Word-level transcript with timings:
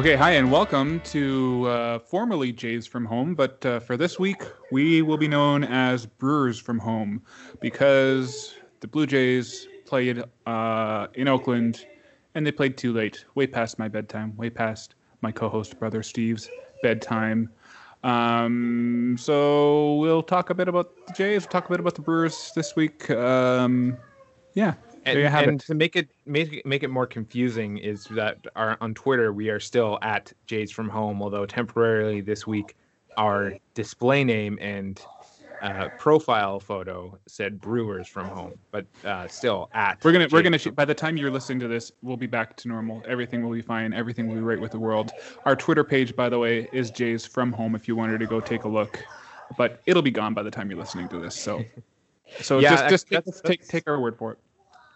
Okay, 0.00 0.16
hi, 0.16 0.30
and 0.30 0.50
welcome 0.50 0.98
to 1.00 1.66
uh, 1.66 1.98
formerly 1.98 2.52
Jays 2.52 2.86
from 2.86 3.04
Home, 3.04 3.34
but 3.34 3.66
uh, 3.66 3.80
for 3.80 3.98
this 3.98 4.18
week, 4.18 4.42
we 4.72 5.02
will 5.02 5.18
be 5.18 5.28
known 5.28 5.62
as 5.62 6.06
Brewers 6.06 6.58
from 6.58 6.78
Home 6.78 7.20
because 7.60 8.54
the 8.80 8.88
Blue 8.88 9.06
Jays 9.06 9.68
played 9.84 10.24
uh, 10.46 11.08
in 11.12 11.28
Oakland 11.28 11.84
and 12.34 12.46
they 12.46 12.50
played 12.50 12.78
too 12.78 12.94
late, 12.94 13.26
way 13.34 13.46
past 13.46 13.78
my 13.78 13.88
bedtime, 13.88 14.34
way 14.38 14.48
past 14.48 14.94
my 15.20 15.30
co 15.30 15.50
host 15.50 15.78
brother 15.78 16.02
Steve's 16.02 16.48
bedtime. 16.82 17.50
Um, 18.02 19.16
so 19.20 19.96
we'll 19.96 20.22
talk 20.22 20.48
a 20.48 20.54
bit 20.54 20.66
about 20.66 21.08
the 21.08 21.12
Jays, 21.12 21.44
talk 21.44 21.66
a 21.66 21.68
bit 21.68 21.80
about 21.80 21.94
the 21.94 22.00
Brewers 22.00 22.52
this 22.56 22.74
week. 22.74 23.10
Um, 23.10 23.98
yeah, 24.54 24.76
and, 25.04 25.16
there 25.16 25.22
you 25.24 25.28
have 25.28 25.48
and 25.48 25.60
to 25.60 25.74
make 25.74 25.96
it 25.96 26.08
make 26.26 26.52
it 26.52 26.66
make 26.66 26.82
it 26.82 26.88
more 26.88 27.06
confusing 27.06 27.78
is 27.78 28.04
that 28.06 28.38
our 28.56 28.76
on 28.80 28.94
Twitter 28.94 29.32
we 29.32 29.48
are 29.48 29.60
still 29.60 29.98
at 30.02 30.32
Jays 30.46 30.70
from 30.70 30.88
Home, 30.88 31.22
although 31.22 31.46
temporarily 31.46 32.20
this 32.20 32.46
week 32.46 32.76
our 33.16 33.54
display 33.74 34.24
name 34.24 34.58
and 34.60 35.00
uh, 35.62 35.88
profile 35.98 36.58
photo 36.58 37.18
said 37.26 37.60
Brewers 37.60 38.08
from 38.08 38.26
Home, 38.28 38.52
but 38.70 38.86
uh, 39.04 39.28
still 39.28 39.68
at. 39.74 40.02
We're 40.02 40.12
gonna 40.12 40.28
we're 40.30 40.42
gonna 40.42 40.58
shoot. 40.58 40.74
By 40.74 40.84
the 40.84 40.94
time 40.94 41.16
you're 41.16 41.30
listening 41.30 41.60
to 41.60 41.68
this, 41.68 41.92
we'll 42.02 42.16
be 42.16 42.26
back 42.26 42.56
to 42.56 42.68
normal. 42.68 43.02
Everything 43.06 43.42
will 43.42 43.52
be 43.52 43.62
fine. 43.62 43.92
Everything 43.92 44.26
will 44.26 44.36
be 44.36 44.40
right 44.40 44.60
with 44.60 44.72
the 44.72 44.78
world. 44.78 45.12
Our 45.44 45.56
Twitter 45.56 45.84
page, 45.84 46.16
by 46.16 46.28
the 46.28 46.38
way, 46.38 46.68
is 46.72 46.90
Jays 46.90 47.26
from 47.26 47.52
Home. 47.52 47.74
If 47.74 47.88
you 47.88 47.96
wanted 47.96 48.20
to 48.20 48.26
go 48.26 48.40
take 48.40 48.64
a 48.64 48.68
look, 48.68 49.04
but 49.56 49.82
it'll 49.86 50.02
be 50.02 50.10
gone 50.10 50.34
by 50.34 50.42
the 50.42 50.50
time 50.50 50.70
you're 50.70 50.80
listening 50.80 51.08
to 51.08 51.18
this. 51.18 51.34
So, 51.34 51.62
so 52.40 52.58
Yeah, 52.60 52.88
just 52.88 53.08
just 53.08 53.44
take, 53.44 53.60
take 53.60 53.68
take 53.68 53.88
our 53.88 54.00
word 54.00 54.16
for 54.16 54.32
it. 54.32 54.38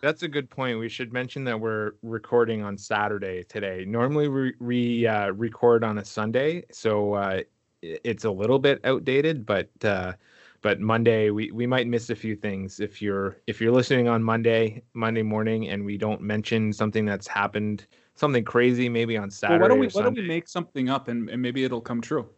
That's 0.05 0.23
a 0.23 0.29
good 0.29 0.51
point. 0.51 0.79
We 0.79 0.91
should 0.91 1.15
mention 1.15 1.45
that 1.45 1.59
we're 1.59 1.93
recording 2.03 2.63
on 2.63 2.77
Saturday 2.77 3.43
today. 3.43 3.87
Normally 3.87 4.29
we, 4.29 4.53
we 4.61 5.07
uh, 5.07 5.31
record 5.31 5.83
on 5.83 5.97
a 5.97 6.05
Sunday, 6.05 6.67
so 6.71 7.15
uh, 7.15 7.41
it's 7.81 8.27
a 8.27 8.31
little 8.31 8.59
bit 8.59 8.83
outdated. 8.85 9.47
But 9.47 9.71
uh, 9.83 10.13
but 10.61 10.79
Monday 10.79 11.31
we, 11.31 11.51
we 11.53 11.67
might 11.67 11.87
miss 11.87 12.11
a 12.11 12.15
few 12.15 12.37
things 12.37 12.81
if 12.81 13.01
you're 13.01 13.39
if 13.47 13.63
you're 13.63 13.73
listening 13.73 14.07
on 14.07 14.23
Monday 14.23 14.83
Monday 14.93 15.23
morning 15.23 15.71
and 15.71 15.83
we 15.83 15.97
don't 15.97 16.21
mention 16.21 16.71
something 16.71 17.07
that's 17.07 17.27
happened 17.27 17.87
something 18.15 18.45
crazy 18.45 18.91
maybe 18.91 19.17
on 19.17 19.31
Saturday. 19.31 19.59
Well, 19.59 19.63
why 19.63 19.69
don't 19.69 19.79
we 19.79 19.89
why 19.89 20.03
don't 20.03 20.15
we 20.17 20.29
make 20.29 20.49
something 20.49 20.91
up 20.91 21.09
and, 21.09 21.31
and 21.31 21.41
maybe 21.41 21.65
it'll 21.65 21.81
come 21.81 22.03
true. 22.03 22.29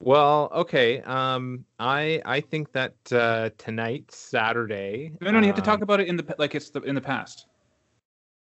Well, 0.00 0.50
okay. 0.52 1.00
Um, 1.02 1.64
I 1.78 2.20
I 2.24 2.40
think 2.40 2.72
that 2.72 2.94
uh, 3.12 3.50
tonight 3.58 4.10
Saturday. 4.10 5.12
No, 5.20 5.30
no, 5.30 5.40
you 5.40 5.46
have 5.46 5.56
to 5.56 5.62
talk 5.62 5.76
um, 5.76 5.82
about 5.82 6.00
it 6.00 6.08
in 6.08 6.16
the 6.16 6.34
like 6.38 6.54
it's 6.54 6.70
the 6.70 6.80
in 6.82 6.94
the 6.94 7.00
past. 7.00 7.46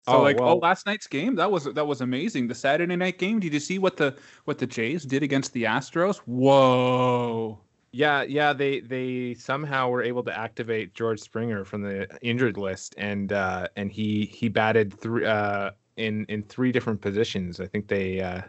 So 0.05 0.17
Oh, 0.17 0.21
like 0.21 0.37
oh 0.39 0.57
last 0.57 0.85
night's 0.85 1.07
game 1.07 1.35
that 1.35 1.49
was 1.49 1.65
that 1.65 1.87
was 1.87 2.01
amazing. 2.01 2.47
The 2.47 2.55
Saturday 2.55 2.95
night 2.95 3.17
game. 3.17 3.39
Did 3.39 3.53
you 3.53 3.59
see 3.59 3.79
what 3.79 3.97
the 3.97 4.17
what 4.45 4.57
the 4.57 4.67
Jays 4.67 5.05
did 5.05 5.23
against 5.23 5.53
the 5.53 5.63
Astros? 5.63 6.17
Whoa. 6.17 7.59
Yeah, 7.95 8.23
yeah, 8.23 8.53
they 8.53 8.79
they 8.79 9.35
somehow 9.35 9.89
were 9.89 10.01
able 10.01 10.23
to 10.23 10.37
activate 10.37 10.95
George 10.95 11.19
Springer 11.19 11.63
from 11.63 11.83
the 11.83 12.07
injured 12.23 12.57
list, 12.57 12.95
and 12.97 13.31
uh, 13.31 13.67
and 13.75 13.91
he 13.91 14.25
he 14.25 14.49
batted 14.49 14.99
three 14.99 15.25
uh, 15.25 15.71
in 15.95 16.25
in 16.25 16.41
three 16.41 16.71
different 16.71 16.99
positions. 17.01 17.59
I 17.59 17.67
think 17.67 17.87
they 17.87 18.19
uh, 18.19 18.41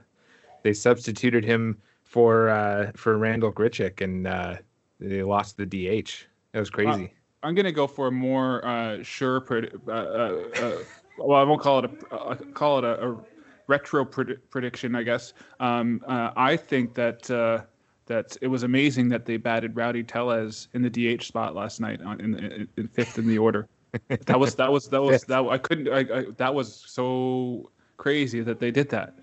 they 0.62 0.72
substituted 0.72 1.44
him 1.44 1.76
for 2.14 2.48
uh, 2.48 2.92
for 2.94 3.18
Randall 3.18 3.52
Grichuk, 3.52 4.00
and 4.00 4.28
uh, 4.28 4.54
they 5.00 5.24
lost 5.24 5.56
the 5.56 5.66
DH. 5.66 6.28
That 6.52 6.60
was 6.60 6.70
crazy. 6.70 7.12
I'm 7.42 7.56
gonna 7.56 7.72
go 7.72 7.88
for 7.88 8.06
a 8.06 8.12
more 8.12 8.64
uh, 8.64 9.02
sure. 9.02 9.40
Pred- 9.40 9.80
uh, 9.88 9.90
uh, 9.90 10.64
uh, 10.64 10.78
well, 11.18 11.40
I 11.40 11.42
won't 11.42 11.60
call 11.60 11.80
it 11.80 11.90
a 12.12 12.14
uh, 12.14 12.36
call 12.54 12.78
it 12.78 12.84
a, 12.84 13.04
a 13.04 13.16
retro 13.66 14.04
pred- 14.04 14.38
prediction. 14.48 14.94
I 14.94 15.02
guess. 15.02 15.32
Um, 15.58 16.04
uh, 16.06 16.30
I 16.36 16.56
think 16.56 16.94
that 16.94 17.28
uh, 17.32 17.62
that 18.06 18.36
it 18.40 18.46
was 18.46 18.62
amazing 18.62 19.08
that 19.08 19.26
they 19.26 19.36
batted 19.36 19.74
Rowdy 19.74 20.04
Tellez 20.04 20.68
in 20.72 20.82
the 20.82 20.90
DH 20.90 21.24
spot 21.24 21.56
last 21.56 21.80
night 21.80 22.00
on, 22.00 22.20
in, 22.20 22.36
in, 22.36 22.68
in 22.76 22.86
fifth 22.86 23.18
in 23.18 23.26
the 23.26 23.38
order. 23.38 23.66
that 24.08 24.38
was 24.38 24.54
that 24.54 24.70
was 24.70 24.86
that 24.90 25.02
was 25.02 25.24
that 25.28 25.44
I 25.44 25.58
couldn't. 25.58 25.88
I, 25.88 26.18
I, 26.18 26.24
that 26.36 26.54
was 26.54 26.84
so 26.86 27.72
crazy 27.96 28.40
that 28.42 28.60
they 28.60 28.70
did 28.70 28.88
that. 28.90 29.18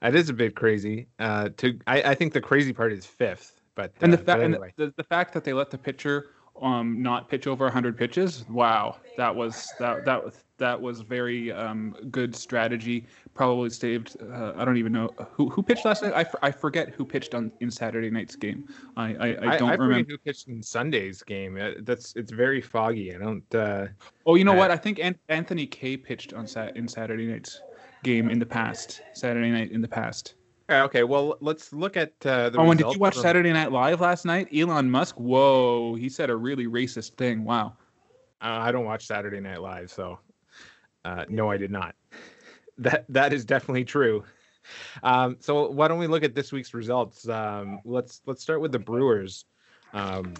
That 0.00 0.14
is 0.14 0.28
a 0.28 0.32
bit 0.32 0.54
crazy. 0.54 1.08
Uh, 1.18 1.48
to 1.58 1.78
I, 1.86 2.02
I 2.02 2.14
think 2.14 2.32
the 2.32 2.40
crazy 2.40 2.72
part 2.72 2.92
is 2.92 3.04
fifth, 3.04 3.60
but 3.74 3.92
And 4.00 4.12
the 4.12 4.18
uh, 4.20 4.22
fact 4.22 4.42
anyway. 4.42 4.72
the, 4.76 4.92
the 4.96 5.04
fact 5.04 5.34
that 5.34 5.44
they 5.44 5.52
let 5.52 5.70
the 5.70 5.78
pitcher 5.78 6.26
um 6.60 7.00
not 7.00 7.28
pitch 7.28 7.46
over 7.46 7.66
100 7.66 7.96
pitches 7.96 8.44
wow 8.48 8.96
that 9.16 9.32
was 9.32 9.72
that 9.78 10.04
that 10.04 10.24
was 10.24 10.42
that 10.56 10.80
was 10.80 11.02
very 11.02 11.52
um 11.52 11.94
good 12.10 12.34
strategy 12.34 13.06
probably 13.32 13.70
saved 13.70 14.16
uh, 14.32 14.54
i 14.56 14.64
don't 14.64 14.76
even 14.76 14.90
know 14.90 15.08
who 15.30 15.48
who 15.50 15.62
pitched 15.62 15.84
last 15.84 16.02
night 16.02 16.12
I, 16.14 16.22
f- 16.22 16.34
I 16.42 16.50
forget 16.50 16.88
who 16.90 17.04
pitched 17.04 17.32
on 17.32 17.52
in 17.60 17.70
saturday 17.70 18.10
night's 18.10 18.34
game 18.34 18.66
i 18.96 19.14
i, 19.14 19.26
I 19.28 19.56
don't 19.56 19.68
I, 19.70 19.76
forget 19.76 19.78
remember 19.78 20.10
who 20.10 20.18
pitched 20.18 20.48
in 20.48 20.60
Sunday's 20.60 21.22
game. 21.22 21.56
Uh, 21.56 21.74
That's 21.82 22.12
it's 22.16 22.32
very 22.32 22.60
foggy. 22.60 23.14
I 23.14 23.18
don't. 23.18 23.54
Uh, 23.54 23.86
oh 24.26 24.34
you 24.34 24.42
know 24.42 24.54
I- 24.54 24.56
what 24.56 24.70
i 24.72 24.76
think 24.76 24.98
An- 24.98 25.18
Anthony 25.28 25.64
Kay 25.66 25.96
pitched 25.96 26.32
on 26.32 26.48
sat 26.48 26.76
in 26.76 26.88
saturday 26.88 27.26
night's 27.26 27.62
game 28.04 28.30
in 28.30 28.38
the 28.38 28.46
past 28.46 29.02
saturday 29.12 29.50
night 29.50 29.70
in 29.72 29.80
the 29.80 29.88
past 29.88 30.34
okay, 30.70 31.02
well, 31.02 31.38
let's 31.40 31.72
look 31.72 31.96
at 31.96 32.12
uh, 32.26 32.50
the. 32.50 32.58
oh 32.58 32.70
and 32.70 32.78
did 32.78 32.92
you 32.92 32.98
watch 32.98 33.14
from- 33.14 33.22
saturday 33.22 33.52
night 33.52 33.72
live 33.72 34.00
last 34.02 34.24
night 34.26 34.48
elon 34.54 34.90
musk 34.90 35.14
whoa 35.16 35.94
he 35.94 36.08
said 36.10 36.28
a 36.30 36.36
really 36.36 36.66
racist 36.66 37.14
thing 37.16 37.42
wow 37.44 37.72
Uh, 38.40 38.60
I 38.66 38.70
don't 38.70 38.84
watch 38.84 39.04
Saturday 39.06 39.40
Night 39.40 39.60
Live, 39.60 39.90
so 39.90 40.20
uh, 41.04 41.24
no, 41.28 41.50
I 41.50 41.56
did 41.56 41.70
not. 41.72 41.94
That 42.80 43.04
that 43.08 43.32
is 43.32 43.44
definitely 43.44 43.84
true. 43.84 44.22
Um, 45.02 45.36
so 45.40 45.68
why 45.72 45.88
don't 45.88 45.98
we 45.98 46.06
look 46.06 46.22
at 46.22 46.36
this 46.36 46.52
week's 46.52 46.72
results? 46.72 47.28
Um, 47.28 47.80
let's 47.84 48.22
let's 48.26 48.40
start 48.40 48.60
with 48.60 48.70
the 48.70 48.78
Brewers. 48.78 49.44
Um, 49.92 50.34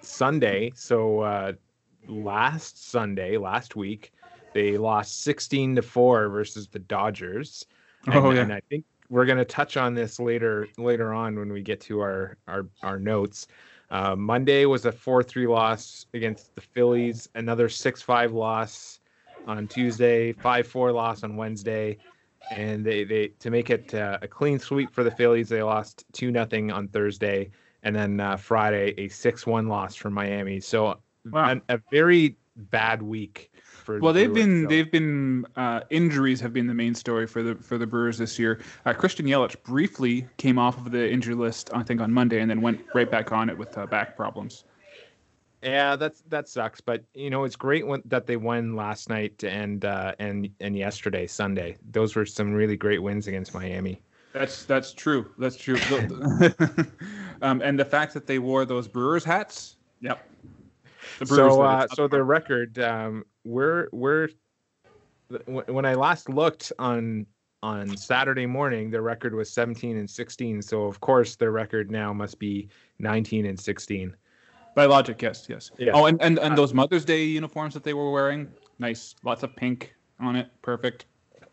Sunday, 0.00 0.70
so 0.76 1.20
uh, 1.22 1.52
last 2.06 2.88
Sunday, 2.92 3.36
last 3.38 3.74
week, 3.74 4.12
they 4.54 4.78
lost 4.78 5.22
sixteen 5.22 5.76
to 5.76 5.82
four 5.82 6.28
versus 6.28 6.68
the 6.68 6.78
Dodgers. 6.78 7.66
And, 8.06 8.14
Oh, 8.16 8.30
yeah. 8.30 8.42
and 8.42 8.52
I 8.52 8.60
think 8.70 8.84
we're 9.10 9.26
going 9.26 9.38
to 9.38 9.44
touch 9.44 9.76
on 9.76 9.94
this 9.94 10.18
later 10.18 10.68
later 10.78 11.12
on 11.12 11.38
when 11.38 11.52
we 11.52 11.62
get 11.62 11.80
to 11.82 12.00
our 12.00 12.38
our, 12.48 12.66
our 12.82 12.98
notes. 12.98 13.46
Uh, 13.90 14.16
Monday 14.16 14.64
was 14.64 14.86
a 14.86 14.92
4 14.92 15.22
3 15.22 15.46
loss 15.46 16.06
against 16.14 16.54
the 16.54 16.60
Phillies, 16.60 17.28
another 17.34 17.68
6 17.68 18.02
5 18.02 18.32
loss 18.32 18.98
on 19.46 19.68
Tuesday, 19.68 20.32
5 20.32 20.66
4 20.66 20.90
loss 20.92 21.22
on 21.22 21.36
Wednesday. 21.36 21.98
And 22.50 22.84
they, 22.84 23.04
they 23.04 23.28
to 23.40 23.50
make 23.50 23.70
it 23.70 23.94
uh, 23.94 24.18
a 24.22 24.26
clean 24.28 24.58
sweep 24.58 24.92
for 24.94 25.04
the 25.04 25.10
Phillies, 25.10 25.48
they 25.48 25.62
lost 25.62 26.04
2 26.12 26.30
nothing 26.30 26.72
on 26.72 26.88
Thursday. 26.88 27.50
And 27.82 27.94
then 27.94 28.18
uh, 28.20 28.36
Friday, 28.36 28.94
a 28.96 29.08
6 29.08 29.46
1 29.46 29.68
loss 29.68 29.94
for 29.94 30.10
Miami. 30.10 30.60
So 30.60 30.98
Wow. 31.30 31.50
an- 31.50 31.62
a 31.68 31.78
very 31.90 32.36
bad 32.56 33.00
week 33.02 33.50
for 33.84 33.96
the 33.96 34.00
Well, 34.00 34.12
they've 34.12 34.32
Brewers, 34.32 34.46
been 34.46 34.62
so- 34.64 34.68
they've 34.68 34.90
been 34.90 35.46
uh, 35.56 35.80
injuries 35.90 36.40
have 36.40 36.52
been 36.52 36.66
the 36.66 36.74
main 36.74 36.94
story 36.94 37.26
for 37.26 37.42
the 37.42 37.54
for 37.56 37.78
the 37.78 37.86
Brewers 37.86 38.18
this 38.18 38.38
year. 38.38 38.60
Uh, 38.86 38.92
Christian 38.92 39.26
Yelich 39.26 39.62
briefly 39.62 40.26
came 40.38 40.58
off 40.58 40.78
of 40.78 40.90
the 40.90 41.10
injury 41.10 41.34
list, 41.34 41.70
I 41.72 41.82
think, 41.82 42.00
on 42.00 42.10
Monday, 42.12 42.40
and 42.40 42.50
then 42.50 42.60
went 42.60 42.80
right 42.94 43.10
back 43.10 43.30
on 43.32 43.50
it 43.50 43.58
with 43.58 43.76
uh, 43.76 43.86
back 43.86 44.16
problems. 44.16 44.64
Yeah, 45.62 45.96
that's 45.96 46.22
that 46.28 46.48
sucks. 46.48 46.80
But 46.80 47.04
you 47.14 47.30
know, 47.30 47.44
it's 47.44 47.56
great 47.56 47.86
when, 47.86 48.02
that 48.06 48.26
they 48.26 48.36
won 48.36 48.74
last 48.74 49.08
night 49.08 49.44
and 49.44 49.84
uh, 49.84 50.14
and 50.18 50.48
and 50.60 50.76
yesterday, 50.76 51.26
Sunday. 51.26 51.76
Those 51.90 52.16
were 52.16 52.26
some 52.26 52.52
really 52.52 52.76
great 52.76 53.02
wins 53.02 53.26
against 53.26 53.54
Miami. 53.54 54.00
That's 54.32 54.64
that's 54.64 54.92
true. 54.92 55.30
That's 55.38 55.56
true. 55.56 55.76
um, 57.42 57.62
and 57.62 57.78
the 57.78 57.84
fact 57.84 58.12
that 58.14 58.26
they 58.26 58.38
wore 58.38 58.64
those 58.64 58.88
Brewers 58.88 59.24
hats. 59.24 59.76
Yep. 60.00 60.28
The 61.20 61.26
So 61.26 61.62
uh, 61.62 61.86
so 61.94 62.08
their 62.08 62.24
record, 62.24 62.78
um, 62.78 63.24
we're 63.44 63.88
we're 63.92 64.28
when 65.46 65.84
I 65.84 65.94
last 65.94 66.28
looked 66.28 66.72
on 66.78 67.26
on 67.62 67.96
Saturday 67.96 68.44
morning, 68.44 68.90
their 68.90 69.00
record 69.00 69.34
was 69.34 69.50
17 69.50 69.96
and 69.96 70.08
16. 70.08 70.60
So 70.60 70.84
of 70.84 71.00
course 71.00 71.36
their 71.36 71.50
record 71.50 71.90
now 71.90 72.12
must 72.12 72.38
be 72.38 72.68
19 72.98 73.46
and 73.46 73.58
16. 73.58 74.14
by 74.74 74.84
logic, 74.84 75.22
yes, 75.22 75.46
yes. 75.48 75.70
Yeah. 75.78 75.92
Oh, 75.94 76.06
and, 76.06 76.20
and 76.20 76.38
and 76.38 76.58
those 76.58 76.74
Mother's 76.74 77.04
Day 77.04 77.24
uniforms 77.24 77.72
that 77.74 77.82
they 77.82 77.94
were 77.94 78.10
wearing, 78.10 78.48
nice. 78.78 79.14
Lots 79.24 79.42
of 79.42 79.56
pink 79.56 79.94
on 80.20 80.36
it. 80.36 80.48
Perfect. 80.62 81.06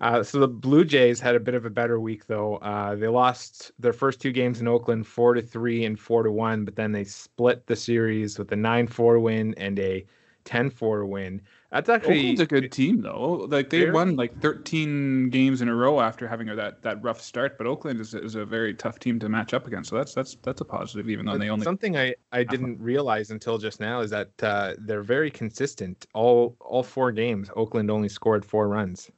Uh, 0.00 0.22
so 0.22 0.38
the 0.38 0.46
Blue 0.46 0.84
Jays 0.84 1.18
had 1.18 1.34
a 1.34 1.40
bit 1.40 1.54
of 1.54 1.64
a 1.64 1.70
better 1.70 1.98
week, 1.98 2.26
though. 2.26 2.56
Uh, 2.58 2.94
they 2.94 3.08
lost 3.08 3.72
their 3.78 3.92
first 3.92 4.20
two 4.20 4.30
games 4.30 4.60
in 4.60 4.68
Oakland, 4.68 5.04
four 5.04 5.34
to 5.34 5.42
three 5.42 5.84
and 5.84 5.98
four 5.98 6.22
to 6.22 6.30
one, 6.30 6.64
but 6.64 6.76
then 6.76 6.92
they 6.92 7.02
split 7.02 7.66
the 7.66 7.74
series 7.74 8.38
with 8.38 8.52
a 8.52 8.56
nine 8.56 8.86
four 8.86 9.18
win 9.18 9.52
and 9.56 9.80
a 9.80 10.06
10-4 10.44 11.08
win. 11.08 11.40
That's 11.70 11.88
actually 11.88 12.18
Oakland's 12.18 12.40
a 12.40 12.46
good 12.46 12.70
team 12.70 13.00
though. 13.00 13.46
Like 13.50 13.70
they 13.70 13.90
won 13.90 14.14
like 14.14 14.38
13 14.40 15.30
games 15.30 15.60
in 15.60 15.68
a 15.68 15.74
row 15.74 16.00
after 16.00 16.28
having 16.28 16.46
that 16.54 16.82
that 16.82 17.02
rough 17.02 17.20
start. 17.20 17.58
But 17.58 17.66
Oakland 17.66 18.00
is, 18.00 18.14
is 18.14 18.36
a 18.36 18.44
very 18.44 18.74
tough 18.74 19.00
team 19.00 19.18
to 19.18 19.28
match 19.28 19.54
up 19.54 19.66
against. 19.66 19.90
So 19.90 19.96
that's 19.96 20.14
that's 20.14 20.36
that's 20.42 20.60
a 20.60 20.64
positive, 20.64 21.10
even 21.10 21.26
though 21.26 21.36
they 21.36 21.50
only. 21.50 21.64
something 21.64 21.96
I, 21.96 22.14
I 22.30 22.44
didn't 22.44 22.80
realize 22.80 23.30
until 23.30 23.58
just 23.58 23.80
now 23.80 24.00
is 24.00 24.10
that 24.10 24.30
uh, 24.42 24.74
they're 24.78 25.02
very 25.02 25.30
consistent. 25.30 26.06
All 26.14 26.56
all 26.60 26.84
four 26.84 27.10
games, 27.10 27.50
Oakland 27.56 27.90
only 27.90 28.08
scored 28.08 28.44
four 28.44 28.68
runs. 28.68 29.10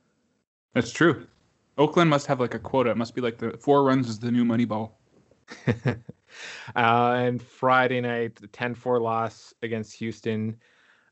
That's 0.72 0.92
true. 0.92 1.26
Oakland 1.78 2.08
must 2.08 2.26
have 2.26 2.40
like 2.40 2.54
a 2.54 2.58
quota. 2.58 2.90
It 2.90 2.96
must 2.96 3.14
be 3.14 3.20
like 3.20 3.36
the 3.36 3.56
four 3.58 3.84
runs 3.84 4.08
is 4.08 4.18
the 4.18 4.30
new 4.30 4.46
money 4.46 4.64
ball. 4.64 4.98
uh, 5.66 5.94
and 6.74 7.42
Friday 7.42 8.00
night, 8.00 8.36
the 8.36 8.48
10-4 8.48 9.00
loss 9.00 9.54
against 9.62 9.94
Houston. 9.94 10.56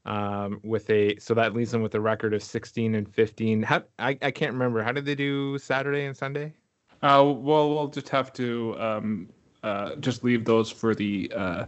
Um, 0.06 0.60
with 0.62 0.90
a 0.90 1.16
so 1.18 1.32
that 1.32 1.54
leaves 1.54 1.70
them 1.70 1.80
with 1.80 1.94
a 1.94 2.00
record 2.00 2.34
of 2.34 2.42
16 2.42 2.94
and 2.94 3.08
15. 3.08 3.62
How 3.62 3.82
I, 3.98 4.18
I 4.20 4.30
can't 4.30 4.52
remember. 4.52 4.82
How 4.82 4.92
did 4.92 5.06
they 5.06 5.14
do 5.14 5.56
Saturday 5.58 6.04
and 6.04 6.14
Sunday? 6.14 6.52
Uh, 7.02 7.24
well, 7.24 7.70
we'll 7.70 7.88
just 7.88 8.10
have 8.10 8.32
to 8.34 8.78
um, 8.78 9.28
uh, 9.62 9.94
just 9.96 10.22
leave 10.22 10.44
those 10.44 10.70
for 10.70 10.94
the 10.94 11.32
uh, 11.34 11.64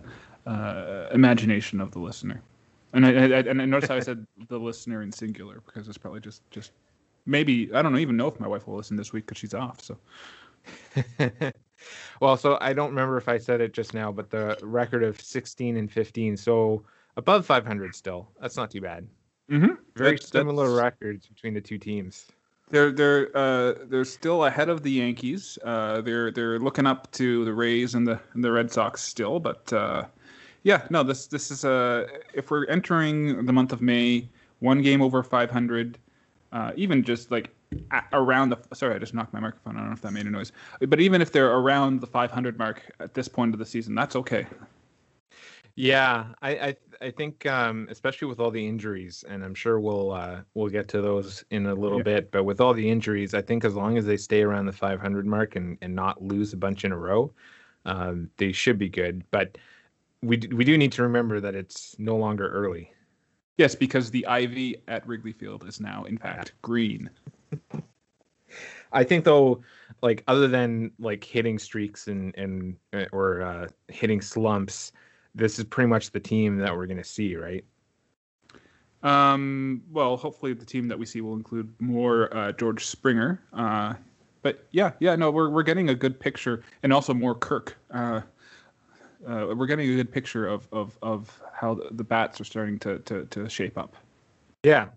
uh, 0.46 1.08
imagination 1.12 1.80
of 1.80 1.90
the 1.92 1.98
listener. 1.98 2.42
And 2.92 3.04
I, 3.04 3.10
I, 3.10 3.40
and 3.40 3.60
I 3.60 3.64
notice 3.64 3.88
how 3.88 3.96
I 3.96 4.00
said 4.00 4.26
the 4.48 4.58
listener 4.58 5.02
in 5.02 5.10
singular 5.12 5.62
because 5.64 5.88
it's 5.88 5.98
probably 5.98 6.20
just 6.20 6.42
just 6.50 6.72
maybe 7.26 7.70
I 7.74 7.82
don't 7.82 7.98
even 7.98 8.16
know 8.16 8.28
if 8.28 8.38
my 8.38 8.48
wife 8.48 8.66
will 8.66 8.76
listen 8.76 8.96
this 8.96 9.12
week 9.12 9.26
because 9.26 9.38
she's 9.38 9.54
off. 9.54 9.80
So. 9.82 9.98
well, 12.20 12.36
so 12.36 12.58
I 12.60 12.72
don't 12.72 12.90
remember 12.90 13.16
if 13.16 13.28
I 13.28 13.38
said 13.38 13.60
it 13.60 13.72
just 13.72 13.94
now, 13.94 14.10
but 14.10 14.30
the 14.30 14.58
record 14.62 15.04
of 15.04 15.20
16 15.20 15.76
and 15.76 15.90
15. 15.90 16.36
So 16.36 16.82
above 17.16 17.46
500 17.46 17.94
still. 17.94 18.28
That's 18.40 18.56
not 18.56 18.70
too 18.70 18.80
bad. 18.80 19.06
Mm-hmm. 19.50 19.74
Very 19.94 20.12
that's, 20.12 20.28
similar 20.28 20.68
that's... 20.68 20.82
records 20.82 21.26
between 21.26 21.54
the 21.54 21.60
two 21.60 21.78
teams. 21.78 22.26
They're 22.68 22.90
they're 22.90 23.36
uh, 23.36 23.74
they're 23.84 24.04
still 24.04 24.44
ahead 24.44 24.68
of 24.68 24.82
the 24.82 24.90
Yankees. 24.90 25.56
Uh, 25.64 26.00
they're 26.00 26.32
they're 26.32 26.58
looking 26.58 26.84
up 26.84 27.10
to 27.12 27.44
the 27.44 27.52
Rays 27.52 27.94
and 27.94 28.06
the 28.06 28.20
and 28.34 28.42
the 28.42 28.50
Red 28.50 28.72
Sox 28.72 29.00
still, 29.02 29.38
but 29.38 29.72
uh, 29.72 30.04
yeah, 30.64 30.84
no, 30.90 31.04
this 31.04 31.28
this 31.28 31.52
is 31.52 31.64
a 31.64 32.08
if 32.34 32.50
we're 32.50 32.66
entering 32.66 33.46
the 33.46 33.52
month 33.52 33.72
of 33.72 33.80
May, 33.80 34.28
one 34.58 34.82
game 34.82 35.00
over 35.00 35.22
500, 35.22 35.96
uh, 36.50 36.72
even 36.74 37.04
just 37.04 37.30
like 37.30 37.50
around 38.12 38.48
the 38.48 38.58
sorry, 38.74 38.96
I 38.96 38.98
just 38.98 39.14
knocked 39.14 39.32
my 39.32 39.38
microphone. 39.38 39.76
I 39.76 39.78
don't 39.78 39.90
know 39.90 39.94
if 39.94 40.02
that 40.02 40.12
made 40.12 40.26
a 40.26 40.30
noise, 40.30 40.50
but 40.88 40.98
even 40.98 41.22
if 41.22 41.30
they're 41.30 41.52
around 41.52 42.00
the 42.00 42.08
500 42.08 42.58
mark 42.58 42.82
at 42.98 43.14
this 43.14 43.28
point 43.28 43.54
of 43.54 43.60
the 43.60 43.66
season, 43.66 43.94
that's 43.94 44.16
okay. 44.16 44.44
Yeah, 45.76 46.28
I 46.40 46.50
I, 46.50 46.76
I 47.02 47.10
think 47.10 47.44
um, 47.44 47.86
especially 47.90 48.28
with 48.28 48.40
all 48.40 48.50
the 48.50 48.66
injuries, 48.66 49.24
and 49.28 49.44
I'm 49.44 49.54
sure 49.54 49.78
we'll 49.78 50.10
uh, 50.12 50.40
we'll 50.54 50.70
get 50.70 50.88
to 50.88 51.02
those 51.02 51.44
in 51.50 51.66
a 51.66 51.74
little 51.74 51.98
yeah. 51.98 52.04
bit. 52.04 52.30
But 52.30 52.44
with 52.44 52.62
all 52.62 52.72
the 52.72 52.88
injuries, 52.88 53.34
I 53.34 53.42
think 53.42 53.64
as 53.64 53.74
long 53.74 53.98
as 53.98 54.06
they 54.06 54.16
stay 54.16 54.42
around 54.42 54.66
the 54.66 54.72
500 54.72 55.26
mark 55.26 55.54
and 55.54 55.76
and 55.82 55.94
not 55.94 56.22
lose 56.22 56.54
a 56.54 56.56
bunch 56.56 56.86
in 56.86 56.92
a 56.92 56.96
row, 56.96 57.30
um, 57.84 58.30
they 58.38 58.52
should 58.52 58.78
be 58.78 58.88
good. 58.88 59.22
But 59.30 59.58
we 60.22 60.38
we 60.50 60.64
do 60.64 60.78
need 60.78 60.92
to 60.92 61.02
remember 61.02 61.40
that 61.40 61.54
it's 61.54 61.94
no 61.98 62.16
longer 62.16 62.48
early. 62.48 62.90
Yes, 63.58 63.74
because 63.74 64.10
the 64.10 64.26
ivy 64.26 64.76
at 64.88 65.06
Wrigley 65.06 65.32
Field 65.32 65.66
is 65.66 65.78
now, 65.78 66.04
in 66.04 66.16
fact, 66.18 66.52
green. 66.62 67.10
I 68.92 69.04
think 69.04 69.24
though, 69.24 69.62
like 70.02 70.24
other 70.26 70.48
than 70.48 70.92
like 70.98 71.22
hitting 71.22 71.58
streaks 71.58 72.08
and 72.08 72.34
and 72.36 72.76
uh, 72.94 73.04
or 73.12 73.42
uh, 73.42 73.68
hitting 73.88 74.22
slumps, 74.22 74.92
this 75.36 75.58
is 75.58 75.64
pretty 75.64 75.88
much 75.88 76.10
the 76.10 76.20
team 76.20 76.56
that 76.58 76.74
we're 76.74 76.86
going 76.86 76.96
to 76.96 77.04
see, 77.04 77.36
right? 77.36 77.64
Um, 79.02 79.82
well, 79.90 80.16
hopefully 80.16 80.54
the 80.54 80.64
team 80.64 80.88
that 80.88 80.98
we 80.98 81.06
see 81.06 81.20
will 81.20 81.34
include 81.34 81.72
more 81.80 82.34
uh, 82.36 82.52
George 82.52 82.86
Springer. 82.86 83.40
Uh, 83.52 83.94
but 84.42 84.66
yeah, 84.70 84.92
yeah, 84.98 85.14
no, 85.14 85.30
we're 85.30 85.50
we're 85.50 85.62
getting 85.62 85.90
a 85.90 85.94
good 85.94 86.18
picture, 86.18 86.62
and 86.82 86.92
also 86.92 87.12
more 87.12 87.34
Kirk. 87.34 87.76
Uh, 87.90 88.22
uh, 89.26 89.54
we're 89.56 89.66
getting 89.66 89.90
a 89.90 89.96
good 89.96 90.10
picture 90.10 90.46
of 90.46 90.68
of 90.72 90.98
of 91.02 91.42
how 91.52 91.78
the, 91.90 92.04
bats 92.04 92.40
are 92.40 92.44
starting 92.44 92.78
to 92.80 92.98
to 93.00 93.24
to 93.26 93.48
shape 93.48 93.76
up. 93.76 93.96
Yeah. 94.62 94.88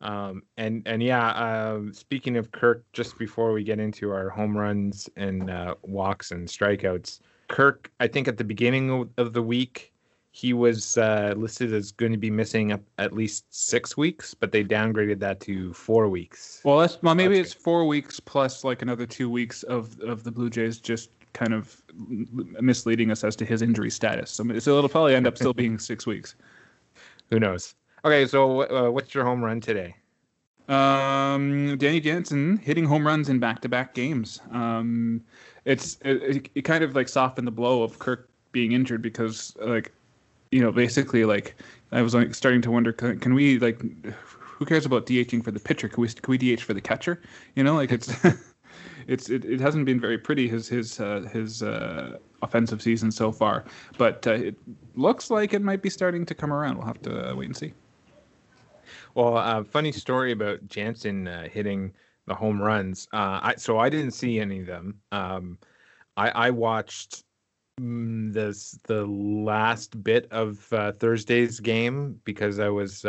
Um, 0.00 0.42
and 0.58 0.82
and 0.86 1.02
yeah, 1.02 1.28
uh, 1.28 1.80
speaking 1.92 2.36
of 2.36 2.52
Kirk, 2.52 2.84
just 2.92 3.18
before 3.18 3.52
we 3.52 3.64
get 3.64 3.80
into 3.80 4.10
our 4.10 4.28
home 4.28 4.56
runs 4.56 5.08
and 5.16 5.50
uh, 5.50 5.74
walks 5.82 6.30
and 6.30 6.46
strikeouts, 6.46 7.20
Kirk, 7.48 7.90
I 8.00 8.06
think 8.06 8.28
at 8.28 8.36
the 8.36 8.44
beginning 8.44 9.10
of 9.18 9.32
the 9.32 9.42
week, 9.42 9.92
he 10.32 10.52
was 10.52 10.98
uh, 10.98 11.32
listed 11.36 11.72
as 11.72 11.92
going 11.92 12.10
to 12.10 12.18
be 12.18 12.30
missing 12.30 12.76
at 12.98 13.12
least 13.12 13.44
six 13.54 13.96
weeks, 13.96 14.34
but 14.34 14.50
they 14.50 14.64
downgraded 14.64 15.20
that 15.20 15.38
to 15.40 15.72
four 15.74 16.08
weeks. 16.08 16.60
Well, 16.64 16.78
that's 16.78 17.00
well, 17.02 17.14
maybe 17.14 17.36
that's 17.36 17.52
it's 17.52 17.62
four 17.62 17.86
weeks 17.86 18.18
plus 18.18 18.64
like 18.64 18.82
another 18.82 19.06
two 19.06 19.30
weeks 19.30 19.62
of 19.62 19.98
of 20.00 20.24
the 20.24 20.32
Blue 20.32 20.50
Jays 20.50 20.80
just 20.80 21.10
kind 21.34 21.54
of 21.54 21.80
misleading 22.60 23.10
us 23.10 23.22
as 23.22 23.36
to 23.36 23.44
his 23.44 23.62
injury 23.62 23.90
status. 23.90 24.30
So, 24.30 24.58
so 24.58 24.78
it'll 24.78 24.88
probably 24.88 25.14
end 25.14 25.26
up 25.26 25.36
still 25.36 25.52
being 25.52 25.78
six 25.78 26.06
weeks. 26.06 26.34
Who 27.30 27.38
knows? 27.38 27.74
Okay, 28.04 28.26
so 28.26 28.62
uh, 28.62 28.90
what's 28.90 29.14
your 29.14 29.24
home 29.24 29.42
run 29.42 29.60
today? 29.60 29.94
Um, 30.68 31.76
Danny 31.76 32.00
Jansen 32.00 32.56
hitting 32.56 32.86
home 32.86 33.06
runs 33.06 33.28
in 33.28 33.38
back-to-back 33.38 33.94
games. 33.94 34.40
Um, 34.50 35.22
it's 35.64 35.98
it, 36.04 36.50
it 36.54 36.62
kind 36.62 36.84
of 36.84 36.94
like 36.94 37.08
softened 37.08 37.46
the 37.46 37.52
blow 37.52 37.82
of 37.82 37.98
Kirk 37.98 38.28
being 38.52 38.72
injured 38.72 39.02
because 39.02 39.56
like 39.60 39.92
you 40.50 40.60
know 40.60 40.70
basically 40.72 41.24
like 41.24 41.56
I 41.92 42.02
was 42.02 42.14
like 42.14 42.34
starting 42.34 42.62
to 42.62 42.70
wonder 42.70 42.92
can, 42.92 43.18
can 43.18 43.34
we 43.34 43.58
like 43.58 43.82
who 44.54 44.64
cares 44.64 44.86
about 44.86 45.06
DHing 45.06 45.42
for 45.42 45.50
the 45.50 45.60
pitcher? 45.60 45.88
Can 45.88 46.00
we 46.00 46.08
can 46.08 46.30
we 46.30 46.38
DH 46.38 46.60
for 46.60 46.74
the 46.74 46.80
catcher? 46.80 47.20
You 47.56 47.64
know, 47.64 47.74
like 47.74 47.92
it's 47.92 48.12
it's 49.06 49.28
it, 49.28 49.44
it 49.44 49.60
hasn't 49.60 49.84
been 49.84 50.00
very 50.00 50.18
pretty 50.18 50.48
his 50.48 50.68
his 50.68 51.00
uh, 51.00 51.28
his 51.32 51.62
uh, 51.62 52.18
offensive 52.42 52.80
season 52.80 53.10
so 53.10 53.32
far, 53.32 53.64
but 53.98 54.26
uh, 54.26 54.32
it 54.32 54.56
looks 54.94 55.30
like 55.30 55.54
it 55.54 55.62
might 55.62 55.82
be 55.82 55.90
starting 55.90 56.24
to 56.26 56.34
come 56.34 56.52
around. 56.52 56.76
We'll 56.76 56.86
have 56.86 57.02
to 57.02 57.30
uh, 57.30 57.34
wait 57.34 57.46
and 57.46 57.56
see. 57.56 57.72
Well, 59.14 59.36
uh, 59.36 59.64
funny 59.64 59.92
story 59.92 60.32
about 60.32 60.66
Jansen 60.68 61.28
uh, 61.28 61.48
hitting 61.48 61.92
the 62.26 62.34
home 62.34 62.60
runs. 62.60 63.08
I 63.12 63.54
so 63.56 63.78
I 63.78 63.88
didn't 63.88 64.12
see 64.12 64.40
any 64.40 64.60
of 64.60 64.66
them. 64.66 65.00
Um, 65.12 65.58
I, 66.16 66.30
I 66.30 66.50
watched 66.50 67.24
mm, 67.80 68.32
this 68.32 68.78
the 68.84 69.06
last 69.06 70.02
bit 70.02 70.28
of 70.30 70.58
Thursday's 70.58 71.60
game 71.60 72.20
because 72.24 72.58
I 72.58 72.68
was. 72.68 73.04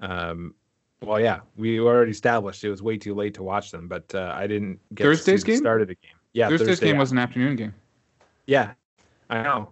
Um, 0.00 0.54
well, 1.00 1.20
yeah, 1.20 1.40
we 1.56 1.80
already 1.80 2.12
established 2.12 2.64
it 2.64 2.70
was 2.70 2.82
way 2.82 2.96
too 2.96 3.14
late 3.14 3.34
to 3.34 3.42
watch 3.42 3.70
them, 3.70 3.88
but 3.88 4.14
uh, 4.14 4.32
I 4.34 4.46
didn't 4.46 4.80
get 4.94 5.04
Thursday's 5.04 5.44
game. 5.44 5.58
Started 5.58 5.88
the 5.88 5.96
game. 5.96 6.16
Yeah, 6.32 6.48
Thursday's 6.48 6.68
Thursday 6.68 6.86
game 6.86 6.98
was 6.98 7.12
an 7.12 7.18
afternoon 7.18 7.56
game. 7.56 7.74
Yeah, 8.46 8.72
I 9.30 9.42
know. 9.42 9.70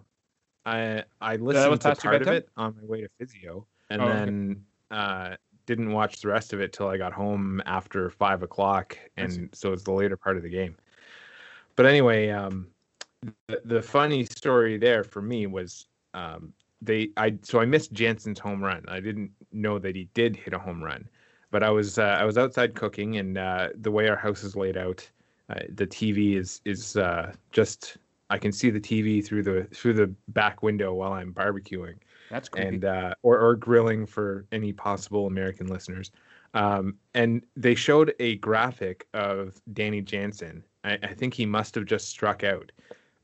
I 0.65 1.05
I 1.21 1.37
listened 1.37 1.81
to 1.81 1.97
part 1.97 2.23
of 2.23 2.29
it 2.29 2.49
on 2.57 2.77
my 2.81 2.87
way 2.87 3.01
to 3.01 3.09
physio, 3.19 3.67
and 3.91 4.03
oh, 4.03 4.09
then 4.09 4.65
okay. 4.93 5.37
Didn't 5.67 5.93
watch 5.93 6.21
the 6.21 6.29
rest 6.29 6.53
of 6.53 6.61
it 6.61 6.73
till 6.73 6.89
I 6.89 6.97
got 6.97 7.13
home 7.13 7.63
after 7.67 8.11
five 8.11 8.43
o'clock, 8.43 8.99
and 9.17 9.49
so 9.53 9.73
it's 9.73 9.85
the 9.85 9.93
later 9.93 10.17
part 10.17 10.37
of 10.37 10.43
the 10.43 10.49
game. 10.49 10.77
But 11.77 11.87
anyway, 11.87 12.31
um, 12.31 12.69
the, 13.49 13.61
the 13.65 13.83
funny 13.83 14.25
story 14.25 14.77
there 14.77 15.05
for 15.05 15.23
me 15.23 15.47
was 15.47 15.87
um, 16.15 16.53
they 16.81 17.11
I 17.17 17.39
so 17.43 17.61
I 17.61 17.65
missed 17.65 17.93
Jansen's 17.93 18.39
home 18.39 18.63
run. 18.63 18.85
I 18.89 19.01
didn't 19.01 19.31
know 19.53 19.79
that 19.79 19.95
he 19.95 20.09
did 20.15 20.37
hit 20.37 20.53
a 20.53 20.59
home 20.59 20.83
run, 20.83 21.09
but 21.51 21.63
I 21.63 21.71
was 21.71 21.99
uh, 21.99 22.17
I 22.21 22.25
was 22.25 22.37
outside 22.37 22.75
cooking, 22.75 23.17
and 23.17 23.39
uh, 23.39 23.69
the 23.81 23.91
way 23.91 24.09
our 24.09 24.17
house 24.17 24.43
is 24.43 24.57
laid 24.57 24.77
out, 24.77 25.09
uh, 25.51 25.61
the 25.75 25.87
TV 25.87 26.37
is 26.37 26.61
is 26.65 26.97
uh, 26.97 27.33
just 27.53 27.97
I 28.31 28.39
can 28.39 28.53
see 28.53 28.71
the 28.71 28.81
TV 28.81 29.25
through 29.25 29.45
the 29.45 29.65
through 29.73 29.95
the 29.95 30.13
back 30.29 30.63
window 30.63 30.93
while 30.95 31.13
I'm 31.13 31.33
barbecuing. 31.33 31.97
That's 32.33 32.49
creepy. 32.49 32.69
And 32.69 32.85
uh, 32.85 33.15
or 33.23 33.39
or 33.39 33.55
grilling 33.55 34.07
for 34.07 34.47
any 34.51 34.73
possible 34.73 35.29
American 35.29 35.69
listeners. 35.69 36.11
Um, 36.55 36.97
and 37.15 37.45
they 37.57 37.77
showed 37.77 38.15
a 38.19 38.37
graphic 38.37 39.07
of 39.15 39.61
Danny 39.73 40.01
Jansen. 40.01 40.65
I, 40.83 40.99
I 41.03 41.15
think 41.15 41.35
he 41.35 41.47
must 41.47 41.75
have 41.77 41.85
just 41.85 42.09
struck 42.09 42.43
out 42.43 42.73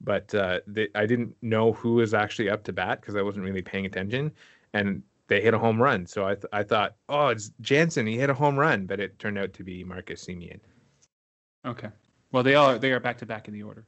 but 0.01 0.35
uh, 0.35 0.61
they, 0.67 0.89
I 0.95 1.07
didn't 1.07 1.35
know 1.43 1.73
who 1.73 1.95
was 1.95 2.15
actually 2.15 2.49
up 2.49 2.65
to 2.65 2.73
bat 2.73 3.01
because 3.01 3.17
I 3.17 3.23
wasn't 3.23 3.45
really 3.45 3.63
paying 3.63 3.87
attention. 3.87 4.33
And 4.73 5.03
they 5.29 5.41
hit 5.41 5.55
a 5.55 5.59
home 5.59 5.81
run, 5.81 6.07
so 6.07 6.27
I 6.27 6.35
th- 6.35 6.47
I 6.53 6.63
thought, 6.63 6.97
oh, 7.09 7.29
it's 7.29 7.51
Jansen. 7.61 8.07
He 8.07 8.17
hit 8.17 8.31
a 8.31 8.35
home 8.35 8.59
run, 8.59 8.87
but 8.87 9.01
it 9.01 9.19
turned 9.19 9.39
out 9.39 9.53
to 9.55 9.65
be 9.65 9.85
Marcus 9.85 10.25
Semien. 10.25 10.61
Okay, 11.67 11.89
well 12.33 12.43
they 12.43 12.55
all 12.55 12.79
they 12.79 12.93
are 12.93 13.01
back 13.01 13.19
to 13.19 13.27
back 13.27 13.49
in 13.49 13.55
the 13.55 13.63
order. 13.63 13.87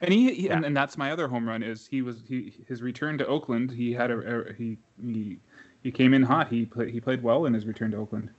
And 0.00 0.12
he, 0.12 0.32
he 0.32 0.46
yeah. 0.46 0.56
and, 0.56 0.64
and, 0.64 0.76
that's 0.76 0.96
my 0.96 1.12
other 1.12 1.28
home 1.28 1.46
run 1.46 1.62
is 1.62 1.86
he 1.86 2.00
was 2.00 2.22
he 2.26 2.54
his 2.66 2.80
return 2.80 3.18
to 3.18 3.26
Oakland. 3.26 3.70
He 3.70 3.92
had 3.92 4.10
a, 4.10 4.48
a 4.48 4.52
he 4.54 4.78
he 5.02 5.38
he 5.82 5.90
came 5.90 6.14
in 6.14 6.22
hot. 6.22 6.48
He 6.48 6.64
played 6.64 6.88
he 6.90 7.00
played 7.00 7.22
well 7.22 7.44
in 7.44 7.52
his 7.52 7.66
return 7.66 7.90
to 7.90 7.98
Oakland. 7.98 8.30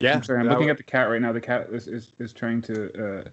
Yeah, 0.00 0.16
I'm 0.16 0.22
sorry. 0.24 0.40
I'm 0.40 0.48
looking 0.48 0.66
was... 0.66 0.72
at 0.72 0.76
the 0.76 0.82
cat 0.82 1.08
right 1.08 1.22
now. 1.22 1.32
The 1.32 1.40
cat 1.40 1.68
is 1.70 1.86
is, 1.86 2.12
is 2.18 2.32
trying 2.32 2.62
to 2.62 3.20
uh, 3.20 3.28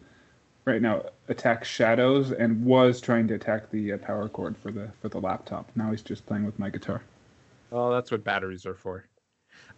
right 0.66 0.82
now 0.82 1.04
attack 1.28 1.64
shadows 1.64 2.32
and 2.32 2.64
was 2.64 3.02
trying 3.02 3.28
to 3.30 3.34
attack 3.34 3.70
the 3.72 3.94
uh, 3.94 3.98
power 3.98 4.30
cord 4.30 4.56
for 4.58 4.72
the 4.72 4.90
for 5.02 5.10
the 5.10 5.20
laptop. 5.20 5.72
Now 5.76 5.90
he's 5.90 6.04
just 6.04 6.26
playing 6.26 6.46
with 6.46 6.58
my 6.60 6.70
guitar. 6.70 7.02
Well, 7.72 7.92
that's 7.92 8.12
what 8.12 8.24
batteries 8.24 8.66
are 8.66 8.76
for. 8.76 9.06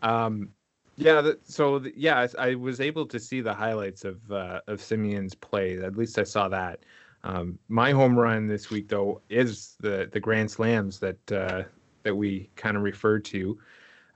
Um, 0.01 0.49
yeah. 0.97 1.31
So 1.43 1.79
the, 1.79 1.93
yeah, 1.95 2.27
I, 2.37 2.49
I, 2.49 2.55
was 2.55 2.81
able 2.81 3.05
to 3.05 3.19
see 3.19 3.39
the 3.39 3.53
highlights 3.53 4.03
of 4.03 4.19
uh, 4.31 4.61
of 4.67 4.79
Semien's 4.79 5.35
play. 5.35 5.77
At 5.77 5.95
least 5.95 6.17
I 6.19 6.23
saw 6.23 6.49
that. 6.49 6.81
Um, 7.23 7.59
my 7.67 7.91
home 7.91 8.17
run 8.17 8.47
this 8.47 8.69
week, 8.69 8.89
though, 8.89 9.21
is 9.29 9.75
the 9.79 10.09
the 10.11 10.19
grand 10.19 10.49
slams 10.49 10.99
that 10.99 11.31
uh, 11.31 11.63
that 12.03 12.15
we 12.15 12.49
kind 12.55 12.75
of 12.75 12.83
referred 12.83 13.23
to. 13.25 13.57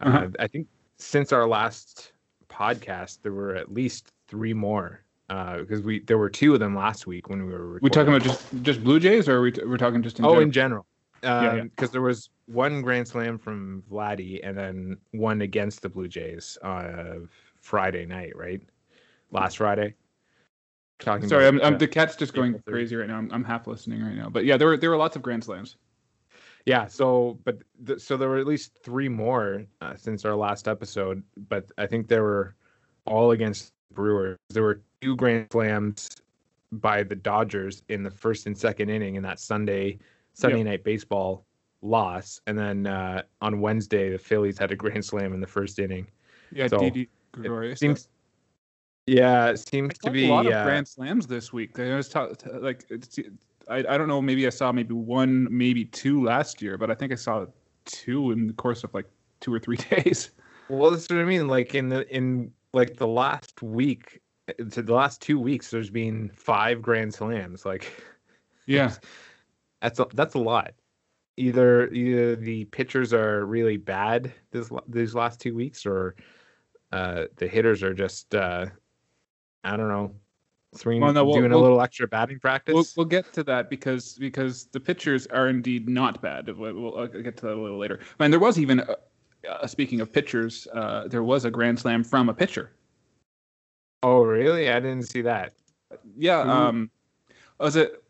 Uh, 0.04 0.10
uh-huh. 0.10 0.28
I 0.40 0.48
think 0.48 0.68
since 0.98 1.32
our 1.32 1.48
last 1.48 2.14
podcast, 2.50 3.20
there 3.22 3.34
were 3.34 3.56
at 3.56 3.72
least 3.72 4.12
three 4.28 4.54
more 4.54 5.04
because 5.28 5.82
we 5.82 6.02
there 6.02 6.18
were 6.18 6.30
two 6.30 6.54
of 6.54 6.60
them 6.60 6.76
last 6.76 7.08
week 7.08 7.30
when 7.30 7.46
we 7.46 7.54
were. 7.54 7.80
We 7.82 7.90
talking 7.90 8.14
about 8.14 8.24
just 8.24 8.46
just 8.64 8.84
Blue 8.84 9.00
Jays, 9.00 9.30
or 9.30 9.38
are 9.38 9.42
we 9.42 9.54
we're 9.66 9.78
talking 9.78 10.02
just 10.02 10.20
in 10.20 10.26
oh, 10.26 10.30
general? 10.30 10.44
in 10.44 10.52
general. 10.52 10.86
Because 11.22 11.44
Yeah, 11.44 11.64
yeah. 11.80 11.88
there 11.88 12.02
was 12.02 12.30
one 12.48 12.82
grand 12.82 13.08
slam 13.08 13.38
from 13.38 13.84
Vladdy 13.90 14.40
and 14.44 14.58
then 14.58 14.98
one 15.12 15.42
against 15.42 15.82
the 15.82 15.90
Blue 15.90 16.08
Jays 16.08 16.58
uh, 16.64 17.20
Friday 17.62 18.06
night, 18.06 18.36
right? 18.36 18.62
Last 19.32 19.58
Friday. 19.58 19.96
Talking 21.00 21.28
Sorry, 21.28 21.48
I'm, 21.48 21.60
I'm, 21.62 21.76
uh, 21.76 21.78
the 21.78 21.88
cat's 21.88 22.16
just 22.16 22.34
going 22.34 22.62
crazy 22.68 22.96
right 22.96 23.08
now. 23.08 23.18
I'm, 23.18 23.32
I'm 23.32 23.44
half 23.44 23.66
listening 23.66 24.04
right 24.04 24.16
now, 24.16 24.30
but 24.30 24.46
yeah, 24.46 24.56
there 24.56 24.68
were 24.68 24.78
there 24.78 24.92
were 24.92 24.98
lots 24.98 25.16
of 25.16 25.24
grand 25.24 25.44
slams. 25.44 25.78
Yeah, 26.66 26.86
so 26.88 27.40
but 27.44 27.58
th- 27.88 28.00
so 28.00 28.18
there 28.18 28.30
were 28.30 28.38
at 28.38 28.46
least 28.46 28.78
three 28.84 29.10
more 29.10 29.66
uh, 29.82 29.96
since 29.96 30.26
our 30.26 30.36
last 30.36 30.68
episode, 30.68 31.24
but 31.50 31.72
I 31.80 31.88
think 31.88 32.08
they 32.08 32.20
were 32.20 32.56
all 33.06 33.32
against 33.32 33.74
Brewers. 33.94 34.38
There 34.50 34.62
were 34.62 34.82
two 35.02 35.16
grand 35.16 35.48
slams 35.52 36.08
by 36.72 37.02
the 37.02 37.16
Dodgers 37.16 37.82
in 37.90 38.04
the 38.04 38.12
first 38.12 38.46
and 38.46 38.56
second 38.56 38.90
inning 38.90 39.16
in 39.16 39.24
that 39.24 39.40
Sunday 39.40 39.98
Sunday 40.34 40.64
night 40.64 40.84
baseball 40.84 41.46
loss, 41.82 42.42
and 42.48 42.58
then 42.58 42.88
uh, 42.88 43.24
on 43.42 43.60
Wednesday 43.60 44.12
the 44.12 44.18
Phillies 44.18 44.58
had 44.58 44.72
a 44.72 44.76
grand 44.76 45.04
slam 45.04 45.34
in 45.34 45.42
the 45.42 45.48
first 45.48 45.80
inning. 45.80 46.08
Yeah, 46.52 46.68
So, 46.68 46.80
Didi 46.80 47.10
Gregorius. 47.32 47.80
seems, 47.80 48.08
yeah, 49.08 49.50
it 49.50 49.58
seems 49.58 49.98
to 50.00 50.12
be 50.12 50.28
a 50.28 50.30
lot 50.30 50.46
of 50.46 50.54
uh, 50.54 50.64
grand 50.64 50.88
slams 50.88 51.28
this 51.28 51.52
week. 51.52 51.80
I 51.80 51.96
was 51.96 52.10
ta- 52.10 52.28
ta- 52.28 52.58
like, 52.60 52.90
I, 53.68 53.78
I 53.78 53.98
don't 53.98 54.08
know. 54.08 54.22
Maybe 54.22 54.46
I 54.46 54.50
saw 54.50 54.72
maybe 54.72 54.94
one, 54.94 55.48
maybe 55.50 55.86
two 55.86 56.24
last 56.24 56.62
year, 56.62 56.78
but 56.78 56.92
I 56.92 56.94
think 56.96 57.12
I 57.12 57.16
saw 57.16 57.46
two 57.86 58.32
in 58.32 58.48
the 58.48 58.54
course 58.54 58.84
of 58.84 58.94
like 58.94 59.08
two 59.40 59.54
or 59.54 59.60
three 59.60 59.78
days. 59.90 60.32
Well, 60.70 60.92
that's 60.92 61.10
what 61.10 61.20
I 61.20 61.26
mean. 61.26 61.48
Like 61.48 61.76
in 61.76 61.90
the 61.90 62.08
in 62.16 62.52
like 62.74 62.98
the 62.98 63.08
last 63.08 63.62
week, 63.62 64.22
to 64.58 64.82
the 64.82 64.94
last 64.94 65.22
two 65.22 65.40
weeks, 65.40 65.70
there's 65.72 65.90
been 65.90 66.32
five 66.36 66.82
grand 66.82 67.14
slams. 67.14 67.66
Like 67.66 67.92
Yeah, 68.66 68.94
that's 69.82 70.00
a, 70.00 70.08
that's 70.14 70.36
a 70.36 70.40
lot. 70.40 70.74
Either 71.38 71.88
either 71.92 72.36
the 72.36 72.66
pitchers 72.66 73.14
are 73.14 73.46
really 73.46 73.78
bad 73.78 74.34
this 74.52 74.70
these 74.88 75.16
last 75.16 75.40
two 75.40 75.56
weeks, 75.56 75.86
or 75.86 76.16
uh, 76.92 77.26
the 77.38 77.48
hitters 77.48 77.82
are 77.84 77.94
just 77.94 78.36
uh, 78.36 78.66
I 79.64 79.78
don't 79.78 79.88
know, 79.88 80.14
swinging, 80.74 81.02
Well, 81.02 81.14
no, 81.14 81.24
we'll- 81.24 81.36
doing 81.36 81.52
a 81.52 81.56
we'll- 81.56 81.62
little 81.62 81.82
extra 81.82 82.08
batting 82.08 82.40
practice. 82.40 82.74
we'll, 82.74 82.86
we'll 82.98 83.06
get 83.06 83.32
to 83.34 83.44
that 83.46 83.70
because 83.70 84.16
because 84.16 84.66
the 84.66 84.80
pitchers 84.80 85.26
are 85.28 85.48
indeed 85.48 85.88
not 85.88 86.22
bad. 86.22 86.48
We'll, 86.56 86.74
we'll 86.74 87.08
get 87.08 87.38
to 87.38 87.46
that 87.46 87.54
a 87.56 87.62
little 87.62 87.78
later. 87.80 88.00
And 88.20 88.32
there 88.32 88.40
was 88.40 88.60
even, 88.60 88.82
uh, 88.82 88.96
uh, 89.50 89.66
speaking 89.68 90.02
of 90.02 90.12
pitchers, 90.12 90.68
uh, 90.74 91.08
there 91.08 91.24
was 91.24 91.46
a 91.46 91.52
grand 91.52 91.80
slam 91.80 92.04
from 92.04 92.28
a 92.30 92.34
pitcher. 92.34 92.74
oh, 94.04 94.24
really? 94.24 94.70
I 94.70 94.80
didn't 94.80 95.04
see 95.08 95.22
that. 95.22 95.54
Yeah. 96.18 96.40
Um, 96.42 96.90
was 97.60 97.76
it 97.76 98.01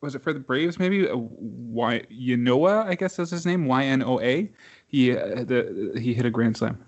was 0.00 0.14
it 0.14 0.22
for 0.22 0.32
the 0.32 0.40
Braves? 0.40 0.78
Maybe 0.78 1.08
uh, 1.08 1.16
why 1.16 2.00
Yanoa? 2.12 2.86
I 2.86 2.94
guess 2.94 3.18
is 3.18 3.30
his 3.30 3.46
name. 3.46 3.66
Y 3.66 3.84
N 3.84 4.02
O 4.02 4.20
A. 4.20 4.50
He 4.86 5.16
uh, 5.16 5.44
the 5.44 5.98
he 6.00 6.14
hit 6.14 6.26
a 6.26 6.30
grand 6.30 6.56
slam, 6.56 6.82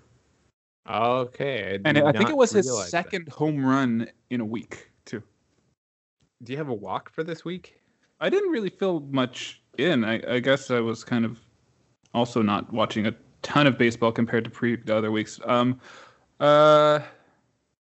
Okay, 0.89 1.79
and 1.85 1.97
I 1.97 2.11
think 2.11 2.29
it 2.29 2.37
was 2.37 2.51
his 2.51 2.65
realize 2.65 2.85
that. 2.85 2.91
second 2.91 3.29
home 3.29 3.65
run 3.65 4.07
in 4.29 4.41
a 4.41 4.45
week 4.45 4.89
too. 5.05 5.21
Do 6.43 6.53
you 6.53 6.57
have 6.57 6.69
a 6.69 6.73
walk 6.73 7.11
for 7.11 7.23
this 7.23 7.43
week? 7.43 7.79
I 8.21 8.29
didn't 8.29 8.51
really 8.51 8.69
feel 8.69 9.01
much 9.01 9.61
in. 9.77 10.03
I, 10.03 10.35
I 10.35 10.39
guess 10.39 10.71
I 10.71 10.79
was 10.79 11.03
kind 11.03 11.25
of 11.25 11.39
also 12.13 12.41
not 12.41 12.71
watching 12.73 13.07
a 13.07 13.15
ton 13.41 13.67
of 13.67 13.77
baseball 13.77 14.11
compared 14.11 14.43
to 14.45 14.49
pre 14.49 14.75
the 14.77 14.95
other 14.95 15.11
weeks. 15.11 15.39
Um, 15.45 15.79
uh, 16.39 16.99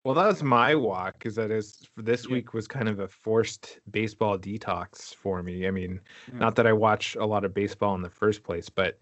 Well, 0.06 0.16
that 0.16 0.28
was 0.28 0.42
my 0.44 0.76
walk. 0.76 1.26
Is 1.26 1.36
that 1.36 1.52
is 1.52 1.90
this 1.98 2.26
Yeah. 2.28 2.36
week 2.36 2.54
was 2.54 2.68
kind 2.68 2.88
of 2.88 3.00
a 3.00 3.08
forced 3.08 3.80
baseball 3.92 4.38
detox 4.40 5.14
for 5.14 5.44
me. 5.44 5.68
I 5.68 5.72
mean, 5.72 6.00
Yeah. 6.28 6.40
not 6.40 6.56
that 6.56 6.66
I 6.68 6.74
watch 6.74 7.16
a 7.16 7.26
lot 7.26 7.44
of 7.44 7.54
baseball 7.54 7.96
in 7.96 8.02
the 8.02 8.10
first 8.10 8.44
place, 8.44 8.70
but 8.70 9.00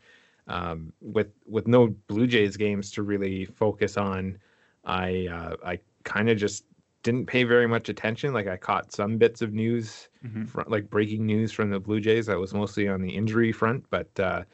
um, 0.47 0.93
with 1.01 1.31
with 1.45 1.67
no 1.67 1.87
Blue 2.07 2.25
Jays 2.25 2.57
games 2.57 2.91
to 2.93 3.03
really 3.03 3.45
focus 3.45 3.95
on, 3.97 4.39
I 4.85 5.27
uh, 5.27 5.55
I 5.63 5.79
kind 6.03 6.29
of 6.29 6.37
just 6.37 6.65
didn't 7.03 7.27
pay 7.27 7.43
very 7.43 7.67
much 7.67 7.89
attention. 7.89 8.33
Like 8.33 8.47
I 8.47 8.57
caught 8.57 8.91
some 8.91 9.17
bits 9.17 9.41
of 9.41 9.53
news, 9.53 10.09
mhm. 10.23 10.47
fr- 10.47 10.61
like 10.67 10.89
breaking 10.89 11.25
news 11.27 11.51
from 11.51 11.69
the 11.69 11.79
Blue 11.79 11.99
Jays. 12.01 12.25
That 12.25 12.39
was 12.39 12.53
mostly 12.55 12.87
on 12.87 13.01
the 13.01 13.15
injury 13.15 13.51
front, 13.51 13.85
but. 13.89 14.19
Uh, 14.19 14.45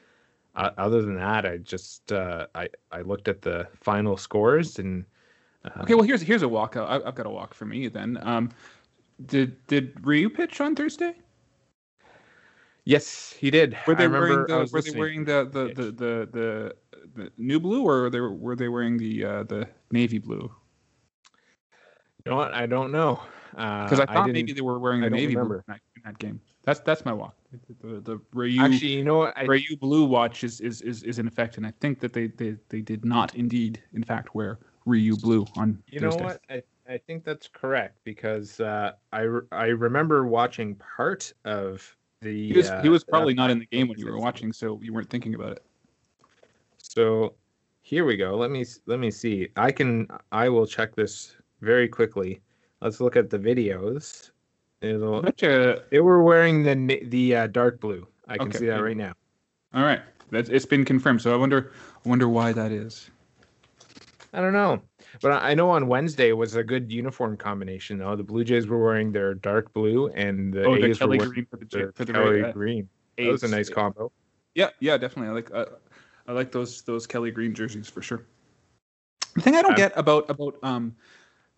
uh, 0.55 0.71
other 0.77 1.01
than 1.01 1.15
that, 1.15 1.45
I 1.45 1.57
just 1.57 2.11
uh, 2.11 2.47
I 2.55 2.69
I 2.91 3.01
looked 3.01 3.27
at 3.27 3.41
the 3.41 3.67
final 3.75 4.17
scores 4.17 4.77
and 4.79 5.05
uh, 5.65 5.81
okay. 5.81 5.93
Well, 5.95 6.03
here's 6.03 6.21
here's 6.21 6.41
a 6.41 6.47
walk. 6.49 6.75
I, 6.77 7.01
I've 7.05 7.15
got 7.15 7.25
a 7.25 7.29
walk 7.29 7.53
for 7.53 7.65
me 7.65 7.87
then. 7.87 8.19
Um, 8.21 8.49
did 9.25 9.65
did 9.67 9.93
Ryu 10.05 10.29
pitch 10.29 10.59
on 10.61 10.75
Thursday? 10.75 11.13
Yes, 12.85 13.33
he 13.39 13.49
did. 13.49 13.77
Were 13.87 13.95
they 13.95 14.05
I 14.05 14.07
wearing 14.07 14.45
the 14.45 14.69
Were 14.71 14.81
they 14.81 14.91
wearing 14.91 15.23
the 15.23 15.45
the, 15.49 15.67
the, 15.73 15.91
the, 15.91 16.29
the, 16.31 16.75
the 17.15 17.31
new 17.37 17.59
blue, 17.59 17.83
or 17.83 18.01
were 18.03 18.09
they 18.09 18.19
were 18.19 18.55
they 18.55 18.67
wearing 18.67 18.97
the 18.97 19.23
uh, 19.23 19.43
the 19.43 19.67
navy 19.91 20.17
blue? 20.17 20.51
You 22.25 22.31
know 22.31 22.35
what? 22.37 22.53
I 22.53 22.65
don't 22.65 22.91
know. 22.91 23.21
Because 23.51 23.99
Uh, 23.99 24.05
I 24.07 24.13
thought 24.13 24.25
didn't- 24.25 24.33
maybe 24.33 24.53
they 24.53 24.61
were 24.61 24.79
wearing 24.79 25.01
I 25.03 25.09
the 25.09 25.15
navy 25.15 25.35
blue 25.35 25.43
remember. 25.43 25.63
in 25.67 25.73
that, 25.73 25.79
in 25.95 26.01
that 26.05 26.17
game. 26.17 26.41
That's 26.63 26.79
that's 26.81 27.05
my 27.05 27.13
walk. 27.13 27.35
The 27.51 27.87
the, 27.87 27.99
the 28.01 28.21
Ryu 28.33 28.61
actually, 28.61 28.93
you 28.93 29.03
know 29.03 29.17
what? 29.19 29.37
I, 29.37 29.43
Ryu 29.43 29.77
blue 29.77 30.05
watch 30.05 30.43
is, 30.43 30.59
is 30.59 30.81
is 30.81 31.03
is 31.03 31.19
in 31.19 31.27
effect, 31.27 31.57
and 31.57 31.65
I 31.67 31.71
think 31.79 31.99
that 31.99 32.11
they 32.13 32.27
they, 32.27 32.55
they 32.69 32.81
did 32.81 33.05
not 33.05 33.35
indeed, 33.35 33.81
in 33.93 34.03
fact, 34.03 34.33
wear 34.35 34.59
Ryu 34.85 35.15
blue 35.17 35.47
on 35.55 35.81
you 35.87 35.99
know 35.99 36.11
Thursday. 36.11 36.23
what? 36.23 36.41
I, 36.49 36.63
I 36.93 36.97
think 36.97 37.23
that's 37.23 37.47
correct 37.47 37.99
because 38.03 38.59
uh, 38.59 38.91
I 39.11 39.21
re- 39.21 39.47
I 39.51 39.65
remember 39.67 40.25
watching 40.25 40.75
part 40.75 41.33
of 41.45 41.95
the. 42.21 42.49
He 42.51 42.57
was, 42.57 42.71
he 42.81 42.89
was 42.89 43.03
uh, 43.03 43.07
probably 43.09 43.33
uh, 43.33 43.37
not 43.37 43.51
in 43.51 43.59
the 43.59 43.65
game 43.65 43.87
when 43.87 43.97
you 43.97 44.05
were 44.05 44.17
watching, 44.19 44.51
so 44.51 44.79
you 44.81 44.93
weren't 44.93 45.09
thinking 45.09 45.35
about 45.35 45.53
it. 45.53 45.63
So 46.77 47.35
here 47.81 48.05
we 48.05 48.17
go. 48.17 48.35
Let 48.35 48.51
me 48.51 48.65
let 48.85 48.99
me 48.99 49.11
see. 49.11 49.49
I 49.55 49.71
can 49.71 50.07
I 50.31 50.49
will 50.49 50.67
check 50.67 50.95
this 50.95 51.35
very 51.61 51.87
quickly. 51.87 52.41
Let's 52.81 52.99
look 52.99 53.15
at 53.15 53.29
the 53.29 53.39
videos. 53.39 54.31
It'll, 54.81 55.19
I 55.19 55.21
bet 55.21 55.41
you- 55.41 55.79
they 55.89 56.01
were 56.01 56.23
wearing 56.23 56.63
the 56.63 57.01
the 57.05 57.35
uh, 57.35 57.47
dark 57.47 57.79
blue. 57.79 58.05
I 58.27 58.37
can 58.37 58.47
Okay. 58.49 58.57
see 58.59 58.65
that 58.67 58.81
right 58.81 58.97
now. 58.97 59.13
all 59.73 59.83
right, 59.83 60.01
that's 60.31 60.49
it's 60.49 60.65
been 60.65 60.83
confirmed. 60.85 61.21
So 61.21 61.33
I 61.33 61.37
wonder 61.37 61.71
I 62.05 62.09
wonder 62.09 62.27
why 62.27 62.51
that 62.53 62.71
is. 62.71 63.09
I 64.33 64.41
don't 64.41 64.53
know, 64.53 64.81
but 65.21 65.31
I 65.43 65.53
know 65.53 65.69
on 65.69 65.87
Wednesday 65.87 66.31
was 66.31 66.55
a 66.55 66.63
good 66.63 66.91
uniform 66.91 67.37
combination 67.37 67.99
though. 67.99 68.15
The 68.15 68.23
Blue 68.23 68.43
Jays 68.43 68.65
were 68.67 68.83
wearing 68.83 69.11
their 69.11 69.35
dark 69.35 69.71
blue, 69.73 70.07
and 70.07 70.51
the 70.51 70.63
oh, 70.63 70.75
the 70.75 70.87
A's 70.87 70.97
Kelly 70.97 71.17
were 71.17 71.25
wearing 71.25 71.33
green 71.33 71.45
for 71.45 71.57
the 71.57 71.65
their 71.65 71.91
for 71.91 72.05
the 72.05 72.13
Kelly 72.13 72.43
uh, 72.43 72.51
green. 72.51 72.89
That 73.17 73.27
was 73.27 73.43
a 73.43 73.47
nice 73.47 73.69
combo. 73.69 74.11
Yeah, 74.55 74.69
yeah, 74.79 74.97
definitely. 74.97 75.29
I 75.29 75.33
like 75.33 75.51
uh, 75.53 75.65
I 76.27 76.31
like 76.31 76.51
those 76.51 76.81
those 76.81 77.05
Kelly 77.05 77.29
Green 77.31 77.53
jerseys 77.53 77.87
for 77.87 78.01
sure. 78.01 78.25
The 79.35 79.41
thing 79.41 79.55
I 79.55 79.61
don't 79.61 79.71
I'm- 79.73 79.77
get 79.77 79.93
about 79.95 80.29
about 80.29 80.55
um 80.63 80.95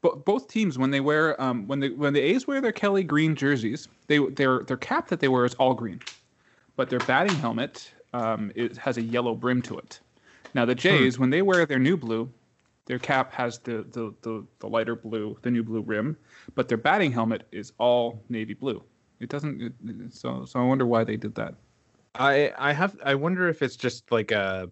bo- 0.01 0.15
both 0.17 0.49
teams 0.49 0.77
when 0.77 0.91
they 0.91 0.99
wear 0.99 1.41
um 1.41 1.67
when 1.67 1.79
the 1.79 1.91
when 1.91 2.13
the 2.13 2.21
A's 2.21 2.45
wear 2.45 2.59
their 2.59 2.71
Kelly 2.73 3.03
Green 3.03 3.35
jerseys, 3.35 3.87
they 4.07 4.17
their 4.17 4.63
their 4.63 4.77
cap 4.77 5.07
that 5.07 5.21
they 5.21 5.27
wear 5.29 5.45
is 5.45 5.53
all 5.55 5.73
green, 5.73 6.01
but 6.75 6.89
their 6.89 6.99
batting 6.99 7.35
helmet 7.37 7.93
um 8.13 8.51
it 8.55 8.75
has 8.77 8.97
a 8.97 9.01
yellow 9.01 9.33
brim 9.33 9.61
to 9.61 9.77
it. 9.77 10.01
Now 10.53 10.65
the 10.65 10.75
Jays 10.75 11.19
when 11.19 11.29
they 11.29 11.41
wear 11.41 11.65
their 11.65 11.79
new 11.79 11.97
blue, 11.97 12.29
their 12.85 12.99
cap 12.99 13.33
has 13.33 13.59
the 13.59 13.85
the 13.91 14.13
the, 14.21 14.45
the 14.59 14.67
lighter 14.67 14.95
blue, 14.95 15.37
the 15.41 15.51
new 15.51 15.63
blue 15.63 15.81
rim, 15.81 16.15
but 16.55 16.67
their 16.67 16.77
batting 16.77 17.11
helmet 17.11 17.43
is 17.51 17.73
all 17.77 18.23
navy 18.29 18.53
blue. 18.53 18.83
It 19.19 19.29
doesn't 19.29 19.61
it, 19.61 20.13
so 20.13 20.45
so 20.45 20.59
I 20.59 20.63
wonder 20.63 20.85
why 20.85 21.03
they 21.03 21.17
did 21.17 21.35
that. 21.35 21.55
I 22.15 22.53
I 22.57 22.73
have 22.73 22.97
I 23.03 23.15
wonder 23.15 23.47
if 23.49 23.61
it's 23.61 23.75
just 23.75 24.11
like 24.11 24.31
a 24.31 24.69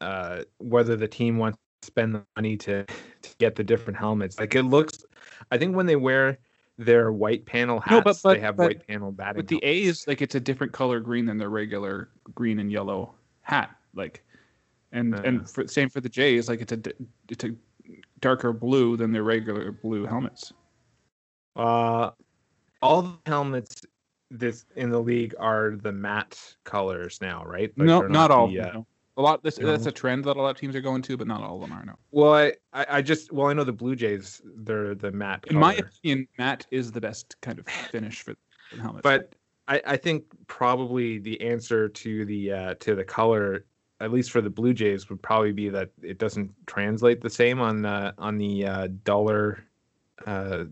uh, 0.00 0.42
whether 0.58 0.94
the 0.96 1.08
team 1.08 1.38
wants 1.38 1.58
to 1.82 1.86
spend 1.86 2.14
the 2.14 2.22
money 2.36 2.56
to 2.58 2.84
to 2.84 3.30
get 3.38 3.56
the 3.56 3.64
different 3.64 3.98
helmets. 3.98 4.38
Like 4.38 4.54
it 4.54 4.62
looks, 4.62 5.04
I 5.50 5.58
think 5.58 5.74
when 5.74 5.86
they 5.86 5.96
wear 5.96 6.38
their 6.78 7.10
white 7.10 7.44
panel 7.46 7.80
hats, 7.80 7.90
No, 7.90 8.00
but- 8.02 8.20
but- 8.22 8.34
they 8.34 8.40
have 8.40 8.56
but 8.56 8.66
white 8.68 8.86
panel 8.86 9.10
batting. 9.10 9.38
with 9.38 9.48
the 9.48 9.56
helmets. 9.60 10.00
A's, 10.02 10.06
like 10.06 10.22
it's 10.22 10.36
a 10.36 10.40
different 10.40 10.72
color 10.72 11.00
green 11.00 11.26
than 11.26 11.36
their 11.38 11.48
regular 11.50 12.10
green 12.36 12.60
and 12.60 12.70
yellow 12.70 13.12
hat. 13.42 13.74
Like, 13.94 14.22
and 14.92 15.14
and 15.14 15.48
for, 15.48 15.66
same 15.66 15.88
for 15.88 16.00
the 16.00 16.08
Jays, 16.08 16.48
like 16.48 16.60
it's 16.60 16.72
a 16.72 16.80
it's 17.28 17.44
a 17.44 17.50
darker 18.20 18.52
blue 18.52 18.96
than 18.96 19.12
their 19.12 19.22
regular 19.22 19.72
blue 19.72 20.06
helmets. 20.06 20.52
Uh, 21.56 22.10
all 22.80 23.02
the 23.02 23.18
helmets 23.26 23.82
this 24.30 24.66
in 24.76 24.90
the 24.90 24.98
league 24.98 25.34
are 25.38 25.76
the 25.82 25.92
matte 25.92 26.56
colors 26.64 27.18
now, 27.20 27.44
right? 27.44 27.72
Like, 27.76 27.86
no, 27.86 28.00
they're 28.00 28.08
not, 28.08 28.30
all. 28.30 28.48
the, 28.48 28.60
uh, 28.60 28.72
no. 28.72 28.86
A 29.16 29.22
lot. 29.22 29.42
This, 29.42 29.56
that's 29.56 29.86
a 29.86 29.92
trend 29.92 30.24
that 30.26 30.36
a 30.36 30.40
lot 30.40 30.50
of 30.50 30.56
teams 30.56 30.76
are 30.76 30.80
going 30.80 31.02
to, 31.02 31.16
but 31.16 31.26
not 31.26 31.42
all 31.42 31.56
of 31.56 31.62
them 31.62 31.76
are. 31.76 31.84
No. 31.84 31.94
Well, 32.12 32.52
I, 32.72 32.86
I 32.88 33.02
just 33.02 33.32
well 33.32 33.48
I 33.48 33.52
know 33.52 33.64
the 33.64 33.72
Blue 33.72 33.96
Jays 33.96 34.40
they're 34.58 34.94
the 34.94 35.10
matte. 35.10 35.44
In 35.48 35.56
my 35.56 35.74
opinion, 35.74 36.28
matte 36.38 36.66
is 36.70 36.92
the 36.92 37.00
best 37.00 37.34
kind 37.40 37.58
of 37.58 37.66
finish 37.66 38.22
for 38.22 38.34
the 38.72 38.80
helmet. 38.80 39.02
but 39.02 39.34
I, 39.66 39.82
I 39.84 39.96
think 39.96 40.24
probably 40.46 41.18
the 41.18 41.40
answer 41.40 41.88
to 41.88 42.24
the 42.26 42.52
uh, 42.52 42.74
to 42.74 42.94
the 42.94 43.02
color 43.02 43.64
at 44.00 44.12
least 44.12 44.30
for 44.30 44.40
the 44.40 44.50
Blue 44.50 44.72
Jays, 44.72 45.08
would 45.08 45.22
probably 45.22 45.52
be 45.52 45.68
that 45.70 45.90
it 46.02 46.18
doesn't 46.18 46.52
translate 46.66 47.20
the 47.20 47.30
same 47.30 47.60
on 47.60 47.82
the 47.82 48.14
on 48.18 48.38
the 48.38 48.66
uh, 48.66 48.88
duller, 49.04 49.64
uh, 50.26 50.64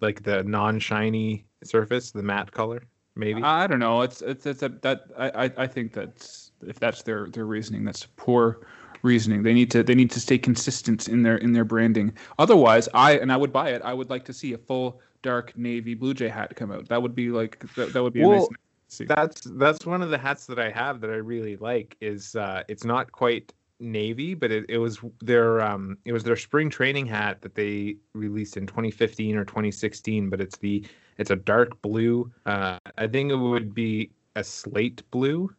like 0.00 0.22
the 0.22 0.42
non-shiny 0.44 1.44
surface, 1.62 2.10
the 2.10 2.22
matte 2.22 2.52
color. 2.52 2.82
Maybe 3.16 3.42
I 3.42 3.66
don't 3.66 3.78
know. 3.78 4.02
It's 4.02 4.22
it's 4.22 4.44
it's 4.46 4.62
a, 4.62 4.68
that 4.82 5.04
I 5.16 5.50
I 5.56 5.66
think 5.66 5.92
that's 5.92 6.50
if 6.66 6.80
that's 6.80 7.02
their 7.02 7.26
their 7.28 7.46
reasoning, 7.46 7.84
that's 7.84 8.06
poor 8.16 8.66
reasoning. 9.02 9.44
They 9.44 9.54
need 9.54 9.70
to 9.70 9.82
they 9.82 9.94
need 9.94 10.10
to 10.10 10.20
stay 10.20 10.36
consistent 10.36 11.08
in 11.08 11.22
their 11.22 11.36
in 11.36 11.52
their 11.52 11.64
branding. 11.64 12.12
Otherwise, 12.38 12.88
I 12.92 13.18
and 13.18 13.30
I 13.32 13.36
would 13.36 13.52
buy 13.52 13.70
it. 13.70 13.82
I 13.82 13.94
would 13.94 14.10
like 14.10 14.24
to 14.24 14.32
see 14.32 14.52
a 14.54 14.58
full 14.58 15.00
dark 15.22 15.56
navy 15.56 15.94
Blue 15.94 16.12
Jay 16.12 16.28
hat 16.28 16.56
come 16.56 16.72
out. 16.72 16.88
That 16.88 17.02
would 17.02 17.14
be 17.14 17.30
like 17.30 17.64
that, 17.76 17.92
that 17.92 18.02
would 18.02 18.12
be 18.12 18.22
well, 18.22 18.32
a 18.32 18.36
nice. 18.36 18.48
See. 18.94 19.04
That's 19.04 19.42
that's 19.42 19.84
one 19.86 20.02
of 20.02 20.10
the 20.10 20.18
hats 20.18 20.46
that 20.46 20.58
I 20.58 20.70
have 20.70 21.00
that 21.00 21.10
I 21.10 21.16
really 21.16 21.56
like. 21.56 21.96
Is 22.00 22.36
uh, 22.36 22.62
it's 22.68 22.84
not 22.84 23.10
quite 23.12 23.52
navy, 23.80 24.34
but 24.34 24.50
it, 24.50 24.64
it 24.68 24.78
was 24.78 25.00
their 25.20 25.60
um 25.60 25.98
it 26.04 26.12
was 26.12 26.22
their 26.22 26.36
spring 26.36 26.70
training 26.70 27.06
hat 27.06 27.42
that 27.42 27.54
they 27.54 27.96
released 28.14 28.56
in 28.56 28.66
2015 28.66 29.36
or 29.36 29.44
2016. 29.44 30.30
But 30.30 30.40
it's 30.40 30.58
the 30.58 30.84
it's 31.18 31.30
a 31.30 31.36
dark 31.36 31.80
blue. 31.82 32.30
Uh, 32.46 32.78
I 32.98 33.06
think 33.06 33.30
it 33.30 33.36
would 33.36 33.74
be 33.74 34.10
a 34.36 34.44
slate 34.44 35.02
blue, 35.10 35.52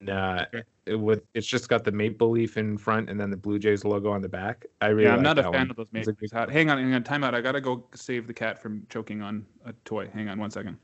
and 0.00 0.10
uh, 0.10 0.46
it 0.86 0.98
would 0.98 1.22
it's 1.34 1.46
just 1.46 1.68
got 1.68 1.84
the 1.84 1.92
maple 1.92 2.30
leaf 2.30 2.56
in 2.56 2.76
front 2.76 3.08
and 3.08 3.20
then 3.20 3.30
the 3.30 3.36
Blue 3.36 3.58
Jays 3.58 3.84
logo 3.84 4.10
on 4.10 4.22
the 4.22 4.28
back. 4.28 4.66
I 4.80 4.88
really 4.88 5.04
yeah, 5.04 5.12
I'm 5.12 5.22
like 5.22 5.36
not 5.36 5.38
a 5.38 5.42
fan 5.44 5.52
one. 5.52 5.70
of 5.70 5.76
those 5.76 5.86
maple 5.92 6.14
leaf 6.20 6.32
hats. 6.32 6.52
Hang 6.52 6.70
on, 6.70 6.78
hang 6.78 6.94
on, 6.94 7.02
time 7.04 7.24
out. 7.24 7.34
I 7.34 7.40
gotta 7.40 7.60
go 7.60 7.84
save 7.94 8.26
the 8.26 8.34
cat 8.34 8.60
from 8.60 8.86
choking 8.88 9.22
on 9.22 9.46
a 9.64 9.72
toy. 9.84 10.08
Hang 10.12 10.28
on 10.28 10.38
one 10.38 10.50
second. 10.50 10.76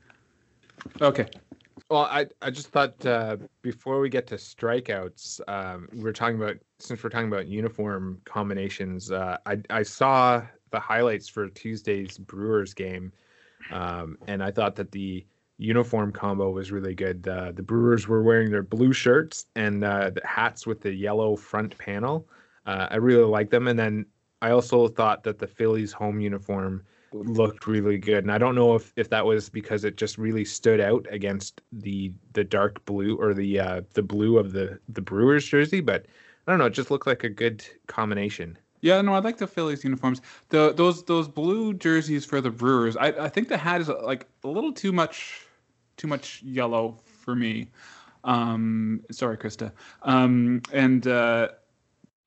Okay. 1.01 1.27
Well, 1.89 2.01
I 2.01 2.27
I 2.41 2.49
just 2.51 2.67
thought 2.69 3.05
uh, 3.05 3.37
before 3.61 3.99
we 4.01 4.09
get 4.09 4.27
to 4.27 4.35
strikeouts, 4.35 5.39
um, 5.47 5.87
we 5.93 6.09
are 6.09 6.13
talking 6.13 6.35
about 6.35 6.57
since 6.79 7.01
we're 7.01 7.09
talking 7.09 7.29
about 7.29 7.47
uniform 7.47 8.21
combinations. 8.25 9.09
Uh, 9.11 9.37
I 9.45 9.57
I 9.69 9.83
saw 9.83 10.45
the 10.71 10.79
highlights 10.79 11.29
for 11.29 11.47
Tuesday's 11.49 12.17
Brewers 12.17 12.73
game, 12.73 13.13
um, 13.71 14.17
and 14.27 14.43
I 14.43 14.51
thought 14.51 14.75
that 14.75 14.91
the 14.91 15.25
uniform 15.57 16.11
combo 16.11 16.51
was 16.51 16.71
really 16.73 16.93
good. 16.93 17.25
Uh, 17.27 17.53
the 17.53 17.63
Brewers 17.63 18.07
were 18.07 18.21
wearing 18.21 18.51
their 18.51 18.63
blue 18.63 18.91
shirts 18.91 19.45
and 19.55 19.83
uh, 19.83 20.09
the 20.09 20.21
hats 20.25 20.67
with 20.67 20.81
the 20.81 20.93
yellow 20.93 21.37
front 21.37 21.77
panel. 21.77 22.27
Uh, 22.65 22.87
I 22.91 22.97
really 22.97 23.23
like 23.23 23.49
them, 23.49 23.69
and 23.69 23.79
then 23.79 24.05
I 24.41 24.51
also 24.51 24.89
thought 24.89 25.23
that 25.23 25.39
the 25.39 25.47
Phillies 25.47 25.93
home 25.93 26.19
uniform 26.19 26.83
looked 27.13 27.67
really 27.67 27.97
good. 27.97 28.23
And 28.23 28.31
I 28.31 28.37
don't 28.37 28.55
know 28.55 28.75
if, 28.75 28.93
if 28.95 29.09
that 29.09 29.25
was 29.25 29.49
because 29.49 29.83
it 29.83 29.97
just 29.97 30.17
really 30.17 30.45
stood 30.45 30.79
out 30.79 31.05
against 31.09 31.61
the 31.71 32.11
the 32.33 32.43
dark 32.43 32.83
blue 32.85 33.15
or 33.17 33.33
the 33.33 33.59
uh, 33.59 33.81
the 33.93 34.03
blue 34.03 34.37
of 34.37 34.53
the 34.53 34.79
the 34.89 35.01
Brewers 35.01 35.47
jersey, 35.47 35.81
but 35.81 36.05
I 36.45 36.51
don't 36.51 36.59
know. 36.59 36.65
It 36.65 36.73
just 36.73 36.91
looked 36.91 37.07
like 37.07 37.23
a 37.23 37.29
good 37.29 37.65
combination. 37.87 38.57
Yeah, 38.81 39.01
no, 39.01 39.13
I 39.13 39.19
like 39.19 39.37
the 39.37 39.47
Phillies 39.47 39.83
uniforms. 39.83 40.21
The 40.49 40.73
those 40.73 41.03
those 41.03 41.27
blue 41.27 41.73
jerseys 41.73 42.25
for 42.25 42.41
the 42.41 42.51
Brewers. 42.51 42.95
I, 42.95 43.07
I 43.07 43.29
think 43.29 43.49
the 43.49 43.57
hat 43.57 43.81
is 43.81 43.89
like 43.89 44.27
a 44.43 44.47
little 44.47 44.71
too 44.71 44.91
much 44.91 45.47
too 45.97 46.07
much 46.07 46.41
yellow 46.43 46.97
for 47.03 47.35
me. 47.35 47.69
Um, 48.23 49.01
sorry, 49.11 49.37
Krista. 49.37 49.71
Um, 50.03 50.61
and 50.71 51.07
uh, 51.07 51.49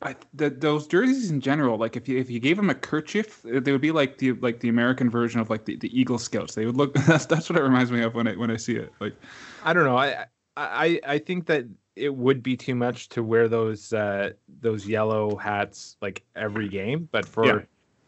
I, 0.02 0.16
the, 0.33 0.49
those 0.49 0.87
jerseys 0.87 1.30
in 1.30 1.40
general, 1.40 1.76
like 1.76 1.95
if 1.95 2.09
you 2.09 2.19
if 2.19 2.30
you 2.30 2.40
gave 2.40 2.57
them 2.57 2.71
a 2.71 2.75
kerchief, 2.75 3.42
they 3.42 3.71
would 3.71 3.83
be 3.83 3.92
like 3.92 4.16
the 4.16 4.33
like 4.33 4.61
the 4.61 4.71
American 4.71 5.11
version 5.11 5.40
of 5.40 5.50
like 5.50 5.66
the, 5.66 5.76
the 5.76 5.99
Eagle 5.99 6.19
Scouts. 6.19 6.54
They 6.54 6.64
would 6.64 6.76
look. 6.76 6.95
That's 7.07 7.26
that's 7.26 7.50
what 7.50 7.59
it 7.59 7.62
reminds 7.62 7.92
me 7.92 8.02
of 8.02 8.14
when 8.14 8.26
I 8.26 8.35
when 8.35 8.50
I 8.50 8.57
see 8.57 8.76
it. 8.76 8.92
Like, 8.99 9.14
I 9.62 9.75
don't 9.75 9.85
know. 9.85 9.99
I 9.99 10.25
I 10.57 11.01
I 11.07 11.18
think 11.18 11.46
that 11.46 11.66
it 11.96 12.14
would 12.14 12.42
be 12.42 12.57
too 12.57 12.75
much 12.75 13.11
to 13.11 13.22
wear 13.22 13.46
those 13.46 13.92
uh 13.92 14.31
those 14.61 14.87
yellow 14.87 15.37
hats 15.37 15.96
like 16.01 16.25
every 16.35 16.68
game, 16.68 17.09
but 17.12 17.27
for 17.27 17.46
yeah. 17.46 17.59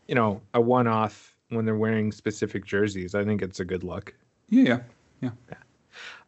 you 0.08 0.14
know 0.14 0.40
a 0.54 0.60
one 0.60 0.86
off 0.86 1.36
when 1.50 1.66
they're 1.66 1.76
wearing 1.76 2.10
specific 2.10 2.64
jerseys, 2.64 3.14
I 3.14 3.22
think 3.22 3.42
it's 3.42 3.60
a 3.60 3.66
good 3.66 3.84
look. 3.84 4.14
Yeah, 4.48 4.62
yeah, 4.62 4.80
yeah. 5.20 5.30
yeah. 5.50 5.56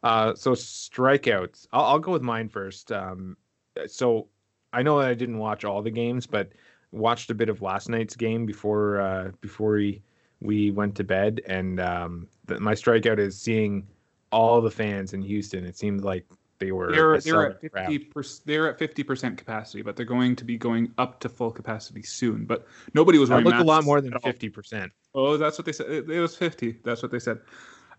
Uh, 0.02 0.34
so 0.34 0.52
strikeouts. 0.52 1.68
I'll, 1.72 1.84
I'll 1.84 1.98
go 1.98 2.12
with 2.12 2.20
mine 2.20 2.50
first. 2.50 2.92
Um, 2.92 3.38
so 3.86 4.28
I 4.74 4.82
know 4.82 4.98
that 4.98 5.08
I 5.08 5.14
didn't 5.14 5.38
watch 5.38 5.64
all 5.64 5.80
the 5.82 5.90
games, 5.90 6.26
but 6.26 6.50
watched 6.92 7.30
a 7.30 7.34
bit 7.34 7.48
of 7.48 7.62
last 7.62 7.88
night's 7.88 8.16
game 8.16 8.44
before 8.46 9.00
uh, 9.00 9.30
before 9.40 9.72
we 9.72 10.02
we 10.40 10.70
went 10.70 10.94
to 10.96 11.04
bed, 11.04 11.40
and 11.46 11.80
um, 11.80 12.28
the, 12.46 12.60
my 12.60 12.74
strikeout 12.74 13.18
is 13.18 13.40
seeing 13.40 13.86
all 14.30 14.60
the 14.60 14.70
fans 14.70 15.14
in 15.14 15.22
Houston. 15.22 15.64
It 15.64 15.76
seemed 15.76 16.02
like 16.02 16.26
they 16.58 16.72
were 16.72 16.92
they're, 16.92 17.18
they're 17.20 17.50
at 17.50 17.60
fifty 17.60 17.98
percent 17.98 18.46
they're 18.46 18.68
at 18.68 18.78
fifty 18.78 19.02
percent 19.02 19.38
capacity, 19.38 19.82
but 19.82 19.96
they're 19.96 20.06
going 20.06 20.36
to 20.36 20.44
be 20.44 20.56
going 20.56 20.92
up 20.98 21.20
to 21.20 21.28
full 21.28 21.50
capacity 21.50 22.02
soon. 22.02 22.44
But 22.44 22.66
nobody 22.94 23.18
was 23.18 23.30
wearing. 23.30 23.44
That 23.44 23.50
looked 23.50 23.62
a 23.62 23.66
lot 23.66 23.84
more 23.84 24.00
than 24.00 24.12
fifty 24.20 24.48
percent. 24.48 24.92
Oh, 25.14 25.36
that's 25.36 25.58
what 25.58 25.66
they 25.66 25.72
said. 25.72 25.90
It, 25.90 26.10
it 26.10 26.20
was 26.20 26.36
fifty. 26.36 26.78
That's 26.84 27.02
what 27.02 27.10
they 27.10 27.20
said. 27.20 27.38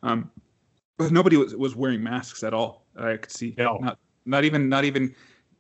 Um, 0.04 0.32
but 0.98 1.12
nobody 1.12 1.38
was 1.38 1.56
was 1.56 1.76
wearing 1.76 2.04
masks 2.04 2.44
at 2.44 2.54
all. 2.54 2.86
I 2.98 3.18
could 3.18 3.32
see. 3.32 3.56
No. 3.58 3.78
Not 3.82 4.00
not 4.26 4.44
even 4.44 4.70
not 4.70 4.86
even 4.86 5.16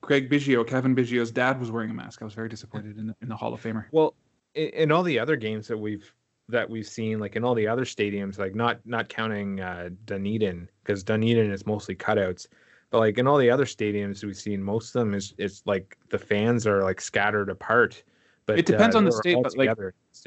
Craig 0.05 0.29
Biggio, 0.29 0.65
Cavan 0.65 0.95
Biggio's 0.95 1.31
dad 1.31 1.59
was 1.59 1.71
wearing 1.71 1.89
a 1.89 1.93
mask. 1.93 2.21
I 2.21 2.25
was 2.25 2.35
very 2.35 2.47
disappointed 2.47 2.99
in 2.99 3.07
the, 3.07 3.15
in 3.23 3.27
the 3.27 3.35
Hall 3.35 3.55
of 3.55 3.61
Famer. 3.63 3.85
Well, 3.91 4.13
in, 4.53 4.69
in, 4.69 4.91
all 4.91 5.01
the 5.01 5.17
other 5.17 5.35
games 5.35 5.67
that 5.67 5.77
we've 5.77 6.13
that 6.47 6.69
we've 6.69 6.85
seen, 6.85 7.17
like 7.19 7.35
in 7.35 7.43
all 7.43 7.55
the 7.55 7.67
other 7.67 7.85
stadiums, 7.85 8.37
like 8.37 8.53
not 8.53 8.79
not 8.85 9.09
counting 9.09 9.61
uh, 9.61 9.89
Dunedin 10.05 10.69
because 10.83 11.03
Dunedin 11.03 11.51
is 11.51 11.65
mostly 11.65 11.95
cutouts, 11.95 12.45
but 12.91 12.99
like 12.99 13.17
in 13.17 13.25
all 13.25 13.39
the 13.39 13.49
other 13.49 13.65
stadiums 13.65 14.23
we've 14.23 14.37
seen, 14.37 14.61
most 14.61 14.95
of 14.95 14.99
them 14.99 15.15
is 15.15 15.33
it's 15.39 15.63
like 15.65 15.97
the 16.09 16.19
fans 16.19 16.67
are 16.67 16.83
like 16.83 17.01
scattered 17.01 17.49
apart. 17.49 18.03
But 18.45 18.59
it 18.59 18.67
depends 18.67 18.95
uh, 18.95 18.99
on 18.99 19.05
the 19.05 19.11
state, 19.11 19.39
but 19.41 19.57
like 19.57 19.75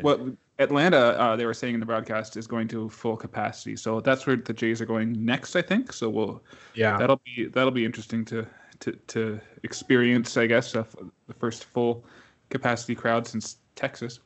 what 0.01 0.21
Atlanta, 0.59 0.99
uh, 1.21 1.37
they 1.37 1.47
were 1.47 1.55
saying 1.55 1.75
in 1.75 1.79
the 1.79 1.87
broadcast, 1.87 2.37
is 2.37 2.49
going 2.49 2.67
to 2.67 2.89
full 2.89 3.17
capacity. 3.17 3.77
So 3.77 4.01
that's 4.01 4.27
where 4.27 4.35
the 4.35 4.53
Jays 4.53 4.81
are 4.81 4.87
going 4.87 5.25
next, 5.25 5.55
I 5.55 5.63
think. 5.63 5.93
So 5.93 6.11
we'll 6.11 6.43
yeah, 6.75 6.99
that'll 6.99 7.21
be 7.25 7.47
that'll 7.47 7.71
be 7.71 7.85
interesting 7.85 8.25
to 8.25 8.45
to, 8.81 8.93
to 9.09 9.41
experience, 9.63 10.37
I 10.37 10.47
guess, 10.47 10.75
uh, 10.75 10.85
the 11.27 11.35
first 11.35 11.65
full 11.65 12.05
capacity 12.51 12.95
crowd 12.95 13.27
since 13.27 13.59
Texas. 13.75 14.21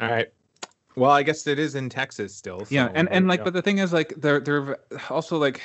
All 0.00 0.10
right. 0.10 0.28
Well, 0.96 1.12
I 1.12 1.22
guess 1.22 1.46
it 1.46 1.58
is 1.58 1.74
in 1.74 1.88
Texas 1.88 2.34
still. 2.34 2.60
So 2.60 2.74
yeah, 2.74 2.90
and 2.94 3.08
and 3.10 3.28
like, 3.28 3.44
but 3.44 3.52
the 3.52 3.62
thing 3.62 3.78
is, 3.78 3.92
like, 3.92 4.14
they're 4.16 4.40
they're 4.40 4.78
also 5.10 5.38
like, 5.38 5.60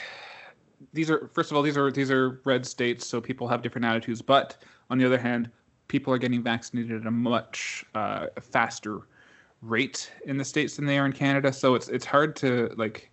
these 0.93 1.09
are 1.09 1.27
first 1.33 1.49
of 1.49 1.57
all 1.57 1.63
these 1.63 1.77
are 1.77 1.91
these 1.91 2.11
are 2.11 2.39
red 2.45 2.65
states, 2.65 3.07
so 3.07 3.19
people 3.19 3.47
have 3.47 3.63
different 3.63 3.85
attitudes. 3.85 4.21
But 4.21 4.57
on 4.91 4.99
the 4.99 5.05
other 5.05 5.17
hand, 5.17 5.49
people 5.87 6.13
are 6.13 6.19
getting 6.19 6.43
vaccinated 6.43 7.01
at 7.01 7.07
a 7.07 7.11
much 7.11 7.83
uh, 7.95 8.27
faster 8.41 9.07
rate 9.61 10.11
in 10.25 10.37
the 10.37 10.45
states 10.45 10.75
than 10.75 10.85
they 10.85 10.99
are 10.99 11.05
in 11.05 11.13
Canada. 11.13 11.51
So 11.51 11.73
it's 11.73 11.89
it's 11.89 12.05
hard 12.05 12.35
to 12.37 12.71
like, 12.77 13.09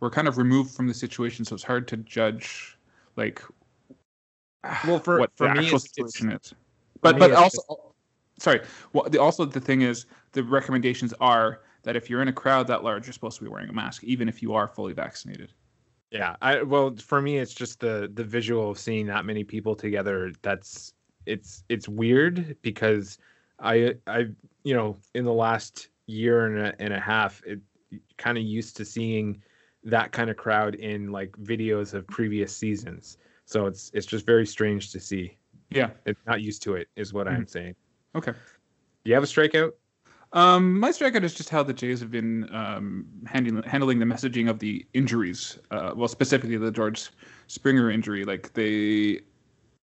we're 0.00 0.10
kind 0.10 0.28
of 0.28 0.38
removed 0.38 0.74
from 0.74 0.86
the 0.86 0.94
situation, 0.94 1.44
so 1.44 1.54
it's 1.54 1.64
hard 1.64 1.86
to 1.88 1.98
judge 1.98 2.78
like 3.16 3.42
well 4.86 4.98
for 4.98 5.20
what 5.20 5.30
for 5.36 5.48
the 5.48 5.54
me 5.54 5.64
actual 5.64 5.78
situation 5.78 6.32
is. 6.32 6.54
But 7.00 7.18
but 7.18 7.32
also 7.32 7.58
just... 7.58 8.42
sorry. 8.42 8.60
Well, 8.92 9.08
the, 9.08 9.20
also 9.20 9.44
the 9.44 9.60
thing 9.60 9.82
is 9.82 10.06
the 10.32 10.42
recommendations 10.42 11.14
are 11.20 11.60
that 11.84 11.96
if 11.96 12.10
you're 12.10 12.22
in 12.22 12.28
a 12.28 12.32
crowd 12.32 12.66
that 12.66 12.82
large, 12.82 13.06
you're 13.06 13.12
supposed 13.12 13.38
to 13.38 13.44
be 13.44 13.50
wearing 13.50 13.68
a 13.68 13.72
mask, 13.72 14.04
even 14.04 14.28
if 14.28 14.42
you 14.42 14.54
are 14.54 14.68
fully 14.68 14.92
vaccinated. 14.92 15.52
Yeah, 16.10 16.36
I 16.40 16.62
well 16.62 16.96
for 16.96 17.20
me 17.20 17.38
it's 17.38 17.54
just 17.54 17.80
the 17.80 18.10
the 18.14 18.24
visual 18.24 18.70
of 18.70 18.78
seeing 18.78 19.06
that 19.06 19.24
many 19.24 19.44
people 19.44 19.74
together. 19.74 20.32
That's 20.42 20.94
it's 21.26 21.64
it's 21.68 21.88
weird 21.88 22.56
because 22.62 23.18
I 23.60 23.94
I 24.06 24.28
you 24.64 24.74
know 24.74 24.96
in 25.14 25.24
the 25.24 25.32
last 25.32 25.88
year 26.06 26.46
and 26.46 26.58
a, 26.58 26.82
and 26.82 26.94
a 26.94 27.00
half 27.00 27.42
it 27.44 27.60
kind 28.16 28.38
of 28.38 28.44
used 28.44 28.76
to 28.78 28.84
seeing 28.84 29.42
that 29.84 30.12
kind 30.12 30.30
of 30.30 30.36
crowd 30.36 30.74
in 30.76 31.12
like 31.12 31.32
videos 31.32 31.94
of 31.94 32.06
previous 32.06 32.56
seasons 32.56 33.18
so 33.48 33.64
it's 33.64 33.90
it's 33.94 34.06
just 34.06 34.26
very 34.26 34.46
strange 34.46 34.92
to 34.92 35.00
see. 35.00 35.36
Yeah, 35.70 35.90
it's 36.04 36.20
not 36.26 36.42
used 36.42 36.62
to 36.64 36.74
it, 36.74 36.88
is 36.96 37.14
what 37.14 37.26
mm-hmm. 37.26 37.36
I'm 37.36 37.46
saying. 37.46 37.74
Okay. 38.14 38.32
Do 38.32 38.38
you 39.04 39.14
have 39.14 39.22
a 39.22 39.26
strikeout? 39.26 39.72
Um, 40.34 40.78
my 40.78 40.90
strikeout 40.90 41.22
is 41.24 41.32
just 41.32 41.48
how 41.48 41.62
the 41.62 41.72
Jays 41.72 42.00
have 42.00 42.10
been 42.10 42.54
um, 42.54 43.06
handling 43.26 43.62
handling 43.62 43.98
the 44.00 44.04
messaging 44.04 44.50
of 44.50 44.58
the 44.58 44.84
injuries. 44.92 45.58
Uh, 45.70 45.92
well, 45.96 46.08
specifically 46.08 46.58
the 46.58 46.70
George 46.70 47.10
Springer 47.46 47.90
injury. 47.90 48.26
Like 48.26 48.52
they, 48.52 49.20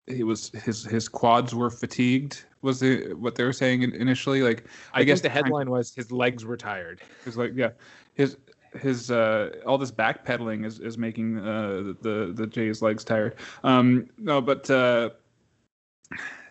he 0.08 0.24
was 0.24 0.50
his 0.50 0.84
his 0.84 1.08
quads 1.08 1.54
were 1.54 1.70
fatigued. 1.70 2.46
Was 2.64 2.80
the 2.80 3.14
what 3.14 3.36
they 3.36 3.44
were 3.44 3.54
saying 3.54 3.84
initially? 3.84 4.42
Like 4.42 4.66
I, 4.96 5.02
I 5.02 5.04
guess 5.04 5.22
the 5.22 5.30
headline 5.30 5.70
was 5.70 5.94
his 5.94 6.12
legs 6.12 6.44
were 6.44 6.58
tired. 6.58 7.02
His 7.24 7.38
like 7.38 7.52
yeah, 7.54 7.70
his 8.16 8.38
his 8.80 9.12
uh, 9.12 9.52
all 9.66 9.78
this 9.78 9.92
backpedaling 9.92 10.66
is 10.66 10.80
is 10.80 10.98
making 10.98 11.40
uh, 11.40 11.94
the 12.02 12.34
the 12.36 12.48
Jays 12.48 12.82
legs 12.82 13.04
tired. 13.04 13.36
Um, 13.64 14.10
no, 14.18 14.42
but 14.42 14.70
uh, 14.70 15.12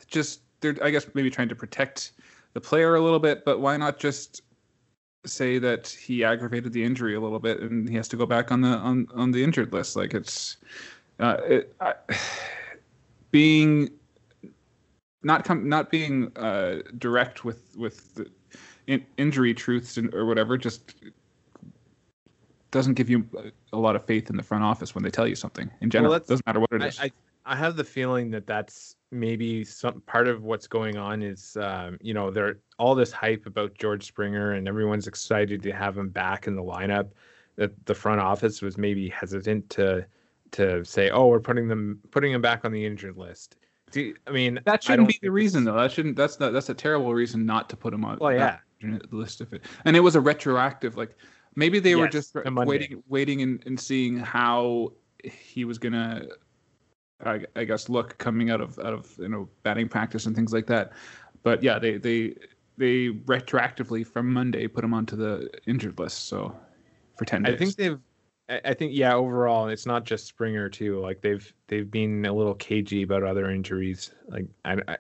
just 0.07 0.41
they're 0.61 0.77
I 0.83 0.91
guess 0.91 1.07
maybe 1.15 1.31
trying 1.31 1.49
to 1.49 1.57
protect 1.57 2.13
the 2.55 2.61
player 2.61 2.95
a 2.95 3.01
little 3.01 3.19
bit. 3.19 3.45
But 3.45 3.61
why 3.61 3.77
not 3.77 3.99
just 3.99 4.43
say 5.25 5.59
that 5.59 5.89
he 5.89 6.25
aggravated 6.25 6.73
the 6.73 6.83
injury 6.83 7.15
a 7.15 7.21
little 7.21 7.39
bit 7.39 7.61
and 7.61 7.89
he 7.89 7.95
has 7.95 8.09
to 8.09 8.17
go 8.17 8.27
back 8.27 8.51
on 8.51 8.61
the 8.61 8.69
on 8.69 9.07
on 9.15 9.31
the 9.31 9.43
injured 9.43 9.73
list? 9.73 9.97
Like 9.97 10.15
it's 10.15 10.57
uh, 11.21 11.37
it, 11.45 11.75
I, 11.81 11.95
being 13.31 13.91
not 15.23 15.45
come 15.45 15.69
not 15.69 15.91
being 15.91 16.31
uh, 16.37 16.79
direct 16.99 17.45
with 17.45 17.77
with 17.77 18.15
the 18.15 18.31
in, 18.87 19.05
injury 19.17 19.55
truths 19.55 19.97
and, 19.97 20.13
or 20.15 20.27
whatever 20.27 20.59
just 20.59 20.95
doesn't 22.73 22.95
give 22.95 23.09
you 23.09 23.25
a 23.73 23.79
lot 23.79 23.95
of 23.95 24.05
faith 24.05 24.29
in 24.31 24.37
the 24.37 24.43
front 24.43 24.65
office 24.65 24.95
when 24.95 25.05
they 25.05 25.11
tell 25.11 25.29
you 25.29 25.37
something 25.37 25.71
in 25.81 25.91
general. 25.91 26.11
Well, 26.11 26.21
it 26.21 26.27
doesn't 26.27 26.47
matter 26.47 26.59
what 26.59 26.73
it 26.73 26.83
is. 26.83 26.99
I, 26.99 27.05
I, 27.05 27.11
I, 27.47 27.57
have 27.57 27.77
the 27.77 27.85
feeling 27.85 28.31
that 28.33 28.47
that's 28.47 28.97
maybe 29.13 29.63
some 29.63 30.01
part 30.07 30.27
of 30.27 30.43
what's 30.43 30.67
going 30.67 30.97
on 30.97 31.23
is, 31.23 31.57
um, 31.61 31.99
you 32.01 32.15
know, 32.15 32.31
there 32.31 32.59
all 32.79 32.95
this 32.95 33.13
hype 33.13 33.47
about 33.47 33.75
George 33.75 34.05
Springer 34.05 34.53
and 34.53 34.67
everyone's 34.67 35.07
excited 35.07 35.63
to 35.63 35.73
have 35.73 35.97
him 35.97 36.09
back 36.09 36.49
in 36.49 36.57
the 36.57 36.63
lineup. 36.63 37.11
That 37.57 37.73
the 37.85 37.95
front 37.95 38.21
office 38.21 38.63
was 38.63 38.79
maybe 38.79 39.11
hesitant 39.11 39.69
to 39.71 40.07
to 40.53 40.85
say, 40.85 41.11
oh, 41.11 41.27
we're 41.27 41.41
putting 41.41 41.69
them 41.69 42.01
putting 42.11 42.33
him 42.33 42.41
back 42.41 42.65
on 42.65 42.73
the 42.73 42.85
injured 42.85 43.19
list. 43.19 43.57
Do, 43.91 44.15
I 44.27 44.31
mean, 44.31 44.59
that 44.65 44.83
shouldn't 44.83 45.09
be 45.09 45.19
the 45.21 45.31
reason 45.31 45.65
though. 45.65 45.77
That 45.77 45.93
shouldn't. 45.93 46.17
That's 46.17 46.41
not. 46.41 46.55
That's 46.55 46.71
a 46.71 46.75
terrible 46.75 47.13
reason 47.13 47.45
not 47.45 47.69
to 47.69 47.77
put 47.77 47.93
him 47.93 48.07
on. 48.07 48.17
Well, 48.19 48.33
yeah. 48.33 48.59
List 49.13 49.41
of 49.41 49.53
it, 49.53 49.63
and 49.85 49.95
it 49.95 50.01
was 50.01 50.17
a 50.17 50.21
retroactive. 50.21 50.97
Like 50.97 51.17
maybe 51.55 51.79
they 51.79 51.91
yes, 51.91 51.99
were 51.99 52.09
just 52.09 52.35
waiting, 52.35 53.03
waiting, 53.09 53.43
and, 53.43 53.63
and 53.67 53.79
seeing 53.79 54.19
how 54.19 54.93
he 55.25 55.65
was 55.65 55.79
gonna. 55.79 56.27
I, 57.25 57.45
I 57.55 57.65
guess 57.65 57.89
look 57.89 58.19
coming 58.19 58.51
out 58.51 58.61
of 58.61 58.79
out 58.81 58.93
of 58.93 59.17
you 59.19 59.29
know 59.29 59.49
batting 59.63 59.89
practice 59.89 60.27
and 60.27 60.35
things 60.35 60.53
like 60.53 60.67
that. 60.67 60.93
But 61.43 61.63
yeah, 61.63 61.79
they 61.79 61.99
they 61.99 62.35
they 62.79 63.09
retroactively 63.09 64.07
from 64.07 64.33
Monday 64.33 64.67
put 64.67 64.83
him 64.85 64.95
onto 64.95 65.17
the 65.17 65.51
injured 65.67 65.99
list. 65.99 66.29
So 66.29 66.57
for 67.17 67.25
ten 67.25 67.43
days. 67.43 67.55
I 67.55 67.57
think 67.57 67.77
they've 67.77 67.99
I 68.65 68.75
think 68.75 68.93
yeah, 68.95 69.15
overall 69.15 69.69
it's 69.69 69.87
not 69.87 70.05
just 70.05 70.27
Springer 70.27 70.69
too. 70.69 71.01
Like 71.01 71.21
they've 71.21 71.53
they've 71.69 71.91
been 71.91 72.27
a 72.27 72.33
little 72.33 72.55
cagey 72.55 73.03
about 73.03 73.23
other 73.23 73.51
injuries. 73.51 74.11
Like 74.29 74.47
I, 74.65 74.77
I, 74.89 74.97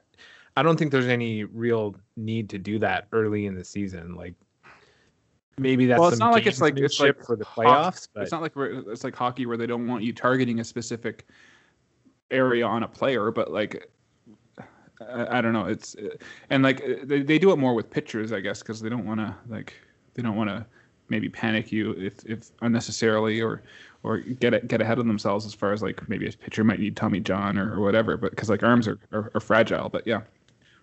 I 0.57 0.63
don't 0.63 0.79
think 0.79 0.93
there's 0.93 1.07
any 1.07 1.45
real 1.45 1.97
need 2.17 2.49
to 2.51 2.59
do 2.59 2.79
that 2.79 3.09
early 3.13 3.47
in 3.47 3.55
the 3.55 3.65
season. 3.65 4.15
Like 4.15 4.35
maybe 5.59 5.87
that's 5.87 6.01
well, 6.01 6.09
it's 6.09 6.19
not 6.19 6.33
like 6.33 6.47
it's 6.47 6.61
like 6.61 6.79
it's 6.79 7.01
like 7.01 7.25
for 7.25 7.37
the 7.37 7.45
playoffs. 7.45 8.09
But... 8.13 8.23
It's 8.23 8.33
not 8.33 8.43
like 8.43 8.53
it's 8.57 9.05
like 9.05 9.15
hockey 9.15 9.47
where 9.47 9.57
they 9.57 9.67
don't 9.67 9.87
want 9.87 10.03
you 10.03 10.13
targeting 10.13 10.61
a 10.61 10.65
specific 10.65 11.27
area 12.31 12.67
on 12.67 12.83
a 12.83 12.89
player, 12.89 13.31
but 13.31 13.51
like 13.53 13.89
I, 15.01 15.39
I 15.39 15.41
don't 15.41 15.53
know. 15.53 15.67
It's 15.67 15.97
and 16.51 16.63
like 16.63 16.83
they, 17.05 17.23
they 17.23 17.39
do 17.39 17.53
it 17.53 17.57
more 17.57 17.75
with 17.75 17.91
pitchers, 17.91 18.33
I 18.33 18.41
guess, 18.41 18.61
because 18.61 18.81
they 18.81 18.89
don't 18.89 19.07
want 19.07 19.21
to 19.21 19.35
like 19.49 19.75
they 20.15 20.23
don't 20.23 20.37
want 20.37 20.51
to 20.51 20.67
maybe 21.09 21.29
panic 21.29 21.71
you 21.71 21.93
if, 21.93 22.25
if 22.25 22.51
unnecessarily 22.63 23.41
or 23.41 23.63
or 24.03 24.19
get 24.19 24.55
it, 24.55 24.67
get 24.67 24.81
ahead 24.81 24.99
of 24.99 25.07
themselves 25.07 25.47
as 25.47 25.55
far 25.55 25.73
as 25.73 25.83
like 25.83 26.09
maybe 26.09 26.27
a 26.27 26.33
pitcher 26.33 26.65
might 26.65 26.81
need 26.81 26.97
Tommy 26.97 27.21
John 27.21 27.57
or, 27.57 27.75
or 27.75 27.81
whatever, 27.81 28.17
but 28.17 28.31
because 28.31 28.51
like 28.51 28.63
arms 28.63 28.89
are, 28.89 28.99
are, 29.13 29.31
are 29.35 29.41
fragile. 29.41 29.89
But 29.89 30.07
yeah. 30.07 30.23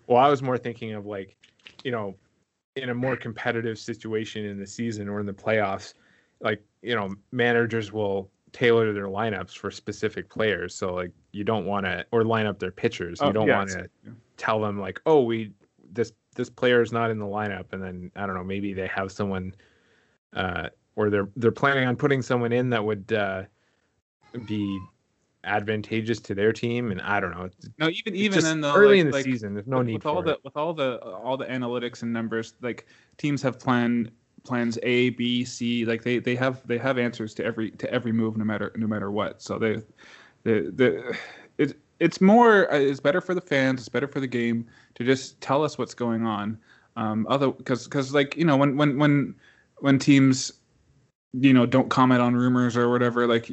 Well, 0.06 0.18
I 0.18 0.28
was 0.28 0.42
more 0.42 0.56
thinking 0.56 0.92
of 0.92 1.04
like, 1.04 1.36
you 1.84 1.90
know, 1.90 2.14
in 2.76 2.90
a 2.90 2.94
more 2.94 3.16
competitive 3.16 3.78
situation 3.78 4.44
in 4.44 4.58
the 4.58 4.66
season 4.66 5.08
or 5.08 5.20
in 5.20 5.26
the 5.26 5.32
playoffs, 5.32 5.94
like 6.40 6.62
you 6.82 6.94
know, 6.94 7.14
managers 7.32 7.92
will 7.92 8.30
tailor 8.52 8.92
their 8.92 9.06
lineups 9.06 9.56
for 9.56 9.70
specific 9.70 10.28
players. 10.28 10.74
So 10.74 10.94
like 10.94 11.12
you 11.32 11.44
don't 11.44 11.66
want 11.66 11.86
to 11.86 12.04
or 12.12 12.24
line 12.24 12.46
up 12.46 12.58
their 12.58 12.70
pitchers. 12.70 13.20
You 13.20 13.28
oh, 13.28 13.32
don't 13.32 13.48
yeah, 13.48 13.56
want 13.56 13.70
to 13.70 13.88
yeah. 14.04 14.12
tell 14.36 14.60
them 14.60 14.78
like, 14.80 15.00
oh, 15.06 15.22
we 15.22 15.52
this 15.92 16.12
this 16.36 16.50
player 16.50 16.80
is 16.80 16.92
not 16.92 17.10
in 17.10 17.18
the 17.18 17.26
lineup, 17.26 17.72
and 17.72 17.82
then 17.82 18.10
I 18.16 18.26
don't 18.26 18.34
know, 18.34 18.44
maybe 18.44 18.72
they 18.72 18.86
have 18.86 19.12
someone 19.12 19.54
uh, 20.34 20.68
or 20.96 21.10
they're 21.10 21.28
they're 21.36 21.52
planning 21.52 21.86
on 21.86 21.96
putting 21.96 22.22
someone 22.22 22.52
in 22.52 22.70
that 22.70 22.84
would 22.84 23.12
uh, 23.12 23.42
be 24.46 24.80
advantageous 25.44 26.20
to 26.20 26.34
their 26.34 26.52
team 26.52 26.90
and 26.90 27.00
I 27.00 27.20
don't 27.20 27.30
know. 27.30 27.48
No, 27.78 27.88
even 27.88 28.14
even 28.14 28.42
then 28.42 28.60
though, 28.60 28.74
early 28.74 28.96
like, 28.96 29.00
in 29.00 29.06
the 29.06 29.12
like, 29.12 29.24
season, 29.24 29.54
there's 29.54 29.66
no 29.66 29.78
with, 29.78 29.86
need 29.86 29.94
with 29.94 30.06
all 30.06 30.20
it. 30.20 30.24
the 30.24 30.38
with 30.44 30.56
all 30.56 30.74
the 30.74 30.98
all 30.98 31.36
the 31.36 31.46
analytics 31.46 32.02
and 32.02 32.12
numbers. 32.12 32.54
Like 32.60 32.86
teams 33.16 33.42
have 33.42 33.58
plan 33.58 34.10
plans 34.44 34.78
A, 34.82 35.10
B, 35.10 35.44
C. 35.44 35.84
Like 35.84 36.02
they 36.02 36.18
they 36.18 36.36
have 36.36 36.66
they 36.66 36.78
have 36.78 36.98
answers 36.98 37.34
to 37.34 37.44
every 37.44 37.70
to 37.72 37.90
every 37.92 38.12
move, 38.12 38.36
no 38.36 38.44
matter 38.44 38.72
no 38.76 38.86
matter 38.86 39.10
what. 39.10 39.42
So 39.42 39.58
they 39.58 39.82
the 40.42 40.72
the 40.74 41.16
it's 41.58 41.74
it's 41.98 42.20
more 42.20 42.72
uh, 42.72 42.78
it's 42.78 43.00
better 43.00 43.20
for 43.20 43.34
the 43.34 43.40
fans. 43.40 43.80
It's 43.80 43.88
better 43.88 44.08
for 44.08 44.20
the 44.20 44.26
game 44.26 44.66
to 44.94 45.04
just 45.04 45.40
tell 45.40 45.64
us 45.64 45.78
what's 45.78 45.94
going 45.94 46.26
on. 46.26 46.58
Um, 46.96 47.26
other 47.30 47.50
because 47.50 47.84
because 47.84 48.12
like 48.12 48.36
you 48.36 48.44
know 48.44 48.56
when 48.56 48.76
when 48.76 48.98
when 48.98 49.34
when 49.78 49.98
teams 49.98 50.52
you 51.32 51.52
know 51.52 51.66
don't 51.66 51.88
comment 51.88 52.20
on 52.20 52.34
rumors 52.34 52.76
or 52.76 52.90
whatever 52.90 53.26
like 53.26 53.48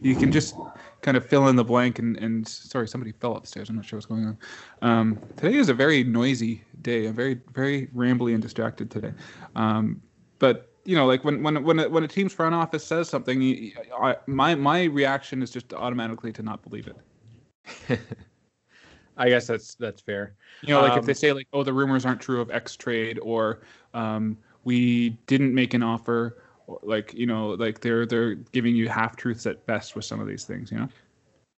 you, 0.00 0.12
you 0.12 0.16
can 0.16 0.32
just 0.32 0.54
kind 1.02 1.16
of 1.16 1.26
fill 1.26 1.48
in 1.48 1.56
the 1.56 1.64
blank 1.64 1.98
and, 1.98 2.16
and 2.16 2.46
sorry 2.46 2.88
somebody 2.88 3.12
fell 3.12 3.36
upstairs. 3.36 3.68
I'm 3.68 3.76
not 3.76 3.84
sure 3.84 3.96
what's 3.96 4.06
going 4.06 4.26
on. 4.26 4.38
Um, 4.82 5.20
today 5.36 5.56
is 5.56 5.68
a 5.68 5.74
very 5.74 6.04
noisy 6.04 6.62
day 6.82 7.06
i'm 7.06 7.14
very 7.14 7.40
very 7.52 7.88
rambly 7.88 8.34
and 8.34 8.42
distracted 8.42 8.90
today. 8.90 9.12
Um, 9.56 10.00
but 10.38 10.72
you 10.84 10.96
know 10.96 11.06
like 11.06 11.24
when 11.24 11.42
when 11.42 11.62
when 11.64 11.78
a, 11.78 11.88
when 11.88 12.04
a 12.04 12.08
team's 12.08 12.32
front 12.32 12.54
office 12.54 12.84
says 12.84 13.08
something 13.08 13.72
I, 14.00 14.16
my 14.26 14.54
my 14.54 14.84
reaction 14.84 15.42
is 15.42 15.50
just 15.50 15.72
automatically 15.74 16.32
to 16.32 16.42
not 16.42 16.62
believe 16.62 16.88
it. 16.88 18.00
I 19.18 19.28
guess 19.28 19.48
that's 19.48 19.74
that's 19.74 20.00
fair. 20.00 20.36
You 20.62 20.74
know, 20.74 20.80
like 20.80 20.92
um, 20.92 21.00
if 21.00 21.04
they 21.04 21.14
say 21.14 21.32
like, 21.32 21.48
"Oh, 21.52 21.64
the 21.64 21.72
rumors 21.72 22.06
aren't 22.06 22.20
true 22.20 22.40
of 22.40 22.50
X 22.52 22.76
trade," 22.76 23.18
or 23.20 23.60
um, 23.92 24.38
we 24.62 25.10
didn't 25.26 25.54
make 25.54 25.74
an 25.74 25.82
offer 25.82 26.42
like 26.82 27.14
you 27.14 27.26
know 27.26 27.50
like 27.50 27.80
they're 27.80 28.06
they're 28.06 28.34
giving 28.34 28.76
you 28.76 28.88
half 28.88 29.16
truths 29.16 29.46
at 29.46 29.64
best 29.66 29.96
with 29.96 30.04
some 30.04 30.20
of 30.20 30.26
these 30.26 30.44
things 30.44 30.70
you 30.70 30.78
know? 30.78 30.88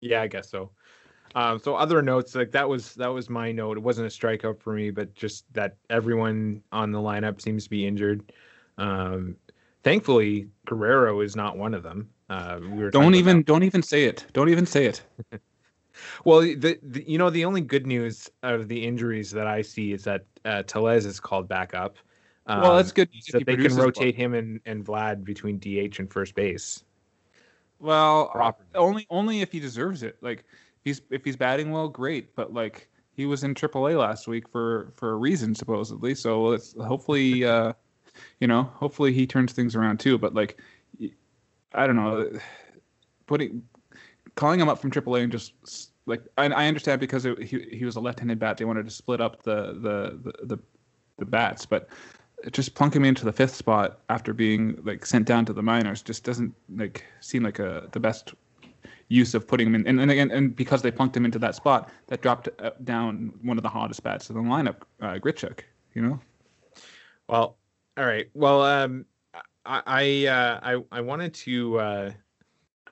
Yeah 0.00 0.22
i 0.22 0.26
guess 0.26 0.48
so. 0.50 0.70
Um, 1.34 1.58
so 1.58 1.76
other 1.76 2.00
notes 2.00 2.34
like 2.34 2.52
that 2.52 2.66
was 2.66 2.94
that 2.94 3.08
was 3.08 3.28
my 3.28 3.52
note. 3.52 3.76
It 3.76 3.82
wasn't 3.82 4.06
a 4.06 4.10
strikeout 4.10 4.60
for 4.60 4.72
me 4.72 4.90
but 4.90 5.14
just 5.14 5.52
that 5.52 5.76
everyone 5.90 6.62
on 6.72 6.90
the 6.90 6.98
lineup 6.98 7.40
seems 7.40 7.64
to 7.64 7.70
be 7.70 7.86
injured. 7.86 8.32
Um, 8.78 9.36
thankfully 9.82 10.48
guerrero 10.66 11.20
is 11.20 11.36
not 11.36 11.58
one 11.58 11.74
of 11.74 11.82
them. 11.82 12.08
Uh, 12.30 12.60
we 12.70 12.90
don't 12.90 13.14
even 13.14 13.42
don't 13.42 13.62
even 13.62 13.82
say 13.82 14.04
it. 14.04 14.26
Don't 14.32 14.48
even 14.48 14.66
say 14.66 14.86
it. 14.86 15.02
Well 16.24 16.40
the, 16.42 16.78
the, 16.80 17.10
you 17.10 17.18
know 17.18 17.28
the 17.28 17.44
only 17.44 17.60
good 17.60 17.84
news 17.84 18.30
of 18.44 18.68
the 18.68 18.86
injuries 18.86 19.32
that 19.32 19.48
i 19.48 19.62
see 19.62 19.92
is 19.92 20.04
that 20.04 20.26
uh, 20.44 20.62
Tellez 20.62 21.04
is 21.04 21.18
called 21.18 21.48
back 21.48 21.74
up 21.74 21.96
um, 22.48 22.62
well, 22.62 22.76
that's 22.76 22.92
good. 22.92 23.08
So 23.20 23.38
they 23.38 23.56
can 23.56 23.74
rotate 23.76 24.16
well. 24.16 24.24
him 24.24 24.34
and, 24.34 24.60
and 24.64 24.84
Vlad 24.84 25.22
between 25.22 25.58
DH 25.58 25.98
and 25.98 26.10
first 26.10 26.34
base. 26.34 26.82
Well, 27.78 28.28
Properly. 28.28 28.68
only 28.74 29.06
only 29.10 29.40
if 29.42 29.52
he 29.52 29.60
deserves 29.60 30.02
it. 30.02 30.16
Like 30.22 30.44
he's 30.82 31.02
if 31.10 31.24
he's 31.24 31.36
batting 31.36 31.70
well, 31.70 31.88
great. 31.88 32.34
But 32.34 32.52
like 32.52 32.88
he 33.12 33.26
was 33.26 33.44
in 33.44 33.54
AAA 33.54 33.98
last 33.98 34.26
week 34.26 34.48
for 34.48 34.92
for 34.96 35.12
a 35.12 35.16
reason 35.16 35.54
supposedly. 35.54 36.14
So 36.14 36.42
let's 36.42 36.74
hopefully, 36.80 37.44
uh, 37.44 37.74
you 38.40 38.48
know, 38.48 38.62
hopefully 38.62 39.12
he 39.12 39.26
turns 39.26 39.52
things 39.52 39.76
around 39.76 40.00
too. 40.00 40.16
But 40.16 40.34
like, 40.34 40.58
I 41.74 41.86
don't 41.86 41.96
know, 41.96 42.30
putting 43.26 43.62
calling 44.36 44.58
him 44.58 44.68
up 44.68 44.78
from 44.78 44.90
AAA 44.90 45.24
and 45.24 45.32
just 45.32 45.52
like 46.06 46.22
I, 46.38 46.46
I 46.46 46.66
understand 46.66 47.00
because 47.00 47.26
it, 47.26 47.42
he 47.42 47.60
he 47.70 47.84
was 47.84 47.96
a 47.96 48.00
left-handed 48.00 48.38
bat. 48.38 48.56
They 48.56 48.64
wanted 48.64 48.86
to 48.86 48.90
split 48.90 49.20
up 49.20 49.42
the 49.42 49.74
the 49.74 50.18
the, 50.22 50.46
the, 50.46 50.58
the 51.18 51.26
bats, 51.26 51.66
but 51.66 51.90
just 52.52 52.74
plunking 52.74 53.02
him 53.02 53.04
into 53.04 53.24
the 53.24 53.32
fifth 53.32 53.54
spot 53.54 54.00
after 54.08 54.32
being 54.32 54.78
like 54.84 55.04
sent 55.04 55.26
down 55.26 55.44
to 55.46 55.52
the 55.52 55.62
minors 55.62 56.02
just 56.02 56.24
doesn't 56.24 56.54
like 56.76 57.04
seem 57.20 57.42
like 57.42 57.58
a 57.58 57.88
the 57.92 58.00
best 58.00 58.34
use 59.08 59.34
of 59.34 59.46
putting 59.46 59.66
him 59.66 59.74
in. 59.74 59.86
And 59.86 60.00
and 60.00 60.10
again, 60.10 60.30
and 60.30 60.54
because 60.54 60.82
they 60.82 60.90
plunked 60.90 61.16
him 61.16 61.24
into 61.24 61.38
that 61.40 61.54
spot, 61.54 61.90
that 62.06 62.22
dropped 62.22 62.48
uh, 62.60 62.70
down 62.84 63.32
one 63.42 63.56
of 63.56 63.62
the 63.62 63.68
hottest 63.68 64.02
bats 64.02 64.30
in 64.30 64.36
the 64.36 64.42
lineup, 64.42 64.82
uh, 65.00 65.14
Grichuk. 65.14 65.60
You 65.94 66.02
know. 66.02 66.20
Well, 67.28 67.56
all 67.96 68.06
right. 68.06 68.28
Well, 68.34 68.62
um, 68.62 69.04
I 69.66 69.82
I 69.86 70.26
uh, 70.26 70.60
I, 70.62 70.98
I 70.98 71.00
wanted 71.00 71.34
to. 71.34 71.78
Uh, 71.78 72.10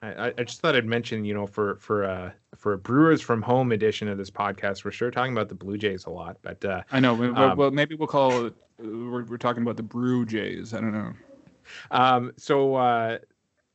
I, 0.01 0.33
I 0.37 0.43
just 0.43 0.61
thought 0.61 0.75
I'd 0.75 0.85
mention, 0.85 1.25
you 1.25 1.33
know, 1.33 1.47
for 1.47 1.77
for 1.77 2.03
uh 2.03 2.31
for 2.55 2.73
a 2.73 2.77
Brewers 2.77 3.21
from 3.21 3.41
Home 3.41 3.71
edition 3.71 4.07
of 4.07 4.17
this 4.17 4.29
podcast, 4.29 4.83
we're 4.85 4.91
sure 4.91 5.09
talking 5.09 5.31
about 5.31 5.49
the 5.49 5.55
Blue 5.55 5.77
Jays 5.77 6.05
a 6.05 6.09
lot, 6.09 6.37
but 6.41 6.63
uh, 6.65 6.83
I 6.91 6.99
know. 6.99 7.13
Um, 7.33 7.57
well, 7.57 7.71
maybe 7.71 7.95
we'll 7.95 8.07
call 8.07 8.51
we're, 8.79 9.23
we're 9.23 9.37
talking 9.37 9.63
about 9.63 9.77
the 9.77 9.83
Brew 9.83 10.25
Jays. 10.25 10.73
I 10.73 10.81
don't 10.81 10.93
know. 10.93 11.13
Um, 11.91 12.31
so 12.37 12.75
uh, 12.75 13.17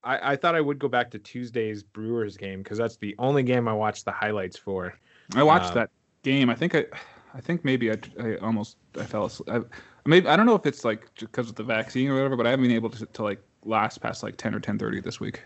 I, 0.05 0.33
I 0.33 0.37
thought 0.37 0.55
I 0.55 0.61
would 0.61 0.79
go 0.79 0.89
back 0.89 1.11
to 1.13 1.19
Tuesday's 1.19 1.83
Brewers 1.83 2.37
game 2.37 2.63
because 2.63 2.79
that's 2.79 2.97
the 2.97 3.15
only 3.19 3.43
game 3.43 3.69
I 3.69 3.73
watched 3.73 4.05
the 4.05 4.13
highlights 4.13 4.57
for. 4.57 4.95
I 5.35 5.43
watched 5.43 5.71
um, 5.71 5.75
that 5.75 5.91
game. 6.23 6.51
I 6.51 6.55
think 6.55 6.75
I, 6.75 6.87
I 7.35 7.41
think 7.41 7.65
maybe 7.65 7.91
I, 7.91 7.97
I 8.21 8.37
almost 8.37 8.77
I 8.99 9.05
fell 9.05 9.27
asleep. 9.27 9.49
I, 9.51 9.61
maybe 10.07 10.29
I 10.29 10.37
don't 10.37 10.47
know 10.47 10.55
if 10.55 10.67
it's 10.67 10.85
like 10.85 11.09
because 11.19 11.49
of 11.49 11.55
the 11.55 11.65
vaccine 11.65 12.09
or 12.09 12.15
whatever, 12.15 12.37
but 12.37 12.47
I 12.47 12.51
haven't 12.51 12.65
been 12.65 12.75
able 12.75 12.91
to, 12.91 13.07
to 13.07 13.23
like 13.23 13.41
last 13.65 14.01
past 14.01 14.23
like 14.23 14.37
ten 14.37 14.55
or 14.55 14.61
ten 14.61 14.79
thirty 14.79 15.01
this 15.01 15.21
week. 15.21 15.43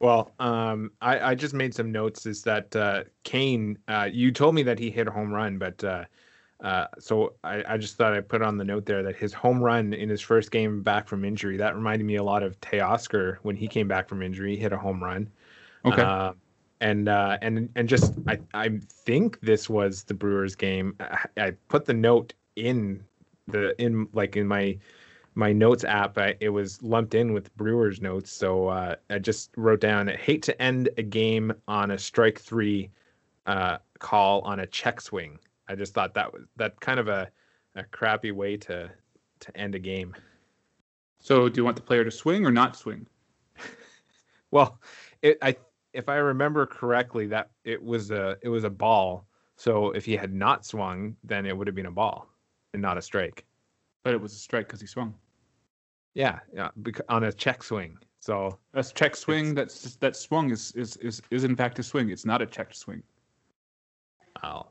Well, 0.00 0.32
um, 0.40 0.90
I, 1.00 1.30
I 1.30 1.34
just 1.34 1.54
made 1.54 1.74
some 1.74 1.90
notes. 1.90 2.26
Is 2.26 2.42
that 2.42 2.74
uh, 2.76 3.04
Cain? 3.24 3.78
Uh, 3.88 4.08
you 4.12 4.30
told 4.30 4.54
me 4.54 4.62
that 4.64 4.78
he 4.78 4.90
hit 4.90 5.08
a 5.08 5.10
home 5.10 5.32
run, 5.32 5.56
but 5.56 5.82
uh, 5.82 6.04
uh, 6.62 6.86
so 6.98 7.34
I, 7.44 7.62
I, 7.68 7.76
just 7.76 7.96
thought 7.96 8.14
I'd 8.14 8.28
put 8.28 8.40
on 8.40 8.56
the 8.56 8.64
note 8.64 8.86
there 8.86 9.02
that 9.02 9.16
his 9.16 9.34
home 9.34 9.62
run 9.62 9.92
in 9.92 10.08
his 10.08 10.22
first 10.22 10.50
game 10.50 10.82
back 10.82 11.06
from 11.06 11.22
injury 11.22 11.58
that 11.58 11.76
reminded 11.76 12.04
me 12.04 12.16
a 12.16 12.22
lot 12.22 12.42
of 12.42 12.58
Teoscar 12.60 13.36
when 13.42 13.56
he 13.56 13.68
came 13.68 13.86
back 13.86 14.08
from 14.08 14.22
injury, 14.22 14.56
hit 14.56 14.72
a 14.72 14.78
home 14.78 15.04
run. 15.04 15.28
Okay. 15.84 16.00
Uh, 16.00 16.32
and 16.80 17.08
uh, 17.08 17.38
and 17.42 17.68
and 17.74 17.88
just 17.88 18.14
I 18.26 18.38
I 18.54 18.80
think 18.90 19.40
this 19.40 19.68
was 19.68 20.04
the 20.04 20.14
Brewers 20.14 20.54
game. 20.54 20.94
I, 21.00 21.26
I 21.36 21.50
put 21.68 21.84
the 21.84 21.94
note 21.94 22.32
in 22.56 23.04
the 23.48 23.80
in 23.80 24.08
like 24.12 24.36
in 24.36 24.46
my 24.46 24.78
my 25.34 25.52
notes 25.52 25.84
app. 25.84 26.18
I, 26.18 26.36
it 26.40 26.48
was 26.48 26.82
lumped 26.82 27.14
in 27.14 27.32
with 27.32 27.54
Brewers 27.56 28.00
notes, 28.00 28.32
so 28.32 28.68
uh, 28.68 28.96
I 29.10 29.18
just 29.18 29.50
wrote 29.56 29.80
down. 29.80 30.08
I 30.08 30.16
hate 30.16 30.42
to 30.44 30.62
end 30.62 30.88
a 30.96 31.02
game 31.02 31.52
on 31.68 31.90
a 31.90 31.98
strike 31.98 32.38
three 32.38 32.90
uh, 33.46 33.78
call 33.98 34.40
on 34.40 34.60
a 34.60 34.66
check 34.66 35.00
swing. 35.00 35.38
I 35.68 35.74
just 35.74 35.94
thought 35.94 36.14
that 36.14 36.32
was 36.32 36.44
that 36.56 36.80
kind 36.80 37.00
of 37.00 37.08
a 37.08 37.28
a 37.74 37.84
crappy 37.84 38.32
way 38.32 38.56
to 38.56 38.90
to 39.40 39.56
end 39.56 39.74
a 39.74 39.78
game. 39.78 40.14
So, 41.20 41.48
do 41.48 41.60
you 41.60 41.64
want 41.64 41.76
the 41.76 41.82
player 41.82 42.04
to 42.04 42.10
swing 42.10 42.46
or 42.46 42.50
not 42.50 42.76
swing? 42.76 43.06
well, 44.50 44.80
it, 45.22 45.38
I 45.42 45.56
if 45.92 46.08
I 46.08 46.16
remember 46.16 46.66
correctly, 46.66 47.26
that 47.28 47.50
it 47.64 47.82
was 47.82 48.10
a 48.10 48.36
it 48.42 48.48
was 48.48 48.64
a 48.64 48.70
ball. 48.70 49.26
So 49.56 49.90
if 49.92 50.04
he 50.04 50.16
had 50.16 50.34
not 50.34 50.66
swung, 50.66 51.16
then 51.24 51.46
it 51.46 51.56
would 51.56 51.66
have 51.66 51.74
been 51.74 51.86
a 51.86 51.90
ball 51.90 52.28
and 52.74 52.82
not 52.82 52.98
a 52.98 53.02
strike. 53.02 53.44
But 54.04 54.12
it 54.12 54.20
was 54.20 54.34
a 54.34 54.38
strike 54.38 54.66
because 54.66 54.82
he 54.82 54.86
swung. 54.86 55.14
Yeah, 56.14 56.40
yeah, 56.54 56.68
on 57.08 57.24
a 57.24 57.32
check 57.32 57.62
swing. 57.62 57.98
So 58.20 58.58
a 58.74 58.84
check 58.84 59.16
swing 59.16 59.54
that's 59.54 59.96
that 59.96 60.16
swung 60.16 60.50
is 60.50 60.72
is 60.72 60.96
is 60.98 61.22
is 61.30 61.44
in 61.44 61.56
fact 61.56 61.78
a 61.78 61.82
swing. 61.82 62.10
It's 62.10 62.24
not 62.24 62.42
a 62.42 62.46
checked 62.46 62.76
swing. 62.76 63.02
Oh, 64.42 64.66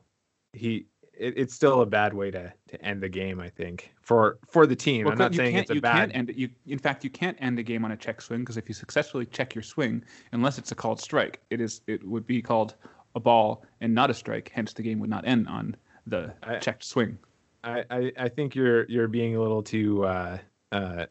he 0.56 0.86
it, 1.18 1.34
it's 1.36 1.54
still 1.54 1.82
a 1.82 1.86
bad 1.86 2.14
way 2.14 2.30
to 2.30 2.52
to 2.68 2.84
end 2.84 3.02
the 3.02 3.08
game. 3.08 3.40
I 3.40 3.48
think 3.48 3.92
for 4.02 4.38
for 4.48 4.66
the 4.66 4.76
team. 4.76 5.04
Well, 5.04 5.12
I'm 5.12 5.18
not 5.18 5.34
saying 5.34 5.56
it's 5.56 5.70
a 5.70 5.74
you 5.74 5.80
bad. 5.80 6.12
Can't 6.12 6.30
end, 6.30 6.32
you, 6.36 6.50
in 6.66 6.78
fact, 6.78 7.04
you 7.04 7.10
can't 7.10 7.36
end 7.40 7.58
a 7.58 7.62
game 7.62 7.84
on 7.84 7.92
a 7.92 7.96
check 7.96 8.20
swing 8.20 8.40
because 8.40 8.56
if 8.56 8.68
you 8.68 8.74
successfully 8.74 9.26
check 9.26 9.54
your 9.54 9.62
swing, 9.62 10.04
unless 10.32 10.58
it's 10.58 10.72
a 10.72 10.74
called 10.74 11.00
strike, 11.00 11.40
it 11.50 11.60
is 11.60 11.80
it 11.86 12.06
would 12.06 12.26
be 12.26 12.42
called 12.42 12.74
a 13.14 13.20
ball 13.20 13.64
and 13.80 13.94
not 13.94 14.10
a 14.10 14.14
strike. 14.14 14.50
Hence, 14.54 14.72
the 14.72 14.82
game 14.82 14.98
would 15.00 15.10
not 15.10 15.26
end 15.26 15.48
on 15.48 15.76
the 16.06 16.32
I, 16.42 16.58
checked 16.58 16.84
swing. 16.84 17.18
I, 17.64 17.84
I, 17.90 18.12
I 18.18 18.28
think 18.28 18.54
you're 18.54 18.84
you're 18.84 19.08
being 19.08 19.36
a 19.36 19.40
little 19.40 19.62
too 19.62 20.04
uh, 20.04 20.38
uh, 20.72 21.06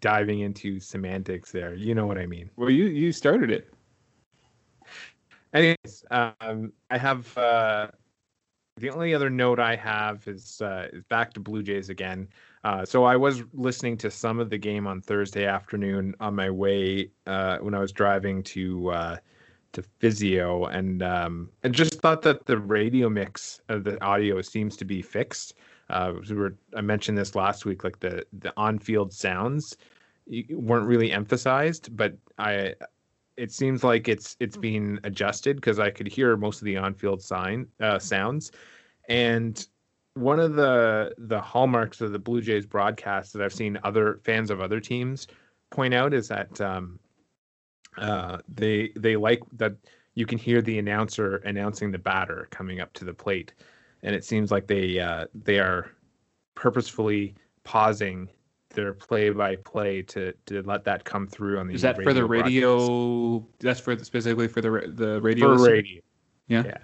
diving 0.00 0.40
into 0.40 0.80
semantics 0.80 1.50
there. 1.50 1.74
You 1.74 1.94
know 1.94 2.06
what 2.06 2.18
I 2.18 2.26
mean? 2.26 2.50
Well, 2.56 2.70
you 2.70 2.86
you 2.86 3.12
started 3.12 3.50
it. 3.50 3.72
Anyways, 5.52 6.04
um, 6.10 6.72
I 6.90 6.98
have 6.98 7.38
uh, 7.38 7.88
the 8.76 8.90
only 8.90 9.14
other 9.14 9.30
note 9.30 9.60
I 9.60 9.76
have 9.76 10.26
is 10.26 10.60
uh, 10.60 10.88
is 10.92 11.04
back 11.04 11.32
to 11.34 11.40
Blue 11.40 11.62
Jays 11.62 11.88
again. 11.88 12.28
Uh, 12.64 12.84
so 12.84 13.04
I 13.04 13.16
was 13.16 13.42
listening 13.52 13.96
to 13.98 14.10
some 14.10 14.40
of 14.40 14.50
the 14.50 14.58
game 14.58 14.86
on 14.86 15.00
Thursday 15.00 15.46
afternoon 15.46 16.14
on 16.18 16.34
my 16.34 16.50
way 16.50 17.10
uh, 17.26 17.58
when 17.58 17.74
I 17.74 17.78
was 17.78 17.92
driving 17.92 18.42
to 18.44 18.90
uh, 18.90 19.16
to 19.74 19.82
physio, 20.00 20.64
and 20.66 21.02
um, 21.02 21.50
and 21.62 21.72
just 21.74 22.00
thought 22.00 22.22
that 22.22 22.46
the 22.46 22.58
radio 22.58 23.08
mix 23.08 23.60
of 23.68 23.84
the 23.84 24.02
audio 24.02 24.40
seems 24.42 24.76
to 24.78 24.84
be 24.84 25.02
fixed. 25.02 25.54
Uh, 25.90 26.14
we 26.28 26.34
were, 26.34 26.56
I 26.74 26.80
mentioned 26.80 27.16
this 27.16 27.34
last 27.34 27.64
week, 27.64 27.84
like 27.84 28.00
the 28.00 28.26
the 28.32 28.52
on 28.56 28.78
field 28.78 29.12
sounds 29.12 29.76
weren't 30.50 30.86
really 30.86 31.12
emphasized, 31.12 31.96
but 31.96 32.16
I 32.38 32.74
it 33.36 33.52
seems 33.52 33.82
like 33.84 34.08
it's 34.08 34.36
it's 34.40 34.56
being 34.56 34.98
adjusted 35.04 35.56
because 35.56 35.78
I 35.78 35.90
could 35.90 36.08
hear 36.08 36.36
most 36.36 36.60
of 36.60 36.66
the 36.66 36.76
on-field 36.76 37.22
sign 37.22 37.66
uh, 37.80 37.98
sounds, 37.98 38.52
and 39.08 39.66
one 40.14 40.38
of 40.38 40.54
the 40.54 41.14
the 41.18 41.40
hallmarks 41.40 42.00
of 42.00 42.12
the 42.12 42.18
Blue 42.18 42.40
Jays 42.40 42.66
broadcast 42.66 43.32
that 43.32 43.42
I've 43.42 43.52
seen 43.52 43.78
other 43.82 44.20
fans 44.22 44.50
of 44.50 44.60
other 44.60 44.80
teams 44.80 45.26
point 45.70 45.92
out 45.92 46.14
is 46.14 46.28
that 46.28 46.60
um, 46.60 46.98
uh, 47.98 48.38
they 48.48 48.92
they 48.96 49.16
like 49.16 49.42
that 49.52 49.74
you 50.14 50.26
can 50.26 50.38
hear 50.38 50.62
the 50.62 50.78
announcer 50.78 51.36
announcing 51.38 51.90
the 51.90 51.98
batter 51.98 52.46
coming 52.50 52.80
up 52.80 52.92
to 52.94 53.04
the 53.04 53.14
plate, 53.14 53.54
and 54.02 54.14
it 54.14 54.24
seems 54.24 54.52
like 54.52 54.66
they 54.66 55.00
uh, 55.00 55.26
they 55.34 55.58
are 55.58 55.90
purposefully 56.54 57.34
pausing 57.64 58.28
their 58.74 58.92
play-by-play 58.92 60.02
to 60.02 60.32
to 60.46 60.62
let 60.62 60.84
that 60.84 61.04
come 61.04 61.26
through 61.26 61.58
on 61.58 61.66
the. 61.66 61.74
Is 61.74 61.82
that 61.82 62.02
for 62.02 62.12
the 62.12 62.24
radio? 62.24 63.38
Broadcast. 63.38 63.60
That's 63.60 63.80
for 63.80 63.96
the, 63.96 64.04
specifically 64.04 64.48
for 64.48 64.60
the 64.60 64.92
the 64.94 65.20
radio. 65.20 65.56
For 65.56 65.70
radio. 65.70 66.00
Yeah. 66.48 66.64
Yeah. 66.64 66.78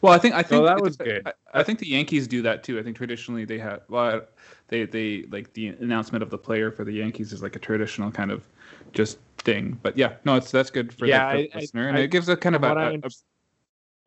Well, 0.00 0.12
I 0.12 0.18
think 0.18 0.34
I 0.34 0.42
think 0.42 0.60
so 0.60 0.64
that 0.64 0.80
was 0.80 0.96
good. 0.96 1.26
I, 1.26 1.32
I, 1.54 1.62
think 1.62 1.78
the 1.78 1.88
Yankees 1.88 2.28
do 2.28 2.42
that 2.42 2.62
too. 2.62 2.78
I 2.78 2.82
think 2.82 2.96
traditionally 2.96 3.44
they 3.44 3.58
have 3.58 3.82
well, 3.88 4.22
they 4.68 4.84
they 4.84 5.24
like 5.30 5.52
the 5.54 5.68
announcement 5.68 6.22
of 6.22 6.30
the 6.30 6.38
player 6.38 6.70
for 6.70 6.84
the 6.84 6.92
Yankees 6.92 7.32
is 7.32 7.42
like 7.42 7.56
a 7.56 7.58
traditional 7.58 8.10
kind 8.10 8.30
of 8.30 8.48
just 8.92 9.18
thing. 9.38 9.78
But 9.82 9.96
yeah, 9.96 10.14
no, 10.24 10.36
it's 10.36 10.50
that's 10.50 10.70
good 10.70 10.92
for 10.92 11.06
yeah, 11.06 11.36
the, 11.36 11.48
for 11.48 11.56
I, 11.56 11.60
listener, 11.60 11.88
and 11.88 11.98
it 11.98 12.10
gives 12.10 12.28
a 12.28 12.36
kind 12.36 12.54
of 12.54 12.62
a, 12.62 12.72
a, 12.72 12.94
a, 12.94 13.10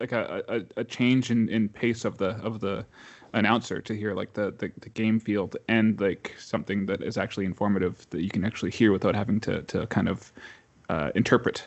like 0.00 0.12
a, 0.12 0.42
a, 0.48 0.80
a 0.80 0.84
change 0.84 1.30
in, 1.30 1.48
in 1.48 1.68
pace 1.68 2.04
of 2.04 2.18
the 2.18 2.30
of 2.42 2.60
the 2.60 2.84
announcer 3.34 3.80
to 3.80 3.94
hear 3.94 4.14
like 4.14 4.32
the, 4.32 4.52
the, 4.58 4.70
the 4.80 4.88
game 4.90 5.18
field 5.20 5.56
and 5.68 6.00
like 6.00 6.34
something 6.38 6.86
that 6.86 7.02
is 7.02 7.16
actually 7.16 7.44
informative 7.44 8.06
that 8.10 8.22
you 8.22 8.30
can 8.30 8.44
actually 8.44 8.70
hear 8.70 8.92
without 8.92 9.14
having 9.14 9.40
to 9.40 9.62
to 9.62 9.86
kind 9.88 10.08
of 10.08 10.32
uh, 10.88 11.10
interpret. 11.14 11.66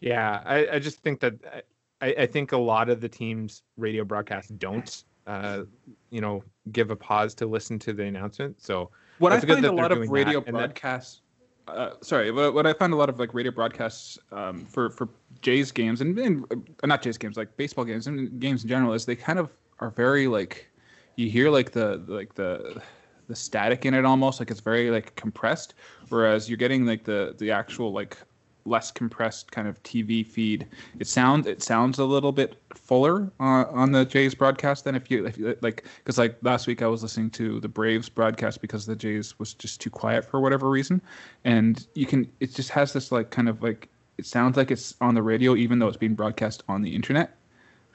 Yeah, 0.00 0.42
I, 0.44 0.68
I 0.72 0.78
just 0.78 1.00
think 1.00 1.20
that 1.20 1.64
I, 2.00 2.14
I 2.18 2.26
think 2.26 2.52
a 2.52 2.58
lot 2.58 2.88
of 2.88 3.00
the 3.00 3.08
teams 3.08 3.62
radio 3.76 4.04
broadcasts 4.04 4.50
don't 4.50 5.04
uh, 5.26 5.62
you 6.10 6.20
know 6.20 6.42
give 6.72 6.90
a 6.90 6.96
pause 6.96 7.34
to 7.34 7.46
listen 7.46 7.78
to 7.80 7.92
the 7.92 8.04
announcement. 8.04 8.60
So 8.60 8.90
what 9.18 9.32
I 9.32 9.40
find 9.40 9.64
a 9.64 9.72
lot 9.72 9.92
of 9.92 10.08
radio 10.10 10.40
broadcasts. 10.40 11.20
Uh, 11.68 11.90
sorry, 12.00 12.32
but 12.32 12.52
what 12.52 12.66
I 12.66 12.72
find 12.72 12.92
a 12.92 12.96
lot 12.96 13.08
of 13.08 13.20
like 13.20 13.32
radio 13.32 13.52
broadcasts 13.52 14.18
um, 14.32 14.64
for 14.66 14.90
for 14.90 15.08
Jays 15.40 15.70
games 15.70 16.00
and, 16.00 16.18
and 16.18 16.44
uh, 16.50 16.86
not 16.86 17.02
Jays 17.02 17.18
games, 17.18 17.36
like 17.36 17.56
baseball 17.56 17.84
games 17.84 18.06
and 18.06 18.40
games 18.40 18.62
in 18.64 18.68
general, 18.68 18.92
is 18.92 19.04
they 19.04 19.14
kind 19.14 19.38
of 19.38 19.50
are 19.80 19.90
very 19.90 20.26
like 20.26 20.68
you 21.16 21.30
hear 21.30 21.50
like 21.50 21.72
the 21.72 22.02
like 22.06 22.34
the 22.34 22.80
the 23.28 23.36
static 23.36 23.84
in 23.86 23.94
it 23.94 24.04
almost 24.04 24.40
like 24.40 24.50
it's 24.50 24.60
very 24.60 24.90
like 24.90 25.14
compressed 25.16 25.74
whereas 26.08 26.48
you're 26.48 26.58
getting 26.58 26.86
like 26.86 27.04
the 27.04 27.34
the 27.38 27.50
actual 27.50 27.92
like 27.92 28.16
less 28.64 28.90
compressed 28.90 29.50
kind 29.50 29.68
of 29.68 29.82
TV 29.82 30.26
feed. 30.26 30.66
It 30.98 31.06
sounds 31.06 31.46
it 31.46 31.62
sounds 31.62 31.98
a 31.98 32.04
little 32.04 32.32
bit 32.32 32.56
fuller 32.74 33.30
uh, 33.40 33.64
on 33.70 33.92
the 33.92 34.04
Jays 34.04 34.34
broadcast 34.34 34.84
than 34.84 34.94
if 34.94 35.10
you 35.10 35.26
if 35.26 35.38
you 35.38 35.56
like 35.60 35.84
because 35.98 36.18
like 36.18 36.36
last 36.42 36.66
week 36.66 36.82
I 36.82 36.86
was 36.86 37.02
listening 37.02 37.30
to 37.30 37.60
the 37.60 37.68
Braves 37.68 38.08
broadcast 38.08 38.60
because 38.60 38.86
the 38.86 38.96
Jays 38.96 39.38
was 39.38 39.54
just 39.54 39.80
too 39.80 39.90
quiet 39.90 40.24
for 40.24 40.40
whatever 40.40 40.70
reason, 40.70 41.00
and 41.44 41.86
you 41.94 42.06
can 42.06 42.30
it 42.40 42.54
just 42.54 42.70
has 42.70 42.92
this 42.92 43.12
like 43.12 43.30
kind 43.30 43.48
of 43.48 43.62
like 43.62 43.88
it 44.18 44.26
sounds 44.26 44.56
like 44.56 44.70
it's 44.70 44.94
on 45.00 45.14
the 45.14 45.22
radio 45.22 45.56
even 45.56 45.78
though 45.78 45.88
it's 45.88 45.96
being 45.96 46.14
broadcast 46.14 46.62
on 46.68 46.82
the 46.82 46.94
internet, 46.94 47.36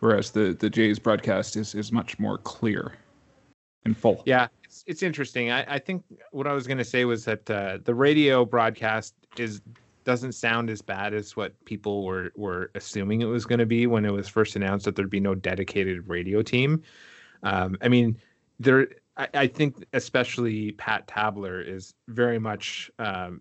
whereas 0.06 0.30
the 0.30 0.56
the 0.60 0.70
Jays 0.70 1.00
broadcast 1.00 1.58
is 1.58 1.74
is 1.74 1.92
much 1.92 2.20
more 2.20 2.38
clear 2.38 2.94
and 3.86 3.98
full. 3.98 4.22
Yeah, 4.26 4.48
it's 4.64 4.84
it's 4.86 5.02
interesting. 5.02 5.52
I, 5.52 5.76
I 5.76 5.80
think 5.80 6.04
what 6.32 6.46
I 6.46 6.54
was 6.54 6.68
going 6.68 6.78
to 6.78 6.86
say 6.86 7.06
was 7.06 7.26
that 7.26 7.50
uh, 7.50 7.80
the 7.84 7.96
radio 7.96 8.46
broadcast 8.46 9.16
is 9.38 9.62
doesn't 10.04 10.34
sound 10.34 10.70
as 10.70 10.84
bad 10.84 11.16
as 11.16 11.36
what 11.36 11.54
people 11.66 12.06
were 12.06 12.32
were 12.36 12.70
assuming 12.76 13.22
it 13.22 13.26
was 13.26 13.46
going 13.46 13.58
to 13.60 13.66
be 13.66 13.88
when 13.88 14.06
it 14.06 14.14
was 14.14 14.28
first 14.28 14.56
announced 14.56 14.86
that 14.86 14.96
there'd 14.96 15.10
be 15.10 15.20
no 15.20 15.34
dedicated 15.34 16.08
radio 16.08 16.44
team. 16.44 16.84
Um, 17.42 17.76
I 17.82 17.88
mean, 17.88 18.18
there. 18.60 18.88
I, 19.18 19.48
think 19.48 19.86
especially 19.94 20.74
Pat 20.74 21.08
Tabler 21.08 21.62
is 21.62 21.94
very 22.10 22.38
much 22.38 22.92
um, 23.00 23.40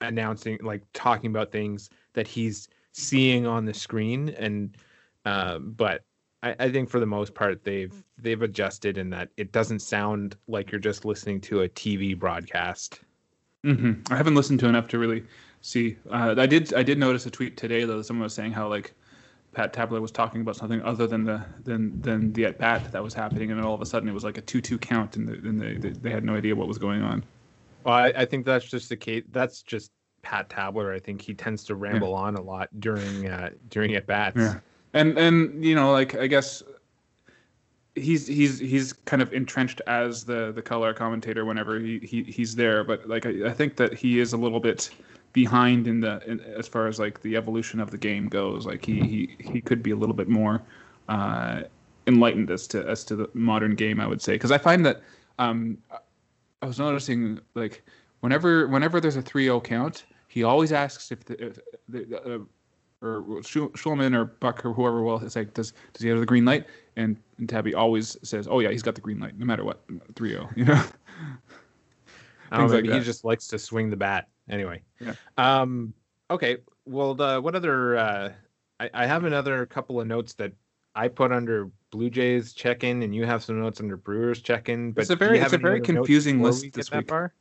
announcing, 0.00 0.58
like 0.60 0.82
talking 0.92 1.30
about 1.30 1.52
things 1.52 1.88
that 2.14 2.26
he's 2.26 2.66
seeing 2.90 3.46
on 3.46 3.64
the 3.64 3.72
screen, 3.72 4.30
and 4.30 4.76
uh, 5.24 5.58
but 5.58 6.04
I, 6.44 6.54
I, 6.58 6.70
think 6.70 6.90
for 6.90 7.00
the 7.00 7.06
most 7.06 7.34
part 7.34 7.64
they've 7.64 7.94
they've 8.18 8.42
adjusted 8.42 8.98
in 8.98 9.10
that 9.10 9.30
it 9.36 9.52
doesn't 9.52 9.80
sound 9.80 10.36
like 10.46 10.70
you're 10.70 10.78
just 10.78 11.04
listening 11.04 11.40
to 11.42 11.62
a 11.62 11.68
TV 11.68 12.18
broadcast. 12.18 13.00
Mm-hmm. 13.64 14.12
I 14.12 14.16
haven't 14.16 14.34
listened 14.34 14.60
to 14.60 14.68
enough 14.68 14.88
to 14.88 14.98
really 14.98 15.24
see. 15.62 15.96
Uh, 16.10 16.34
I 16.36 16.46
did 16.46 16.74
I 16.74 16.82
did 16.82 16.98
notice 16.98 17.24
a 17.24 17.30
tweet 17.30 17.56
today 17.56 17.84
though. 17.84 18.02
Someone 18.02 18.24
was 18.24 18.34
saying 18.34 18.52
how 18.52 18.68
like 18.68 18.92
Pat 19.54 19.72
Tabler 19.72 20.02
was 20.02 20.10
talking 20.10 20.42
about 20.42 20.56
something 20.56 20.82
other 20.82 21.06
than 21.06 21.24
the 21.24 21.42
than 21.62 21.98
than 22.02 22.32
the 22.34 22.44
at 22.44 22.58
bat 22.58 22.92
that 22.92 23.02
was 23.02 23.14
happening, 23.14 23.50
and 23.50 23.58
then 23.58 23.66
all 23.66 23.74
of 23.74 23.80
a 23.80 23.86
sudden 23.86 24.08
it 24.08 24.12
was 24.12 24.24
like 24.24 24.36
a 24.36 24.42
two-two 24.42 24.78
count, 24.78 25.16
and, 25.16 25.26
the, 25.26 25.32
and 25.32 25.60
they, 25.60 25.74
they, 25.74 25.90
they 25.90 26.10
had 26.10 26.24
no 26.24 26.34
idea 26.34 26.54
what 26.54 26.68
was 26.68 26.76
going 26.76 27.00
on. 27.02 27.24
Well, 27.84 27.94
I, 27.94 28.12
I 28.14 28.24
think 28.26 28.44
that's 28.44 28.66
just 28.66 28.90
the 28.90 28.96
case. 28.96 29.24
That's 29.30 29.62
just 29.62 29.92
Pat 30.20 30.50
Tabler. 30.50 30.92
I 30.92 30.98
think 30.98 31.22
he 31.22 31.32
tends 31.32 31.64
to 31.64 31.74
ramble 31.74 32.10
yeah. 32.10 32.16
on 32.16 32.34
a 32.34 32.42
lot 32.42 32.68
during 32.80 33.28
uh, 33.28 33.50
during 33.70 33.94
at 33.94 34.06
bats. 34.06 34.36
Yeah 34.36 34.58
and 34.94 35.18
and 35.18 35.64
you 35.64 35.74
know 35.74 35.92
like 35.92 36.14
I 36.14 36.26
guess 36.26 36.62
he's 37.94 38.26
he's 38.26 38.58
he's 38.58 38.92
kind 38.92 39.20
of 39.20 39.32
entrenched 39.32 39.80
as 39.86 40.24
the 40.24 40.52
the 40.52 40.62
color 40.62 40.94
commentator 40.94 41.44
whenever 41.44 41.78
he, 41.78 41.98
he 41.98 42.22
he's 42.22 42.54
there. 42.56 42.84
But 42.84 43.06
like 43.08 43.26
I, 43.26 43.48
I 43.48 43.52
think 43.52 43.76
that 43.76 43.92
he 43.92 44.20
is 44.20 44.32
a 44.32 44.36
little 44.36 44.60
bit 44.60 44.90
behind 45.32 45.86
in 45.86 46.00
the 46.00 46.22
in, 46.26 46.40
as 46.40 46.66
far 46.66 46.86
as 46.86 46.98
like 46.98 47.20
the 47.20 47.36
evolution 47.36 47.80
of 47.80 47.90
the 47.90 47.98
game 47.98 48.28
goes. 48.28 48.66
Like 48.66 48.84
he 48.84 49.00
he, 49.00 49.36
he 49.52 49.60
could 49.60 49.82
be 49.82 49.90
a 49.90 49.96
little 49.96 50.14
bit 50.14 50.28
more 50.28 50.62
uh, 51.08 51.62
enlightened 52.06 52.50
as 52.50 52.66
to 52.68 52.88
as 52.88 53.04
to 53.04 53.16
the 53.16 53.28
modern 53.34 53.74
game 53.74 54.00
I 54.00 54.06
would 54.06 54.22
say. 54.22 54.34
Because 54.34 54.52
I 54.52 54.58
find 54.58 54.86
that 54.86 55.02
um, 55.38 55.78
I 56.62 56.66
was 56.66 56.78
noticing 56.78 57.40
like 57.54 57.82
whenever 58.20 58.68
whenever 58.68 59.00
there's 59.00 59.16
a 59.16 59.22
3-0 59.22 59.62
count 59.64 60.04
he 60.28 60.42
always 60.42 60.72
asks 60.72 61.12
if 61.12 61.24
the, 61.24 61.46
if 61.46 61.58
the 61.88 62.20
uh, 62.34 62.38
or 63.04 63.22
Shulman 63.42 64.14
or 64.14 64.24
Buck 64.24 64.64
or 64.64 64.72
whoever 64.72 65.02
will 65.02 65.18
it's 65.18 65.36
like, 65.36 65.54
does 65.54 65.72
does 65.92 66.02
he 66.02 66.08
have 66.08 66.20
the 66.20 66.26
green 66.26 66.44
light? 66.44 66.66
And, 66.96 67.16
and 67.38 67.48
Tabby 67.48 67.74
always 67.74 68.16
says, 68.22 68.46
oh 68.48 68.60
yeah, 68.60 68.70
he's 68.70 68.82
got 68.82 68.94
the 68.94 69.00
green 69.00 69.18
light, 69.18 69.38
no 69.38 69.44
matter 69.44 69.64
what, 69.64 69.86
3-0, 70.14 70.56
you 70.56 70.64
know. 70.64 70.82
Oh, 72.52 72.68
maybe 72.68 72.88
like 72.88 72.98
he 72.98 73.04
just 73.04 73.24
likes 73.24 73.48
to 73.48 73.58
swing 73.58 73.90
the 73.90 73.96
bat. 73.96 74.28
Anyway. 74.48 74.82
Yeah. 75.00 75.14
Um. 75.38 75.94
Okay. 76.30 76.58
Well, 76.86 77.14
the, 77.14 77.40
what 77.40 77.54
other? 77.54 77.96
Uh, 77.96 78.32
I, 78.80 78.90
I 78.92 79.06
have 79.06 79.24
another 79.24 79.64
couple 79.66 80.00
of 80.00 80.06
notes 80.06 80.34
that 80.34 80.52
I 80.94 81.08
put 81.08 81.32
under 81.32 81.70
Blue 81.90 82.10
Jays 82.10 82.52
check 82.52 82.84
in, 82.84 83.02
and 83.02 83.14
you 83.14 83.24
have 83.24 83.42
some 83.42 83.60
notes 83.60 83.80
under 83.80 83.96
Brewers 83.96 84.42
check 84.42 84.68
in. 84.68 84.92
But 84.92 85.02
it's 85.02 85.10
a 85.10 85.16
very 85.16 85.38
it's 85.38 85.52
a 85.52 85.58
very 85.58 85.80
confusing 85.80 86.42
list 86.42 86.72
this 86.72 86.90
week. 86.90 87.08
Far? 87.08 87.32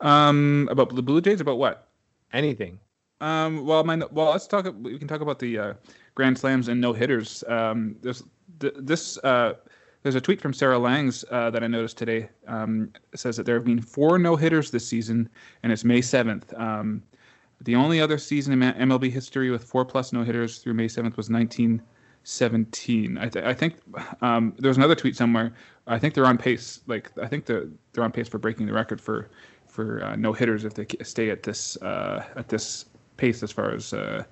Um, 0.00 0.68
about 0.70 0.94
the 0.94 1.02
Blue 1.02 1.20
Jays, 1.20 1.40
about 1.40 1.58
what? 1.58 1.88
Anything. 2.32 2.78
Um, 3.20 3.66
well, 3.66 3.84
my 3.84 3.96
well, 4.10 4.30
let's 4.30 4.46
talk. 4.46 4.72
We 4.80 4.98
can 4.98 5.08
talk 5.08 5.20
about 5.20 5.38
the 5.38 5.58
uh, 5.58 5.74
grand 6.14 6.38
slams 6.38 6.68
and 6.68 6.80
no 6.80 6.92
hitters. 6.92 7.44
Um, 7.48 7.96
there's 8.00 8.22
this. 8.58 9.18
Uh, 9.18 9.54
there's 10.02 10.14
a 10.14 10.20
tweet 10.20 10.40
from 10.40 10.52
Sarah 10.52 10.78
Langs 10.78 11.24
uh, 11.30 11.50
that 11.50 11.64
I 11.64 11.66
noticed 11.66 11.98
today. 11.98 12.28
Um, 12.46 12.92
says 13.14 13.36
that 13.36 13.46
there 13.46 13.56
have 13.56 13.64
been 13.64 13.80
four 13.80 14.18
no 14.18 14.36
hitters 14.36 14.70
this 14.70 14.86
season, 14.86 15.28
and 15.62 15.72
it's 15.72 15.84
May 15.84 16.00
7th. 16.00 16.58
Um, 16.58 17.02
the 17.62 17.74
only 17.74 18.00
other 18.00 18.18
season 18.18 18.62
in 18.62 18.72
MLB 18.74 19.10
history 19.10 19.50
with 19.50 19.64
four 19.64 19.84
plus 19.84 20.12
no 20.12 20.22
hitters 20.22 20.58
through 20.58 20.74
May 20.74 20.86
7th 20.86 21.16
was 21.16 21.28
1917. 21.28 23.18
I, 23.18 23.28
th- 23.28 23.44
I 23.44 23.52
think 23.52 23.74
um, 24.22 24.54
there 24.58 24.68
was 24.68 24.76
another 24.76 24.94
tweet 24.94 25.16
somewhere. 25.16 25.52
I 25.88 25.98
think 25.98 26.14
they're 26.14 26.26
on 26.26 26.38
pace. 26.38 26.80
Like 26.86 27.10
I 27.20 27.26
think 27.26 27.46
they're 27.46 27.66
they're 27.92 28.04
on 28.04 28.12
pace 28.12 28.28
for 28.28 28.38
breaking 28.38 28.66
the 28.66 28.72
record 28.72 29.00
for 29.00 29.28
for 29.66 30.04
uh, 30.04 30.14
no 30.14 30.32
hitters 30.32 30.64
if 30.64 30.74
they 30.74 30.86
stay 31.02 31.30
at 31.30 31.42
this 31.42 31.76
uh, 31.82 32.24
at 32.36 32.48
this 32.48 32.84
pace 33.18 33.42
as 33.42 33.52
far 33.52 33.70
as 33.70 33.92
uh, 33.92 34.24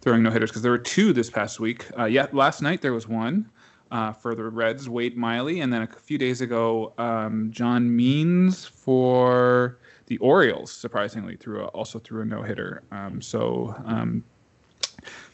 throwing 0.00 0.22
no 0.22 0.30
hitters 0.30 0.50
because 0.50 0.62
there 0.62 0.72
were 0.72 0.78
two 0.78 1.12
this 1.12 1.28
past 1.28 1.60
week. 1.60 1.86
Uh, 1.98 2.06
yeah, 2.06 2.26
last 2.32 2.62
night 2.62 2.80
there 2.80 2.94
was 2.94 3.06
one 3.06 3.50
uh, 3.90 4.12
for 4.12 4.34
the 4.34 4.44
Reds, 4.44 4.88
Wade 4.88 5.16
Miley, 5.16 5.60
and 5.60 5.70
then 5.70 5.82
a 5.82 5.86
few 5.86 6.16
days 6.16 6.40
ago, 6.40 6.94
um, 6.96 7.50
John 7.52 7.94
Means 7.94 8.64
for 8.64 9.78
the 10.06 10.16
Orioles. 10.18 10.72
Surprisingly, 10.72 11.36
threw 11.36 11.64
a, 11.64 11.66
also 11.66 11.98
threw 11.98 12.22
a 12.22 12.24
no 12.24 12.42
hitter. 12.42 12.82
Um, 12.90 13.20
so. 13.20 13.74
Um, 13.84 14.24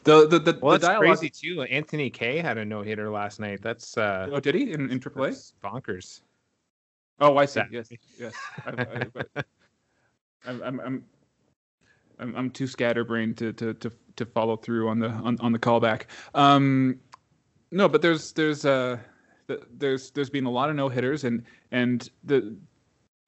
the, 0.05 0.29
the, 0.29 0.39
the, 0.39 0.59
well, 0.63 0.79
the 0.79 0.87
dialogue... 0.87 1.19
crazy 1.19 1.29
too. 1.29 1.63
Anthony 1.63 2.11
Kay 2.11 2.39
had 2.39 2.59
a 2.59 2.65
no 2.65 2.83
hitter 2.83 3.11
last 3.11 3.41
night. 3.41 3.61
That's 3.61 3.99
uh, 3.99 4.29
oh, 4.33 4.39
did 4.39 4.55
he 4.55 4.73
in, 4.73 4.89
in 4.91 5.01
AAA? 5.01 5.53
Bonkers. 5.63 6.21
Oh, 7.19 7.37
I 7.37 7.47
see. 7.47 7.63
Yes, 7.71 7.91
yes. 8.19 8.35
I, 8.65 9.07
I, 9.35 9.43
I'm, 10.47 10.81
I'm, 10.81 11.05
I'm 12.19 12.35
I'm, 12.37 12.51
too 12.51 12.67
scatterbrained 12.67 13.37
to, 13.39 13.53
to 13.55 13.75
to 13.75 13.93
to 14.17 14.27
follow 14.27 14.57
through 14.57 14.89
on 14.89 14.99
the 14.99 15.09
on, 15.09 15.37
on 15.41 15.53
the 15.53 15.59
callback. 15.59 16.03
Um, 16.35 16.99
no, 17.71 17.89
but 17.89 18.03
there's 18.03 18.33
there's 18.33 18.65
uh 18.65 18.99
there's 19.79 20.11
there's 20.11 20.31
been 20.31 20.47
a 20.47 20.51
lot 20.51 20.71
of 20.71 20.77
no 20.77 20.89
hitters 20.89 21.25
and 21.25 21.43
and 21.73 22.11
the 22.25 22.57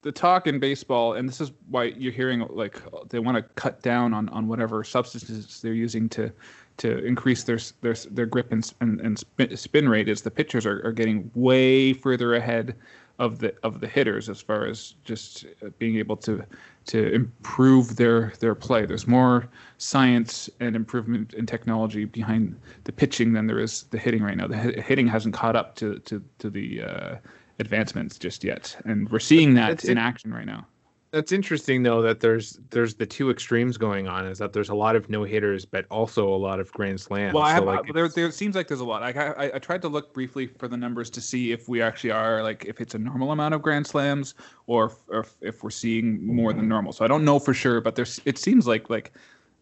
the 0.01 0.11
talk 0.11 0.47
in 0.47 0.59
baseball 0.59 1.13
and 1.13 1.27
this 1.27 1.41
is 1.41 1.51
why 1.69 1.83
you're 1.83 2.11
hearing 2.11 2.45
like 2.49 2.81
they 3.09 3.19
want 3.19 3.35
to 3.35 3.43
cut 3.55 3.81
down 3.81 4.13
on 4.13 4.29
on 4.29 4.47
whatever 4.47 4.83
substances 4.83 5.61
they're 5.61 5.73
using 5.73 6.07
to 6.09 6.31
to 6.77 7.03
increase 7.05 7.43
their 7.43 7.59
their 7.81 7.93
their 8.11 8.25
grip 8.25 8.51
and 8.51 8.73
and, 8.79 9.01
and 9.01 9.59
spin 9.59 9.89
rate 9.89 10.07
is 10.07 10.21
the 10.21 10.31
pitchers 10.31 10.65
are, 10.65 10.85
are 10.85 10.93
getting 10.93 11.29
way 11.35 11.93
further 11.93 12.35
ahead 12.35 12.75
of 13.19 13.39
the 13.39 13.53
of 13.63 13.81
the 13.81 13.87
hitters 13.87 14.29
as 14.29 14.41
far 14.41 14.65
as 14.65 14.95
just 15.03 15.45
being 15.77 15.97
able 15.97 16.15
to 16.15 16.43
to 16.89 17.13
improve 17.13 17.97
their 17.97 18.33
their 18.39 18.55
play. 18.55 18.85
There's 18.85 19.07
more 19.07 19.47
science 19.77 20.49
and 20.59 20.75
improvement 20.75 21.35
in 21.35 21.45
technology 21.45 22.05
behind 22.05 22.59
the 22.85 22.91
pitching 22.91 23.33
than 23.33 23.45
there 23.45 23.59
is 23.59 23.83
the 23.91 23.99
hitting 23.99 24.23
right 24.23 24.35
now. 24.35 24.47
The 24.47 24.57
hitting 24.57 25.07
hasn't 25.07 25.35
caught 25.35 25.55
up 25.55 25.75
to 25.75 25.99
to 25.99 26.23
to 26.39 26.49
the 26.49 26.81
uh, 26.81 27.15
advancements 27.59 28.17
just 28.17 28.43
yet, 28.43 28.75
and 28.85 29.07
we're 29.09 29.19
seeing 29.19 29.53
that 29.53 29.85
in 29.85 29.99
action 29.99 30.33
right 30.33 30.47
now. 30.47 30.65
That's 31.11 31.31
interesting 31.31 31.81
though 31.81 32.03
that 32.03 32.19
there's 32.19 32.59
there's 32.69 32.93
the 32.93 33.05
two 33.05 33.31
extremes 33.31 33.77
going 33.77 34.07
on 34.07 34.27
is 34.27 34.37
that 34.37 34.53
there's 34.53 34.69
a 34.69 34.75
lot 34.75 34.95
of 34.95 35.09
no 35.09 35.23
hitters 35.23 35.65
but 35.65 35.85
also 35.89 36.27
a 36.27 36.37
lot 36.37 36.59
of 36.59 36.71
grand 36.71 37.01
slams. 37.01 37.33
Well, 37.33 37.41
I 37.41 37.51
have, 37.51 37.63
so 37.63 37.65
like 37.65 37.93
there 37.93 38.07
there 38.09 38.29
seems 38.29 38.55
like 38.55 38.67
there's 38.67 38.79
a 38.79 38.85
lot. 38.85 39.01
Like 39.01 39.17
I, 39.17 39.51
I 39.55 39.59
tried 39.59 39.81
to 39.81 39.87
look 39.87 40.13
briefly 40.13 40.45
for 40.45 40.67
the 40.67 40.77
numbers 40.77 41.09
to 41.11 41.21
see 41.21 41.51
if 41.51 41.67
we 41.67 41.81
actually 41.81 42.11
are 42.11 42.43
like 42.43 42.65
if 42.65 42.79
it's 42.79 42.93
a 42.93 42.99
normal 42.99 43.31
amount 43.31 43.55
of 43.55 43.61
grand 43.63 43.87
slams 43.87 44.35
or 44.67 44.85
if, 44.85 44.93
or 45.07 45.25
if 45.41 45.63
we're 45.63 45.71
seeing 45.71 46.23
more 46.23 46.53
than 46.53 46.67
normal. 46.67 46.93
So 46.93 47.03
I 47.03 47.07
don't 47.07 47.25
know 47.25 47.39
for 47.39 47.55
sure, 47.55 47.81
but 47.81 47.95
there's 47.95 48.21
it 48.25 48.37
seems 48.37 48.67
like 48.67 48.91
like 48.91 49.11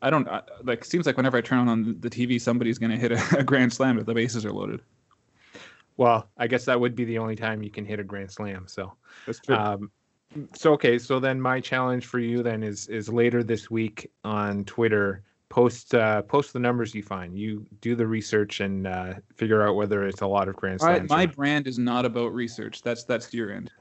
I 0.01 0.09
don't 0.09 0.27
like 0.63 0.83
seems 0.83 1.05
like 1.05 1.15
whenever 1.15 1.37
I 1.37 1.41
turn 1.41 1.69
on 1.69 1.95
the 2.01 2.09
TV, 2.09 2.41
somebody's 2.41 2.77
going 2.77 2.91
to 2.91 2.97
hit 2.97 3.13
a, 3.13 3.23
a 3.39 3.43
grand 3.43 3.71
slam 3.71 3.97
if 3.97 4.05
the 4.05 4.13
bases 4.13 4.45
are 4.45 4.51
loaded. 4.51 4.81
Well, 5.95 6.29
I 6.37 6.47
guess 6.47 6.65
that 6.65 6.79
would 6.79 6.95
be 6.95 7.05
the 7.05 7.17
only 7.17 7.35
time 7.35 7.63
you 7.63 7.71
can 7.71 7.85
hit 7.85 7.99
a 7.99 8.03
grand 8.03 8.31
slam. 8.31 8.65
So 8.67 8.93
that's 9.25 9.39
true. 9.39 9.55
Um, 9.55 9.91
so 10.53 10.73
okay, 10.73 10.99
so 10.99 11.19
then 11.19 11.39
my 11.39 11.59
challenge 11.59 12.05
for 12.05 12.19
you 12.19 12.43
then 12.43 12.63
is 12.63 12.87
is 12.87 13.09
later 13.09 13.43
this 13.43 13.69
week 13.71 14.11
on 14.23 14.65
Twitter. 14.65 15.23
Post 15.49 15.95
uh, 15.95 16.21
post 16.23 16.53
the 16.53 16.59
numbers 16.59 16.93
you 16.93 17.01
find. 17.01 17.37
You 17.37 17.65
do 17.79 17.95
the 17.95 18.05
research 18.05 18.59
and 18.59 18.85
uh, 18.85 19.13
figure 19.33 19.65
out 19.65 19.75
whether 19.75 20.05
it's 20.05 20.21
a 20.21 20.27
lot 20.27 20.49
of 20.49 20.55
grand 20.55 20.81
slams. 20.81 21.09
my 21.09 21.25
brand 21.25 21.67
is 21.67 21.79
not 21.79 22.05
about 22.05 22.33
research. 22.33 22.81
That's 22.81 23.05
that's 23.05 23.33
your 23.33 23.51
end. 23.51 23.71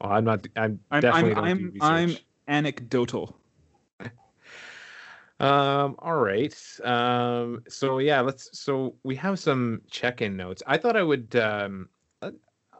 Well, 0.00 0.12
I'm 0.12 0.24
not. 0.24 0.46
I'm, 0.56 0.78
I'm 0.90 1.00
definitely 1.00 1.34
I'm, 1.34 1.44
I'm, 1.44 1.70
do 1.70 1.78
I'm 1.80 2.16
anecdotal. 2.48 3.36
Um. 5.38 5.96
All 5.98 6.16
right. 6.16 6.54
Um. 6.82 7.62
So 7.68 7.98
yeah. 7.98 8.22
Let's. 8.22 8.58
So 8.58 8.94
we 9.02 9.14
have 9.16 9.38
some 9.38 9.82
check-in 9.90 10.34
notes. 10.34 10.62
I 10.66 10.78
thought 10.78 10.96
I 10.96 11.02
would. 11.02 11.36
Um. 11.36 11.90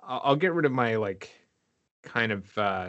I'll 0.09 0.37
get 0.37 0.55
rid 0.55 0.64
of 0.64 0.72
my 0.72 0.96
like 0.96 1.31
kind 2.07 2.33
of 2.33 2.59
uh, 2.59 2.88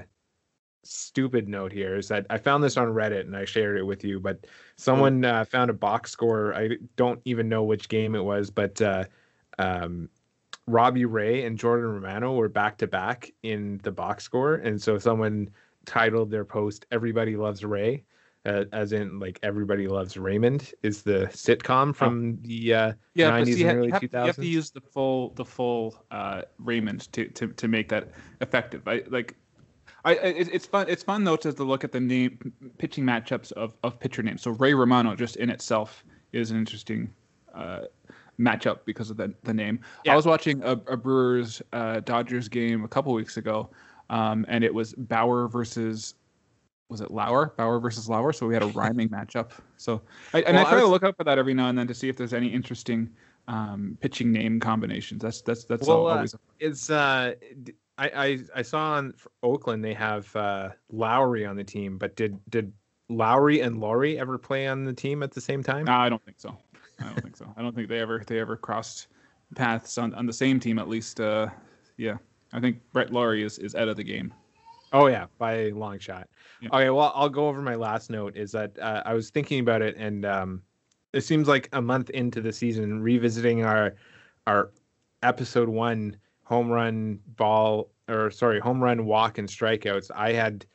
stupid 0.84 1.50
note 1.50 1.72
here 1.72 1.98
is 1.98 2.08
that 2.08 2.26
I 2.30 2.38
found 2.38 2.64
this 2.64 2.78
on 2.78 2.88
Reddit 2.88 3.22
and 3.22 3.36
I 3.36 3.46
shared 3.46 3.78
it 3.78 3.84
with 3.84 4.04
you, 4.04 4.20
but 4.20 4.48
someone 4.78 5.26
uh, 5.26 5.44
found 5.44 5.70
a 5.70 5.74
box 5.74 6.12
score. 6.12 6.54
I 6.54 6.78
don't 6.96 7.20
even 7.26 7.50
know 7.50 7.64
which 7.64 7.90
game 7.90 8.16
it 8.16 8.24
was, 8.24 8.50
but 8.50 8.82
uh, 8.82 9.04
um, 9.60 10.10
Robbie 10.68 11.06
Ray 11.06 11.46
and 11.46 11.58
Jordan 11.58 11.92
Romano 11.92 12.34
were 12.34 12.50
back 12.50 12.78
to 12.78 12.88
back 12.88 13.32
in 13.44 13.80
the 13.84 13.92
box 13.92 14.24
score, 14.24 14.56
and 14.56 14.82
so 14.82 14.98
someone 14.98 15.50
titled 15.86 16.32
their 16.32 16.46
post 16.46 16.86
"Everybody 16.92 17.36
Loves 17.36 17.64
Ray." 17.66 18.04
Uh, 18.48 18.64
as 18.72 18.94
in 18.94 19.20
like 19.20 19.40
everybody 19.44 19.90
loves 19.90 20.16
Raymond 20.16 20.74
is 20.82 21.02
the 21.02 21.28
sitcom 21.32 21.94
from 21.94 22.40
the 22.44 22.74
uh, 22.74 22.94
yeah, 23.14 23.32
90s 23.32 23.70
and 23.70 23.78
early 23.78 23.92
have, 23.92 24.02
2000s. 24.02 24.12
You 24.14 24.20
have 24.20 24.36
to 24.38 24.46
use 24.46 24.70
the 24.70 24.80
full 24.80 25.32
the 25.32 25.44
full 25.44 26.02
uh, 26.12 26.44
Raymond 26.58 27.12
to, 27.12 27.28
to 27.28 27.48
to 27.50 27.68
make 27.68 27.90
that 27.90 28.12
effective. 28.40 28.88
I 28.88 29.04
like 29.10 29.36
I 30.06 30.14
it, 30.14 30.48
it's 30.54 30.66
fun 30.66 30.88
it's 30.88 31.04
fun 31.04 31.26
though 31.26 31.36
to, 31.36 31.52
to 31.52 31.64
look 31.64 31.84
at 31.84 31.92
the 31.92 32.00
name 32.00 32.54
pitching 32.78 33.04
matchups 33.04 33.52
of 33.52 33.76
of 33.84 34.00
pitcher 34.00 34.24
names. 34.24 34.44
So 34.44 34.52
Ray 34.52 34.74
Romano 34.74 35.14
just 35.14 35.36
in 35.36 35.50
itself 35.50 36.06
is 36.32 36.50
an 36.50 36.58
interesting 36.58 37.14
uh, 37.54 37.82
matchup 38.40 38.80
because 38.86 39.10
of 39.10 39.18
the 39.18 39.34
the 39.44 39.54
name. 39.54 39.82
Yeah. 40.06 40.14
I 40.14 40.16
was 40.16 40.26
watching 40.26 40.64
a, 40.64 40.72
a 40.88 40.96
Brewers 40.96 41.62
uh, 41.74 42.00
Dodgers 42.00 42.48
game 42.48 42.86
a 42.86 42.88
couple 42.88 43.12
weeks 43.14 43.36
ago. 43.36 43.70
Um, 44.10 44.46
and 44.48 44.64
it 44.64 44.74
was 44.74 44.94
Bauer 44.94 45.50
versus 45.50 46.16
was 46.90 47.02
it 47.02 47.12
Lauer 47.12 47.54
Bauer 47.58 47.80
versus 47.80 48.10
Lauer? 48.10 48.34
So 48.34 48.48
we 48.48 48.54
had 48.54 48.64
a 48.64 48.68
rhyming 48.80 49.10
matchup. 49.10 49.52
So 49.78 50.02
I, 50.34 50.42
and 50.42 50.56
well, 50.56 50.66
I 50.66 50.70
try 50.70 50.80
I 50.80 50.82
was, 50.82 50.84
to 50.84 50.92
look 50.92 51.04
out 51.04 51.18
for 51.18 51.24
that 51.24 51.38
every 51.38 51.54
now 51.54 51.70
and 51.70 51.78
then 51.78 51.88
to 51.88 51.94
see 51.94 52.10
if 52.10 52.18
there's 52.18 52.34
any 52.34 52.48
interesting 52.48 53.10
um, 53.48 53.98
pitching 54.02 54.32
name 54.32 54.60
combinations. 54.60 55.22
That's 55.22 55.42
that's 55.42 55.66
that's 55.66 55.88
well, 55.88 56.08
always. 56.08 56.34
Uh, 56.34 56.38
it's 56.60 56.90
uh, 56.90 57.34
I, 57.98 58.10
I 58.10 58.40
I 58.56 58.62
saw 58.62 58.94
on 58.94 59.14
Oakland 59.44 59.84
they 59.84 59.94
have 59.94 60.34
uh, 60.36 60.70
Lowrie 60.94 61.50
on 61.50 61.56
the 61.56 61.64
team, 61.64 61.98
but 61.98 62.16
did 62.16 62.40
did 62.50 62.72
Lowrie 63.10 63.64
and 63.64 63.80
Lawrie 63.80 64.20
ever 64.20 64.38
play 64.38 64.68
on 64.68 64.84
the 64.84 64.94
team 64.94 65.24
at 65.24 65.32
the 65.32 65.42
same 65.42 65.64
time? 65.64 65.86
No, 65.86 65.94
I 65.94 66.10
don't 66.10 66.24
think 66.24 66.40
so. 66.40 66.58
I 67.00 67.06
don't 67.06 67.22
think 67.22 67.38
so. 67.38 67.54
I 67.56 67.62
don't 67.62 67.76
think 67.76 67.90
they 67.90 68.00
ever 68.00 68.24
they 68.26 68.40
ever 68.40 68.58
crossed 68.58 69.08
paths 69.56 69.98
on, 69.98 70.14
on 70.16 70.26
the 70.26 70.34
same 70.34 70.60
team 70.60 70.80
at 70.80 70.88
least. 70.88 71.20
Uh, 71.20 71.48
yeah, 71.98 72.18
I 72.54 72.60
think 72.60 72.80
Brett 72.92 73.12
Lawrie 73.12 73.44
is 73.44 73.60
is 73.60 73.76
out 73.76 73.88
of 73.88 73.98
the 73.98 74.04
game. 74.04 74.34
Oh 74.94 75.08
yeah, 75.08 75.26
by 75.38 75.54
a 75.54 75.72
long 75.72 76.00
shot. 76.00 76.30
Yeah. 76.62 76.70
Okay, 76.74 76.90
well 76.90 77.12
I'll 77.16 77.30
go 77.30 77.48
over 77.48 77.62
my 77.62 77.76
last 77.76 78.10
note. 78.10 78.36
Is 78.36 78.52
that 78.54 78.78
uh, 78.80 79.04
I 79.06 79.14
was 79.14 79.30
thinking 79.30 79.60
about 79.60 79.82
it, 79.82 79.96
and 79.98 80.26
um, 80.26 80.62
it 81.14 81.22
seems 81.22 81.48
like 81.48 81.70
a 81.74 81.82
month 81.82 82.10
into 82.12 82.42
the 82.42 82.54
season, 82.54 83.02
revisiting 83.02 83.64
our 83.64 83.96
our 84.46 84.72
episode 85.24 85.70
one 85.70 86.18
home 86.44 86.70
run 86.70 87.20
ball 87.36 87.92
or 88.08 88.32
sorry 88.32 88.60
home 88.60 88.82
run 88.82 89.06
walk 89.06 89.38
and 89.38 89.50
strikeouts. 89.50 90.10
I 90.16 90.32
had 90.32 90.66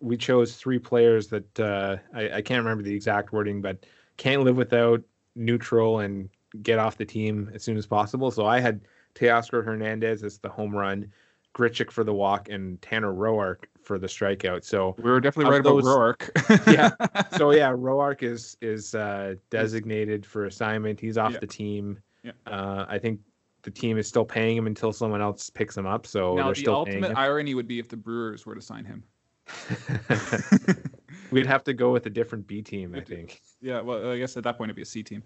we 0.00 0.16
chose 0.16 0.56
three 0.56 0.78
players 0.78 1.28
that 1.28 1.60
uh, 1.60 1.96
I, 2.14 2.30
I 2.36 2.42
can't 2.42 2.62
remember 2.64 2.82
the 2.82 2.94
exact 2.94 3.32
wording, 3.32 3.60
but 3.60 3.84
can't 4.16 4.42
live 4.42 4.56
without 4.56 5.02
neutral 5.34 6.00
and 6.00 6.28
get 6.62 6.78
off 6.78 6.98
the 6.98 7.04
team 7.04 7.50
as 7.54 7.62
soon 7.62 7.76
as 7.76 7.86
possible. 7.86 8.30
So 8.30 8.46
I 8.46 8.60
had 8.60 8.80
Teoscar 9.14 9.64
Hernandez 9.64 10.22
as 10.22 10.38
the 10.38 10.48
home 10.48 10.74
run. 10.74 11.10
Grichuk 11.54 11.90
for 11.90 12.04
the 12.04 12.14
walk 12.14 12.48
and 12.48 12.80
Tanner 12.80 13.12
Roark 13.12 13.64
for 13.82 13.98
the 13.98 14.06
strikeout. 14.06 14.64
So 14.64 14.94
we 14.98 15.10
were 15.10 15.20
definitely 15.20 15.50
right 15.50 15.60
about 15.60 15.82
Roark. 15.82 16.30
yeah. 16.72 16.90
So 17.36 17.50
yeah, 17.50 17.70
Roark 17.70 18.22
is 18.22 18.56
is 18.60 18.94
uh, 18.94 19.34
designated 19.50 20.24
for 20.24 20.46
assignment. 20.46 21.00
He's 21.00 21.18
off 21.18 21.32
yeah. 21.32 21.38
the 21.40 21.46
team. 21.46 21.98
Yeah. 22.22 22.32
Uh, 22.46 22.86
I 22.88 22.98
think 22.98 23.20
the 23.62 23.70
team 23.70 23.98
is 23.98 24.06
still 24.06 24.24
paying 24.24 24.56
him 24.56 24.66
until 24.66 24.92
someone 24.92 25.20
else 25.20 25.50
picks 25.50 25.76
him 25.76 25.86
up. 25.86 26.06
So 26.06 26.34
now, 26.34 26.52
the 26.52 26.66
ultimate 26.68 27.16
irony 27.16 27.54
would 27.54 27.68
be 27.68 27.78
if 27.78 27.88
the 27.88 27.96
Brewers 27.96 28.44
were 28.44 28.54
to 28.54 28.60
sign 28.60 28.84
him. 28.84 29.02
We'd 31.30 31.46
have 31.46 31.64
to 31.64 31.72
go 31.72 31.92
with 31.92 32.06
a 32.06 32.10
different 32.10 32.46
B 32.46 32.62
team, 32.62 32.94
I 32.94 33.00
think. 33.00 33.40
Yeah, 33.60 33.80
well, 33.80 34.10
I 34.10 34.18
guess 34.18 34.36
at 34.36 34.44
that 34.44 34.58
point 34.58 34.68
it'd 34.68 34.76
be 34.76 34.82
a 34.82 34.86
C 34.86 35.02
team. 35.02 35.22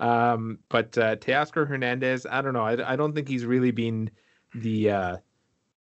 Um, 0.00 0.58
but 0.68 0.96
uh, 0.98 1.16
Teoscar 1.16 1.66
Hernandez, 1.66 2.26
I 2.30 2.42
don't 2.42 2.52
know. 2.52 2.64
I, 2.64 2.92
I 2.92 2.96
don't 2.96 3.14
think 3.14 3.28
he's 3.28 3.44
really 3.44 3.70
been 3.70 4.10
the 4.54 4.90
uh, 4.90 5.16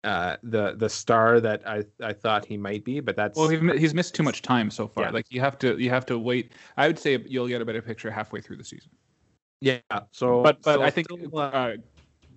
uh, 0.05 0.37
the 0.43 0.75
the 0.77 0.89
star 0.89 1.41
that 1.41 1.67
I, 1.67 1.85
I 2.01 2.13
thought 2.13 2.45
he 2.45 2.57
might 2.57 2.85
be. 2.85 3.01
But 3.01 3.17
that's 3.17 3.37
well, 3.37 3.49
he's 3.49 3.95
missed 3.95 4.15
too 4.15 4.23
much 4.23 4.43
time 4.43 4.71
so 4.71 4.87
far. 4.87 5.05
Yeah. 5.05 5.11
Like 5.11 5.27
you 5.31 5.41
have 5.41 5.59
to 5.59 5.77
you 5.79 5.91
have 5.91 6.07
to 6.07 6.19
wait. 6.19 6.53
I 6.77 6.87
would 6.87 6.99
say 6.99 7.23
you'll 7.27 7.49
get 7.49 7.61
a 7.61 7.65
better 7.65 7.83
picture 7.83 8.11
halfway 8.11 8.41
through 8.41 8.57
the 8.57 8.65
season. 8.65 8.91
Yeah. 9.61 9.81
So, 10.13 10.43
but 10.43 10.63
but 10.63 10.77
so 10.77 10.83
I 10.83 10.91
think 10.91 11.09
still, 11.11 11.39
uh, 11.39 11.73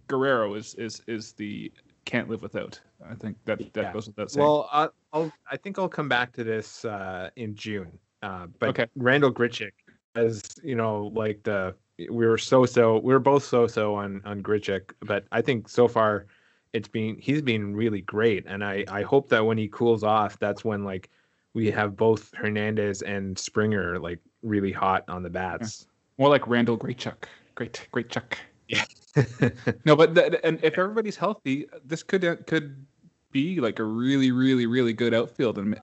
Guerrero 0.08 0.56
is 0.56 0.76
is 0.76 1.02
is 1.08 1.34
the 1.34 1.72
can't 2.06 2.30
live 2.30 2.42
without. 2.42 2.80
I 3.08 3.14
think 3.14 3.38
that 3.46 3.60
that 3.74 3.82
yeah. 3.82 3.94
goes 3.94 4.08
without 4.08 4.32
saying. 4.32 4.46
Well, 4.46 4.68
I'll, 4.72 4.94
I'll, 5.14 5.32
i 5.50 5.56
think 5.56 5.78
I'll 5.78 5.88
come 5.88 6.10
back 6.10 6.34
to 6.34 6.44
this 6.44 6.86
uh, 6.86 7.30
in 7.36 7.56
June. 7.56 7.98
Uh, 8.22 8.48
but 8.58 8.70
okay. 8.70 8.88
Randal 8.96 9.32
Grichuk, 9.32 9.72
as 10.16 10.42
you 10.64 10.76
know, 10.76 11.12
like 11.14 11.44
the 11.44 11.76
we 12.10 12.28
were 12.28 12.38
so 12.38 12.66
so 12.66 13.00
we 13.00 13.14
were 13.14 13.20
both 13.20 13.44
so 13.44 13.68
so 13.68 13.96
on 13.96 14.22
on 14.26 14.42
Grichuk, 14.42 14.92
but 15.02 15.26
I 15.32 15.42
think 15.42 15.68
so 15.70 15.88
far 15.88 16.26
it's 16.74 16.88
been 16.88 17.18
he's 17.18 17.42
been 17.42 17.76
really 17.76 18.02
great, 18.02 18.46
and 18.48 18.64
I 18.64 18.86
I 18.90 19.02
hope 19.02 19.30
that 19.30 19.46
when 19.46 19.58
he 19.58 19.68
cools 19.68 20.04
off, 20.04 20.40
that's 20.40 20.64
when 20.64 20.84
like 20.84 21.10
we 21.54 21.72
have 21.72 21.98
both 21.98 22.34
Hernandez 22.36 23.02
and 23.02 23.38
Springer 23.38 24.00
like 24.00 24.20
really 24.44 24.72
hot 24.72 25.04
on 25.08 25.24
the 25.24 25.30
bats. 25.30 25.86
Yeah. 25.88 26.24
More 26.24 26.30
like 26.30 26.48
Randal 26.48 26.78
Grichuk. 26.78 27.26
Great, 27.56 27.88
great 27.92 28.10
Chuck. 28.10 28.38
Yeah. 28.68 28.84
no, 29.86 29.96
but 29.96 30.14
the, 30.14 30.46
and 30.46 30.60
if 30.64 30.78
everybody's 30.78 31.16
healthy, 31.16 31.68
this 31.84 32.04
could 32.04 32.24
uh, 32.24 32.36
could 32.46 32.86
be 33.32 33.60
like 33.60 33.80
a 33.80 33.84
really, 33.84 34.32
really, 34.32 34.66
really 34.66 34.94
good 34.94 35.14
outfield, 35.14 35.58
and 35.58 35.80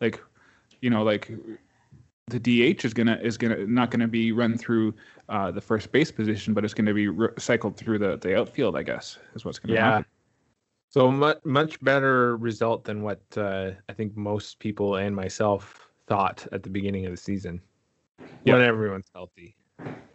like, 0.00 0.22
you 0.80 0.90
know, 0.90 1.02
like 1.02 1.30
the 2.28 2.40
DH 2.40 2.84
is 2.84 2.92
gonna 2.92 3.18
is 3.22 3.38
gonna 3.38 3.66
not 3.66 3.90
gonna 3.90 4.08
be 4.08 4.32
run 4.32 4.58
through 4.58 4.94
uh, 5.28 5.50
the 5.52 5.60
first 5.60 5.92
base 5.92 6.10
position, 6.10 6.54
but 6.54 6.64
it's 6.64 6.74
gonna 6.74 6.94
be 6.94 7.08
re- 7.08 7.28
cycled 7.38 7.76
through 7.76 7.98
the 7.98 8.16
the 8.16 8.36
outfield. 8.36 8.76
I 8.76 8.82
guess 8.82 9.18
is 9.34 9.44
what's 9.44 9.58
gonna 9.58 9.74
yeah. 9.74 9.84
happen. 9.84 10.06
So 10.88 11.10
much 11.10 11.38
much 11.44 11.80
better 11.82 12.36
result 12.36 12.84
than 12.84 13.02
what 13.02 13.20
uh, 13.36 13.72
I 13.88 13.92
think 13.92 14.16
most 14.16 14.58
people 14.58 14.96
and 14.96 15.14
myself 15.14 15.88
thought 16.08 16.46
at 16.50 16.64
the 16.64 16.70
beginning 16.70 17.06
of 17.06 17.12
the 17.12 17.16
season 17.16 17.60
yep. 18.44 18.56
when 18.56 18.62
everyone's 18.62 19.10
healthy. 19.14 19.56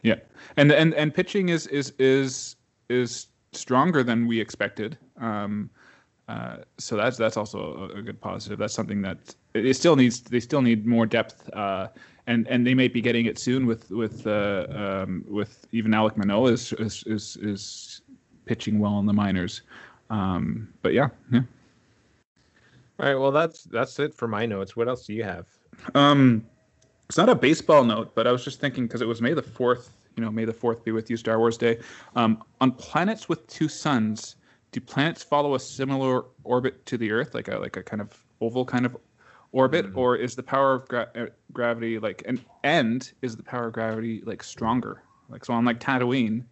Yeah, 0.04 0.16
and 0.58 0.70
and 0.72 0.94
and 0.96 1.14
pitching 1.14 1.48
is 1.48 1.68
is 1.68 1.94
is 1.98 2.58
is 2.90 3.28
stronger 3.54 4.04
than 4.04 4.28
we 4.28 4.40
expected. 4.40 4.98
Um, 5.18 5.70
uh, 6.28 6.58
so 6.78 6.96
that's 6.96 7.18
that's 7.18 7.38
also 7.38 7.90
a, 7.94 8.00
a, 8.00 8.02
good 8.02 8.22
positive. 8.22 8.60
That's 8.60 8.74
something 8.74 9.02
that 9.02 9.36
it 9.54 9.74
still 9.76 9.96
needs. 9.96 10.22
They 10.22 10.40
still 10.40 10.62
need 10.62 10.86
more 10.86 11.06
depth, 11.06 11.50
uh, 11.54 11.88
and 12.28 12.48
and 12.48 12.66
they 12.66 12.74
might 12.74 12.94
be 12.94 13.02
getting 13.02 13.26
it 13.26 13.38
soon 13.38 13.66
with 13.66 13.90
with 13.92 14.26
uh, 14.28 14.68
um, 14.70 15.26
with 15.28 15.68
even 15.72 15.92
Alek 15.92 16.16
Manoah 16.18 16.52
is, 16.52 16.74
is 16.74 17.04
is 17.06 17.38
is 17.42 18.02
pitching 18.46 18.80
well 18.80 19.00
in 19.00 19.06
the 19.06 19.14
minors. 19.14 19.64
Um, 20.10 20.70
but 20.82 20.94
yeah, 20.94 21.10
yeah. 21.32 21.42
All 23.00 23.08
right. 23.08 23.16
Well, 23.16 23.32
that's 23.32 23.64
that's 23.64 24.00
it 24.00 24.14
for 24.14 24.28
my 24.28 24.46
notes. 24.46 24.76
What 24.76 24.88
else 24.88 25.06
do 25.06 25.14
you 25.14 25.24
have? 25.24 25.48
Um, 25.96 26.46
it's 27.10 27.18
not 27.18 27.30
a 27.30 27.36
baseball 27.36 27.84
note, 27.84 28.16
but 28.16 28.28
I 28.28 28.32
was 28.32 28.44
just 28.44 28.60
thinking 28.60 28.86
because 28.88 29.02
it 29.02 29.08
was 29.08 29.22
May 29.22 29.34
the 29.34 29.42
fourth. 29.42 29.90
You 30.16 30.24
know, 30.24 30.32
May 30.32 30.46
the 30.46 30.54
fourth 30.54 30.84
be 30.84 30.92
with 30.92 31.10
you, 31.10 31.18
Star 31.18 31.40
Wars 31.40 31.58
Day. 31.58 31.80
Um, 32.16 32.44
on 32.60 32.72
planets 32.72 33.28
with 33.28 33.46
two 33.48 33.68
suns, 33.68 34.36
do 34.72 34.80
planets 34.80 35.24
follow 35.24 35.56
a 35.56 35.60
similar 35.60 36.26
orbit 36.44 36.86
to 36.86 36.98
the 36.98 37.12
Earth, 37.12 37.34
like 37.34 37.48
a 37.48 37.58
like 37.58 37.78
a 37.78 37.84
kind 37.84 38.02
of 38.02 38.24
oval 38.40 38.66
kind 38.66 38.86
of 38.86 38.98
orbit, 39.52 39.88
mm-hmm. 39.88 39.98
or 39.98 40.16
is 40.16 40.36
the 40.36 40.44
power 40.44 40.74
of 40.74 40.88
gra- 40.88 41.10
uh, 41.16 41.26
gravity 41.52 42.00
like 42.00 42.24
an 42.28 42.40
end? 42.64 43.14
Is 43.22 43.36
the 43.36 43.44
power 43.44 43.68
of 43.68 43.74
gravity 43.74 44.22
like 44.26 44.44
stronger? 44.44 45.04
Like 45.30 45.46
so 45.46 45.54
on 45.54 45.66
like 45.66 45.80
Tatooine, 45.80 46.44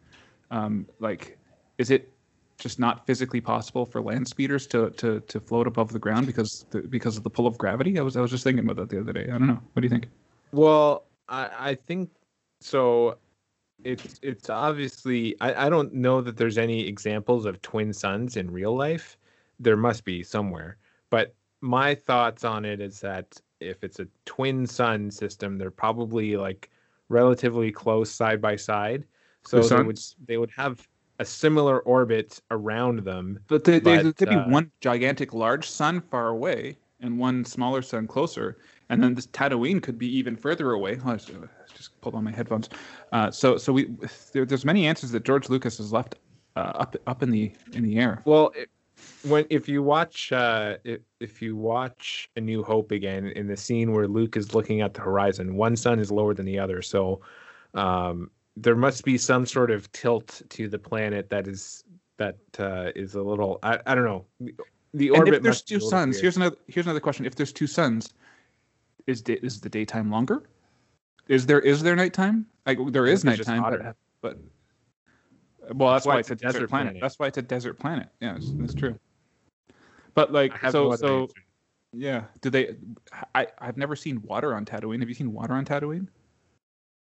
um, 0.52 0.86
like 1.00 1.38
is 1.78 1.92
it 1.92 2.12
just 2.58 2.78
not 2.78 3.06
physically 3.08 3.40
possible 3.40 3.86
for 3.86 4.02
land 4.02 4.28
speeders 4.28 4.68
to 4.68 4.90
to 4.92 5.22
to 5.22 5.40
float 5.40 5.68
above 5.68 5.92
the 5.94 6.00
ground 6.00 6.28
because 6.28 6.66
the, 6.72 6.82
because 6.82 7.18
of 7.18 7.24
the 7.24 7.30
pull 7.30 7.48
of 7.48 7.58
gravity? 7.58 7.98
I 7.98 8.02
was 8.02 8.18
I 8.18 8.22
was 8.22 8.32
just 8.32 8.44
thinking 8.44 8.64
about 8.64 8.76
that 8.78 8.90
the 8.90 9.00
other 9.00 9.14
day. 9.14 9.26
I 9.26 9.38
don't 9.38 9.48
know. 9.48 9.62
What 9.74 9.82
do 9.82 9.86
you 9.86 9.90
think? 9.90 10.08
Well, 10.52 11.06
I, 11.28 11.50
I 11.60 11.76
think 11.76 12.10
so. 12.60 13.18
It's 13.84 14.20
it's 14.22 14.50
obviously 14.50 15.36
I, 15.42 15.68
I 15.68 15.70
don't 15.70 15.94
know 15.94 16.22
that 16.22 16.38
there's 16.38 16.58
any 16.58 16.86
examples 16.88 17.46
of 17.46 17.62
twin 17.62 17.94
suns 17.94 18.38
in 18.38 18.52
real 18.52 18.76
life. 18.76 19.18
There 19.60 19.78
must 19.78 20.06
be 20.06 20.24
somewhere. 20.24 20.78
But 21.10 21.34
my 21.62 21.96
thoughts 21.96 22.44
on 22.44 22.66
it 22.66 22.82
is 22.82 23.00
that 23.02 23.40
if 23.60 23.84
it's 23.84 24.00
a 24.00 24.08
twin 24.26 24.66
sun 24.66 25.12
system, 25.12 25.58
they're 25.58 25.72
probably 25.72 26.38
like 26.38 26.70
relatively 27.10 27.72
close 27.72 28.12
side 28.12 28.42
by 28.42 28.56
side. 28.56 29.06
So 29.44 29.62
the 29.62 29.76
they 29.76 29.84
would 29.84 30.00
they 30.28 30.38
would 30.38 30.52
have 30.52 30.88
a 31.20 31.26
similar 31.26 31.82
orbit 31.82 32.42
around 32.50 33.00
them. 33.00 33.40
But, 33.48 33.66
they, 33.66 33.80
but 33.80 34.04
there 34.04 34.14
could 34.14 34.30
uh, 34.30 34.46
be 34.46 34.52
one 34.52 34.72
gigantic 34.80 35.34
large 35.34 35.70
sun 35.70 36.02
far 36.02 36.30
away 36.30 36.78
and 37.02 37.20
one 37.20 37.46
smaller 37.46 37.82
sun 37.82 38.08
closer 38.08 38.58
and 38.90 39.04
then 39.04 39.14
this 39.16 39.28
Tatooine 39.28 39.82
could 39.82 39.98
be 39.98 40.08
even 40.18 40.36
further 40.36 40.72
away. 40.72 41.00
I 41.06 41.16
just 41.16 42.02
pulled 42.02 42.16
on 42.16 42.24
my 42.24 42.32
headphones. 42.32 42.70
Uh, 43.12 43.32
so 43.32 43.58
so 43.58 43.72
we 43.74 43.90
there, 44.34 44.46
there's 44.46 44.66
many 44.66 44.88
answers 44.88 45.12
that 45.12 45.24
George 45.24 45.50
Lucas 45.50 45.78
has 45.78 45.94
left 45.94 46.16
uh, 46.56 46.72
up 46.76 46.96
up 47.08 47.24
in 47.24 47.32
the 47.32 47.52
in 47.74 47.84
the 47.84 48.00
air. 48.00 48.22
Well, 48.26 48.52
it, 48.56 48.70
when 49.24 49.46
if 49.50 49.70
you 49.70 49.84
watch 49.84 50.32
uh, 50.32 50.78
if, 50.84 51.02
if 51.20 51.42
you 51.42 51.56
watch 51.56 52.30
A 52.36 52.42
New 52.42 52.64
Hope 52.64 52.92
again 52.92 53.28
in 53.28 53.48
the 53.48 53.58
scene 53.58 53.94
where 53.94 54.08
Luke 54.08 54.36
is 54.36 54.54
looking 54.54 54.82
at 54.82 54.94
the 54.94 55.02
horizon, 55.02 55.56
one 55.56 55.76
sun 55.76 56.00
is 56.00 56.12
lower 56.12 56.34
than 56.34 56.46
the 56.46 56.60
other, 56.60 56.82
so 56.82 57.22
um, 57.76 58.30
there 58.58 58.76
must 58.76 59.06
be 59.06 59.18
some 59.18 59.46
sort 59.46 59.72
of 59.72 59.92
tilt 59.92 60.42
to 60.50 60.68
the 60.68 60.80
planet 60.80 61.30
that 61.30 61.48
is 61.48 61.84
that 62.18 62.38
uh, 62.58 62.92
is 62.96 63.16
a 63.16 63.22
little 63.22 63.60
I, 63.64 63.80
I 63.86 63.96
don't 63.96 64.04
know 64.04 64.26
the 64.94 65.12
orbit. 65.12 65.28
And 65.28 65.38
if 65.38 65.44
there's 65.44 65.62
two 65.62 65.80
suns, 65.80 66.16
weird. 66.16 66.24
here's 66.24 66.38
another 66.38 66.56
here's 66.68 66.86
another 66.86 67.00
question. 67.00 67.26
If 67.26 67.36
there's 67.36 67.54
two 67.54 67.68
suns, 67.68 68.14
is 69.10 69.22
day, 69.22 69.40
is 69.42 69.60
the 69.60 69.70
daytime 69.70 70.10
longer? 70.12 70.44
Is 71.28 71.46
there 71.46 71.60
is 71.60 71.82
there 71.84 71.96
nighttime? 71.96 72.46
Like 72.66 72.80
there 72.92 73.08
is 73.08 73.24
nighttime, 73.24 73.62
but, 73.62 73.96
but 74.22 74.38
well, 75.76 75.92
that's, 75.92 76.06
that's 76.06 76.08
why, 76.08 76.14
why, 76.14 76.20
it's 76.20 76.32
a 76.32 76.36
desert, 76.36 76.54
desert 76.54 76.70
planet. 76.70 76.94
planet. 76.94 77.02
That's 77.02 77.20
why 77.20 77.28
it's 77.28 77.38
a 77.38 77.42
desert 77.42 77.80
planet. 77.80 78.10
Yeah, 78.22 78.34
that's, 78.34 78.52
that's 78.54 78.74
true. 78.74 78.98
But 80.14 80.32
like 80.32 80.54
so 80.72 80.90
no 80.90 80.96
so 80.96 81.22
answer. 81.22 81.34
yeah, 81.94 82.24
do 82.42 82.50
they? 82.50 82.76
I 83.36 83.48
I've 83.60 83.78
never 83.78 83.96
seen 83.96 84.22
water 84.24 84.56
on 84.56 84.66
Tatooine. 84.66 85.00
Have 85.00 85.10
you 85.10 85.16
seen 85.16 85.34
water 85.34 85.54
on 85.54 85.66
Tatooine? 85.66 86.08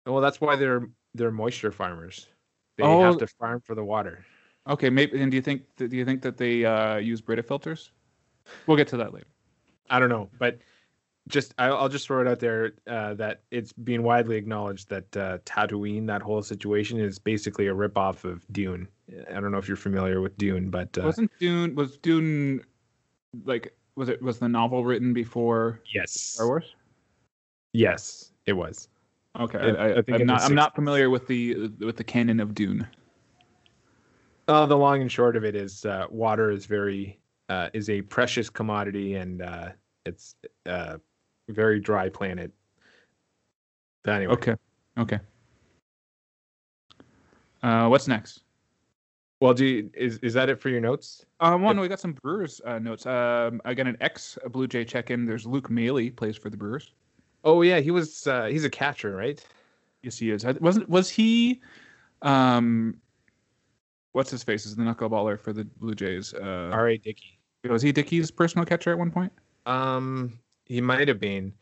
Well, 0.06 0.20
that's 0.20 0.40
why 0.40 0.56
they're 0.56 0.88
they're 1.14 1.30
moisture 1.32 1.72
farmers. 1.72 2.28
They 2.76 2.84
oh, 2.84 3.02
have 3.02 3.18
to 3.18 3.26
farm 3.26 3.60
for 3.60 3.74
the 3.74 3.84
water. 3.84 4.24
Okay, 4.68 4.90
maybe. 4.90 5.20
And 5.20 5.30
do 5.30 5.36
you 5.36 5.42
think 5.42 5.62
do 5.76 5.88
you 5.88 6.04
think 6.04 6.22
that 6.22 6.36
they 6.36 6.64
uh, 6.64 6.96
use 6.96 7.20
Brita 7.20 7.42
filters? 7.42 7.90
We'll 8.66 8.76
get 8.76 8.88
to 8.88 8.96
that 8.98 9.12
later. 9.12 9.26
I 9.90 9.98
don't 9.98 10.08
know, 10.08 10.30
but 10.38 10.58
just 11.28 11.54
I'll, 11.58 11.76
I'll, 11.76 11.88
just 11.88 12.06
throw 12.06 12.20
it 12.20 12.28
out 12.28 12.38
there 12.38 12.72
uh, 12.86 13.14
that 13.14 13.42
it's 13.50 13.72
being 13.72 14.02
widely 14.02 14.36
acknowledged 14.36 14.88
that 14.90 15.16
uh, 15.16 15.38
Tatooine, 15.44 16.06
that 16.06 16.22
whole 16.22 16.42
situation, 16.42 17.00
is 17.00 17.18
basically 17.18 17.66
a 17.68 17.74
ripoff 17.74 18.24
of 18.24 18.44
Dune. 18.52 18.88
I 19.30 19.40
don't 19.40 19.50
know 19.50 19.58
if 19.58 19.68
you're 19.68 19.76
familiar 19.76 20.20
with 20.20 20.36
Dune, 20.36 20.70
but 20.70 20.96
uh, 20.98 21.02
wasn't 21.02 21.30
Dune 21.38 21.74
was 21.74 21.96
Dune 21.98 22.62
like 23.44 23.74
was 23.96 24.08
it 24.08 24.20
was 24.20 24.38
the 24.38 24.48
novel 24.48 24.84
written 24.84 25.12
before 25.12 25.80
yes 25.94 26.12
Star 26.12 26.46
Wars? 26.46 26.74
Yes, 27.72 28.32
it 28.46 28.52
was. 28.52 28.88
Okay, 29.38 29.58
it, 29.58 29.76
I, 29.76 29.98
I, 29.98 30.02
think 30.02 30.20
I'm 30.20 30.26
not, 30.26 30.42
I'm 30.42 30.54
not 30.54 30.74
familiar 30.74 31.10
with 31.10 31.26
the 31.26 31.68
with 31.80 31.96
the 31.96 32.04
canon 32.04 32.38
of 32.38 32.54
Dune. 32.54 32.86
Uh, 34.46 34.66
the 34.66 34.76
long 34.76 35.00
and 35.00 35.10
short 35.10 35.36
of 35.36 35.44
it 35.44 35.56
is, 35.56 35.86
uh, 35.86 36.06
water 36.10 36.50
is 36.50 36.66
very 36.66 37.18
uh, 37.48 37.70
is 37.72 37.88
a 37.90 38.02
precious 38.02 38.48
commodity, 38.50 39.14
and 39.14 39.42
uh, 39.42 39.70
it's 40.04 40.36
uh, 40.66 40.98
very 41.48 41.80
dry 41.80 42.08
planet. 42.08 42.52
But 44.02 44.14
anyway. 44.14 44.32
Okay. 44.34 44.54
Okay. 44.98 45.20
Uh, 47.62 47.88
what's 47.88 48.06
next? 48.06 48.42
Well, 49.40 49.54
do 49.54 49.64
you, 49.64 49.90
is 49.94 50.18
is 50.18 50.34
that 50.34 50.48
it 50.48 50.60
for 50.60 50.68
your 50.68 50.80
notes? 50.80 51.24
Um, 51.40 51.62
well, 51.62 51.74
no, 51.74 51.82
we 51.82 51.88
got 51.88 52.00
some 52.00 52.12
Brewers 52.12 52.60
uh, 52.64 52.78
notes. 52.78 53.04
Um, 53.04 53.60
I 53.64 53.74
got 53.74 53.86
an 53.86 53.96
ex 54.00 54.38
Blue 54.50 54.66
Jay 54.66 54.84
check 54.84 55.10
in. 55.10 55.26
There's 55.26 55.46
Luke 55.46 55.70
Maile 55.70 56.10
plays 56.10 56.36
for 56.36 56.50
the 56.50 56.56
Brewers. 56.56 56.92
Oh 57.42 57.62
yeah, 57.62 57.80
he 57.80 57.90
was. 57.90 58.26
Uh, 58.26 58.46
he's 58.46 58.64
a 58.64 58.70
catcher, 58.70 59.16
right? 59.16 59.44
Yes, 60.02 60.18
he 60.18 60.30
is. 60.30 60.44
Wasn't 60.60 60.88
was 60.88 61.10
he? 61.10 61.60
Um, 62.22 62.98
what's 64.12 64.30
his 64.30 64.42
face? 64.42 64.66
Is 64.66 64.76
the 64.76 64.82
knuckleballer 64.82 65.38
for 65.38 65.52
the 65.52 65.64
Blue 65.64 65.94
Jays? 65.94 66.32
Uh, 66.32 66.70
R. 66.72 66.88
A. 66.88 66.98
Dickey. 66.98 67.38
Was 67.68 67.82
he 67.82 67.92
Dickey's 67.92 68.30
personal 68.30 68.64
catcher 68.64 68.92
at 68.92 68.98
one 68.98 69.10
point? 69.10 69.32
Um, 69.66 70.38
he 70.64 70.80
might 70.80 71.08
have 71.08 71.20
been. 71.20 71.52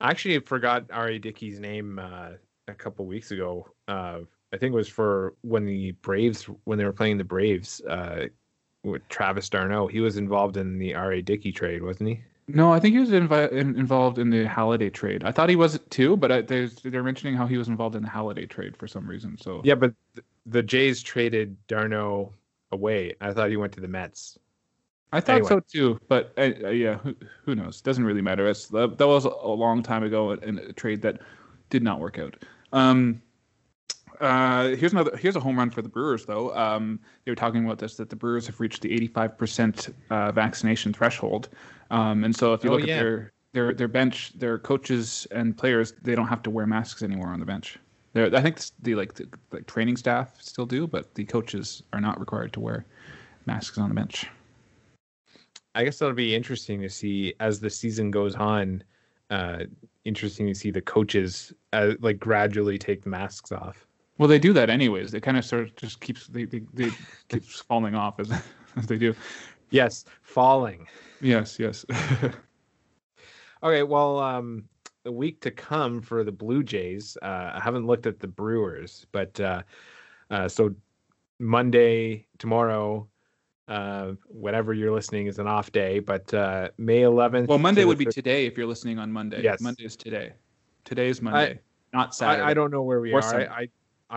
I 0.00 0.10
actually 0.10 0.38
forgot 0.40 0.86
R.A. 0.92 1.18
Dickey's 1.18 1.58
name 1.58 1.98
uh, 1.98 2.30
a 2.68 2.74
couple 2.74 3.06
weeks 3.06 3.30
ago. 3.30 3.68
Uh, 3.88 4.20
I 4.52 4.56
think 4.56 4.72
it 4.72 4.76
was 4.76 4.88
for 4.88 5.34
when 5.42 5.66
the 5.66 5.92
Braves 5.92 6.44
when 6.64 6.78
they 6.78 6.84
were 6.84 6.92
playing 6.92 7.18
the 7.18 7.24
Braves 7.24 7.80
uh, 7.82 8.26
with 8.84 9.06
Travis 9.08 9.48
d'Arnaud. 9.48 9.88
He 9.88 10.00
was 10.00 10.16
involved 10.16 10.56
in 10.56 10.78
the 10.78 10.94
R.A. 10.94 11.22
Dickey 11.22 11.52
trade, 11.52 11.82
wasn't 11.82 12.10
he? 12.10 12.20
No, 12.50 12.72
I 12.72 12.80
think 12.80 12.94
he 12.94 13.00
was 13.00 13.10
invi- 13.10 13.52
in, 13.52 13.78
involved 13.78 14.18
in 14.18 14.30
the 14.30 14.44
Halladay 14.44 14.90
trade. 14.90 15.22
I 15.22 15.32
thought 15.32 15.50
he 15.50 15.56
was 15.56 15.78
too, 15.90 16.16
but 16.16 16.32
I, 16.32 16.40
they're 16.40 17.02
mentioning 17.02 17.34
how 17.36 17.46
he 17.46 17.58
was 17.58 17.68
involved 17.68 17.94
in 17.94 18.02
the 18.02 18.08
Halladay 18.08 18.48
trade 18.48 18.74
for 18.74 18.88
some 18.88 19.06
reason. 19.06 19.36
So 19.36 19.60
yeah, 19.64 19.74
but 19.74 19.92
th- 20.14 20.24
the 20.46 20.62
Jays 20.62 21.02
traded 21.02 21.56
d'Arnaud 21.66 22.32
away. 22.72 23.14
I 23.20 23.34
thought 23.34 23.50
he 23.50 23.58
went 23.58 23.74
to 23.74 23.80
the 23.80 23.88
Mets. 23.88 24.38
I 25.12 25.20
thought 25.20 25.36
anyway. 25.36 25.48
so 25.48 25.60
too, 25.60 26.00
but 26.08 26.32
uh, 26.36 26.50
uh, 26.64 26.68
yeah, 26.68 26.98
who, 26.98 27.14
who 27.44 27.54
knows? 27.54 27.80
Doesn't 27.80 28.04
really 28.04 28.20
matter. 28.20 28.46
It's, 28.46 28.66
that 28.66 28.98
was 28.98 29.24
a 29.24 29.30
long 29.30 29.82
time 29.82 30.02
ago 30.02 30.32
in 30.32 30.58
a 30.58 30.72
trade 30.72 31.00
that 31.02 31.20
did 31.70 31.82
not 31.82 32.00
work 32.00 32.18
out. 32.18 32.36
Um, 32.72 33.22
uh, 34.20 34.68
here's 34.68 34.92
another. 34.92 35.16
Here's 35.16 35.36
a 35.36 35.40
home 35.40 35.58
run 35.58 35.70
for 35.70 35.80
the 35.80 35.88
Brewers, 35.88 36.26
though. 36.26 36.54
Um, 36.56 37.00
they 37.24 37.30
were 37.30 37.36
talking 37.36 37.64
about 37.64 37.78
this 37.78 37.94
that 37.96 38.10
the 38.10 38.16
Brewers 38.16 38.46
have 38.46 38.60
reached 38.60 38.82
the 38.82 39.08
85% 39.08 39.94
uh, 40.10 40.32
vaccination 40.32 40.92
threshold, 40.92 41.48
um, 41.90 42.24
and 42.24 42.34
so 42.34 42.52
if 42.52 42.64
you 42.64 42.70
oh, 42.70 42.76
look 42.76 42.86
yeah. 42.86 42.96
at 42.96 43.00
their 43.00 43.32
their 43.52 43.74
their 43.74 43.88
bench, 43.88 44.32
their 44.34 44.58
coaches 44.58 45.26
and 45.30 45.56
players, 45.56 45.92
they 46.02 46.14
don't 46.14 46.26
have 46.26 46.42
to 46.42 46.50
wear 46.50 46.66
masks 46.66 47.02
anymore 47.02 47.28
on 47.28 47.40
the 47.40 47.46
bench. 47.46 47.78
They're, 48.12 48.34
I 48.34 48.42
think 48.42 48.60
the 48.82 48.94
like 48.94 49.14
the 49.14 49.28
like 49.52 49.66
training 49.66 49.96
staff 49.96 50.34
still 50.40 50.66
do, 50.66 50.86
but 50.86 51.14
the 51.14 51.24
coaches 51.24 51.82
are 51.92 52.00
not 52.00 52.18
required 52.18 52.52
to 52.54 52.60
wear 52.60 52.84
masks 53.46 53.78
on 53.78 53.88
the 53.88 53.94
bench. 53.94 54.26
I 55.78 55.84
guess 55.84 56.00
that'll 56.00 56.12
be 56.12 56.34
interesting 56.34 56.80
to 56.82 56.88
see 56.88 57.34
as 57.38 57.60
the 57.60 57.70
season 57.70 58.10
goes 58.10 58.34
on. 58.34 58.82
Uh, 59.30 59.60
interesting 60.04 60.48
to 60.48 60.54
see 60.54 60.72
the 60.72 60.80
coaches 60.80 61.52
uh, 61.72 61.92
like 62.00 62.18
gradually 62.18 62.78
take 62.78 63.04
the 63.04 63.10
masks 63.10 63.52
off. 63.52 63.86
Well, 64.18 64.28
they 64.28 64.40
do 64.40 64.52
that 64.54 64.70
anyways. 64.70 65.12
They 65.12 65.20
kind 65.20 65.36
of 65.36 65.44
sort 65.44 65.62
of 65.62 65.76
just 65.76 66.00
keeps 66.00 66.26
they 66.26 66.46
they, 66.46 66.62
they 66.74 66.90
keeps 67.28 67.60
falling 67.60 67.94
off 67.94 68.18
as 68.18 68.32
as 68.76 68.88
they 68.88 68.98
do. 68.98 69.14
Yes, 69.70 70.04
falling. 70.22 70.88
Yes, 71.20 71.60
yes. 71.60 71.86
okay, 73.62 73.84
well, 73.84 74.18
um, 74.18 74.64
the 75.04 75.12
week 75.12 75.40
to 75.42 75.52
come 75.52 76.02
for 76.02 76.24
the 76.24 76.32
Blue 76.32 76.64
Jays. 76.64 77.16
Uh, 77.22 77.52
I 77.54 77.60
haven't 77.62 77.86
looked 77.86 78.06
at 78.06 78.18
the 78.18 78.26
Brewers, 78.26 79.06
but 79.12 79.38
uh, 79.38 79.62
uh, 80.30 80.48
so 80.48 80.74
Monday 81.38 82.26
tomorrow, 82.38 83.06
uh, 83.68 84.12
whatever 84.26 84.72
you're 84.72 84.92
listening 84.92 85.26
is 85.26 85.38
an 85.38 85.46
off 85.46 85.70
day, 85.70 85.98
but 85.98 86.32
uh, 86.32 86.70
May 86.78 87.02
11th. 87.02 87.46
Well, 87.46 87.58
Monday 87.58 87.84
would 87.84 87.98
be 87.98 88.06
today 88.06 88.46
if 88.46 88.56
you're 88.56 88.66
listening 88.66 88.98
on 88.98 89.12
Monday. 89.12 89.42
Yes, 89.42 89.60
Monday 89.60 89.84
is 89.84 89.96
today. 89.96 90.32
Today's 90.84 91.20
Monday, 91.20 91.60
I, 91.92 91.96
not 91.96 92.14
Saturday. 92.14 92.42
I, 92.42 92.50
I, 92.50 92.54
don't 92.54 92.70
know 92.70 92.82
where 92.82 93.00
we 93.00 93.12
or 93.12 93.22
are. 93.22 93.40
I, 93.40 93.44
I, 93.44 93.68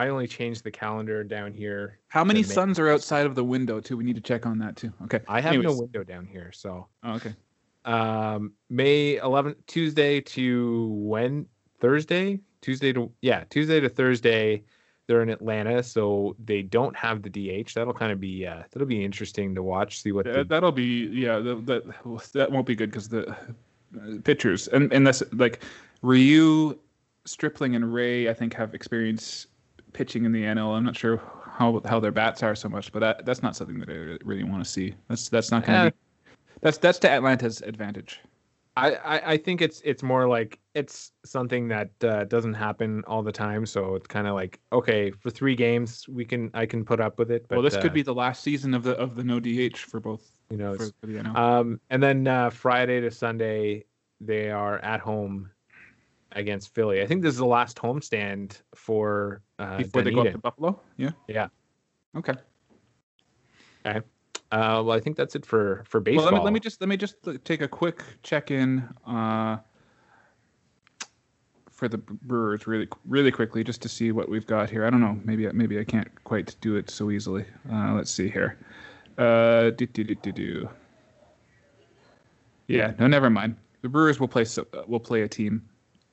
I 0.05 0.07
only 0.07 0.25
changed 0.25 0.63
the 0.63 0.71
calendar 0.71 1.21
down 1.23 1.53
here. 1.53 1.99
How 2.07 2.23
many 2.23 2.43
suns 2.43 2.79
are 2.79 2.89
outside 2.89 3.25
of 3.25 3.35
the 3.35 3.43
window 3.43 3.81
too? 3.81 3.97
We 3.97 4.05
need 4.05 4.15
to 4.15 4.21
check 4.21 4.45
on 4.45 4.57
that 4.59 4.77
too. 4.77 4.93
Okay. 5.03 5.19
I 5.27 5.41
have 5.41 5.53
Anyways. 5.53 5.75
no 5.75 5.81
window 5.81 6.03
down 6.05 6.25
here, 6.25 6.51
so. 6.53 6.87
Oh, 7.03 7.13
okay. 7.15 7.35
Um, 7.83 8.53
May 8.69 9.17
11th, 9.17 9.55
Tuesday 9.67 10.21
to 10.21 10.87
when 10.87 11.45
Thursday, 11.81 12.39
Tuesday 12.61 12.93
to 12.93 13.11
yeah, 13.21 13.43
Tuesday 13.49 13.81
to 13.81 13.89
Thursday. 13.89 14.63
They're 15.07 15.23
in 15.23 15.29
Atlanta, 15.29 15.83
so 15.83 16.35
they 16.43 16.61
don't 16.61 16.95
have 16.95 17.21
the 17.21 17.29
DH. 17.29 17.73
That'll 17.73 17.93
kind 17.93 18.11
of 18.11 18.19
be 18.19 18.45
uh, 18.45 18.63
that'll 18.71 18.87
be 18.87 19.03
interesting 19.03 19.55
to 19.55 19.63
watch. 19.63 20.01
See 20.01 20.11
what 20.11 20.25
the... 20.25 20.45
that'll 20.47 20.71
be. 20.71 21.07
Yeah, 21.07 21.39
that 21.39 21.65
that, 21.65 22.31
that 22.33 22.51
won't 22.51 22.65
be 22.65 22.75
good 22.75 22.91
because 22.91 23.09
the 23.09 23.29
uh, 23.31 23.35
pitchers 24.23 24.67
and 24.69 24.91
and 24.93 25.05
that's 25.05 25.23
like 25.33 25.63
Ryu, 26.01 26.77
Stripling, 27.25 27.75
and 27.75 27.93
Ray. 27.93 28.29
I 28.29 28.33
think 28.33 28.53
have 28.53 28.73
experience 28.73 29.47
pitching 29.93 30.25
in 30.25 30.31
the 30.31 30.43
NL. 30.43 30.75
I'm 30.75 30.83
not 30.83 30.95
sure 30.95 31.21
how 31.51 31.81
how 31.85 31.99
their 31.99 32.11
bats 32.11 32.43
are 32.43 32.55
so 32.55 32.69
much, 32.69 32.91
but 32.91 32.99
that, 32.99 33.25
that's 33.25 33.43
not 33.43 33.55
something 33.55 33.79
that 33.79 33.89
I 33.89 34.17
really 34.25 34.43
want 34.43 34.63
to 34.63 34.69
see. 34.69 34.95
That's 35.07 35.29
that's 35.29 35.51
not 35.51 35.65
going 35.65 35.85
to 35.85 35.91
be. 35.91 35.97
That's 36.61 36.77
that's 36.77 36.99
to 36.99 37.09
Atlanta's 37.09 37.61
advantage. 37.61 38.19
I, 38.81 38.95
I, 38.95 39.31
I 39.33 39.37
think 39.37 39.61
it's 39.61 39.81
it's 39.85 40.01
more 40.01 40.27
like 40.27 40.59
it's 40.73 41.11
something 41.23 41.67
that 41.67 41.91
uh, 42.03 42.25
doesn't 42.25 42.55
happen 42.55 43.03
all 43.05 43.21
the 43.21 43.31
time. 43.31 43.65
So 43.65 43.95
it's 43.95 44.07
kind 44.07 44.27
of 44.27 44.33
like 44.33 44.59
okay, 44.73 45.11
for 45.11 45.29
three 45.29 45.55
games 45.55 46.07
we 46.07 46.25
can 46.25 46.49
I 46.53 46.65
can 46.65 46.83
put 46.83 46.99
up 46.99 47.19
with 47.19 47.31
it. 47.31 47.47
But, 47.47 47.57
well, 47.57 47.63
this 47.63 47.75
uh, 47.75 47.81
could 47.81 47.93
be 47.93 48.01
the 48.01 48.13
last 48.13 48.43
season 48.43 48.73
of 48.73 48.83
the 48.83 48.93
of 48.97 49.15
the 49.15 49.23
no 49.23 49.39
DH 49.39 49.77
for 49.77 49.99
both. 49.99 50.31
You 50.49 50.57
know, 50.57 50.75
um, 51.35 51.79
and 51.89 52.01
then 52.01 52.27
uh, 52.27 52.49
Friday 52.49 52.99
to 53.01 53.11
Sunday 53.11 53.85
they 54.19 54.49
are 54.51 54.79
at 54.79 54.99
home 54.99 55.49
against 56.33 56.73
Philly. 56.73 57.01
I 57.01 57.07
think 57.07 57.21
this 57.21 57.33
is 57.33 57.39
the 57.39 57.45
last 57.45 57.77
homestand 57.77 58.61
for 58.75 59.41
uh, 59.59 59.77
before 59.77 60.01
they 60.01 60.11
go 60.11 60.21
up 60.21 60.31
to 60.31 60.37
Buffalo. 60.37 60.79
Yeah. 60.97 61.11
Yeah. 61.27 61.47
Okay. 62.15 62.33
Okay. 63.85 64.01
Uh, 64.51 64.83
well, 64.85 64.91
I 64.91 64.99
think 64.99 65.15
that's 65.15 65.35
it 65.35 65.45
for 65.45 65.83
for 65.87 65.99
baseball. 65.99 66.25
Well, 66.25 66.33
let 66.33 66.39
me, 66.39 66.45
let 66.45 66.53
me 66.53 66.59
just 66.59 66.81
let 66.81 66.89
me 66.89 66.97
just 66.97 67.15
take 67.45 67.61
a 67.61 67.67
quick 67.67 68.03
check 68.21 68.51
in 68.51 68.87
uh, 69.07 69.57
for 71.69 71.87
the 71.87 71.97
Brewers 71.97 72.67
really 72.67 72.87
really 73.05 73.31
quickly 73.31 73.63
just 73.63 73.81
to 73.83 73.89
see 73.89 74.11
what 74.11 74.27
we've 74.29 74.47
got 74.47 74.69
here. 74.69 74.85
I 74.85 74.89
don't 74.89 75.01
know. 75.01 75.19
Maybe 75.23 75.49
maybe 75.53 75.79
I 75.79 75.83
can't 75.83 76.09
quite 76.23 76.55
do 76.61 76.75
it 76.75 76.89
so 76.89 77.11
easily. 77.11 77.45
Uh, 77.71 77.93
let's 77.93 78.11
see 78.11 78.29
here. 78.29 78.57
Uh, 79.17 79.69
do, 79.71 79.85
do, 79.85 80.03
do, 80.03 80.15
do, 80.15 80.31
do. 80.31 80.69
Yeah, 82.67 82.93
no, 82.99 83.07
never 83.07 83.29
mind. 83.29 83.55
The 83.81 83.89
Brewers 83.89 84.19
will 84.19 84.27
play 84.27 84.45
so, 84.45 84.65
uh, 84.73 84.83
will 84.87 84.99
play 84.99 85.23
a 85.23 85.27
team 85.27 85.63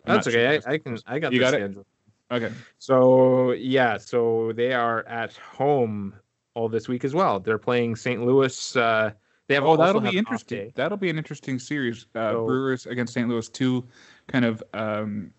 that's 0.09 0.26
okay. 0.26 0.61
Sure. 0.61 0.70
I, 0.70 0.74
I, 0.74 0.78
can. 0.78 0.99
I 1.07 1.18
got 1.18 1.32
you 1.32 1.39
the 1.39 1.45
got 1.45 1.55
schedule. 1.55 1.86
It? 2.30 2.34
Okay. 2.34 2.53
So 2.78 3.53
yeah, 3.53 3.99
so 3.99 4.53
they 4.55 4.72
are 4.72 5.07
at 5.07 5.36
home 5.36 6.14
all 6.59 6.68
this 6.68 6.88
week 6.88 7.04
as 7.04 7.14
well. 7.14 7.38
They're 7.38 7.59
playing 7.59 7.94
St. 7.96 8.24
Louis. 8.24 8.76
Uh, 8.76 9.12
they 9.46 9.54
have. 9.54 9.64
Oh, 9.64 9.76
that'll 9.76 10.00
be 10.00 10.18
interesting. 10.18 10.72
That'll 10.74 10.98
be 10.98 11.09
an 11.09 11.16
interesting 11.16 11.59
series. 11.59 12.06
Uh, 12.14 12.32
so, 12.32 12.46
Brewers 12.46 12.86
against 12.86 13.14
St. 13.14 13.28
Louis, 13.28 13.48
two 13.48 13.86
kind 14.26 14.44
of 14.44 14.62
um, 14.74 15.32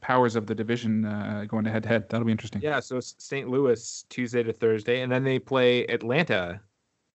powers 0.00 0.36
of 0.36 0.46
the 0.46 0.54
division 0.54 1.04
uh, 1.04 1.44
going 1.48 1.64
head 1.64 1.84
to 1.84 1.88
head. 1.88 2.08
That'll 2.10 2.26
be 2.26 2.32
interesting. 2.32 2.60
Yeah. 2.60 2.80
So 2.80 3.00
St. 3.00 3.48
Louis 3.48 4.04
Tuesday 4.10 4.42
to 4.42 4.52
Thursday, 4.52 5.02
and 5.02 5.10
then 5.10 5.22
they 5.22 5.38
play 5.38 5.86
Atlanta 5.86 6.60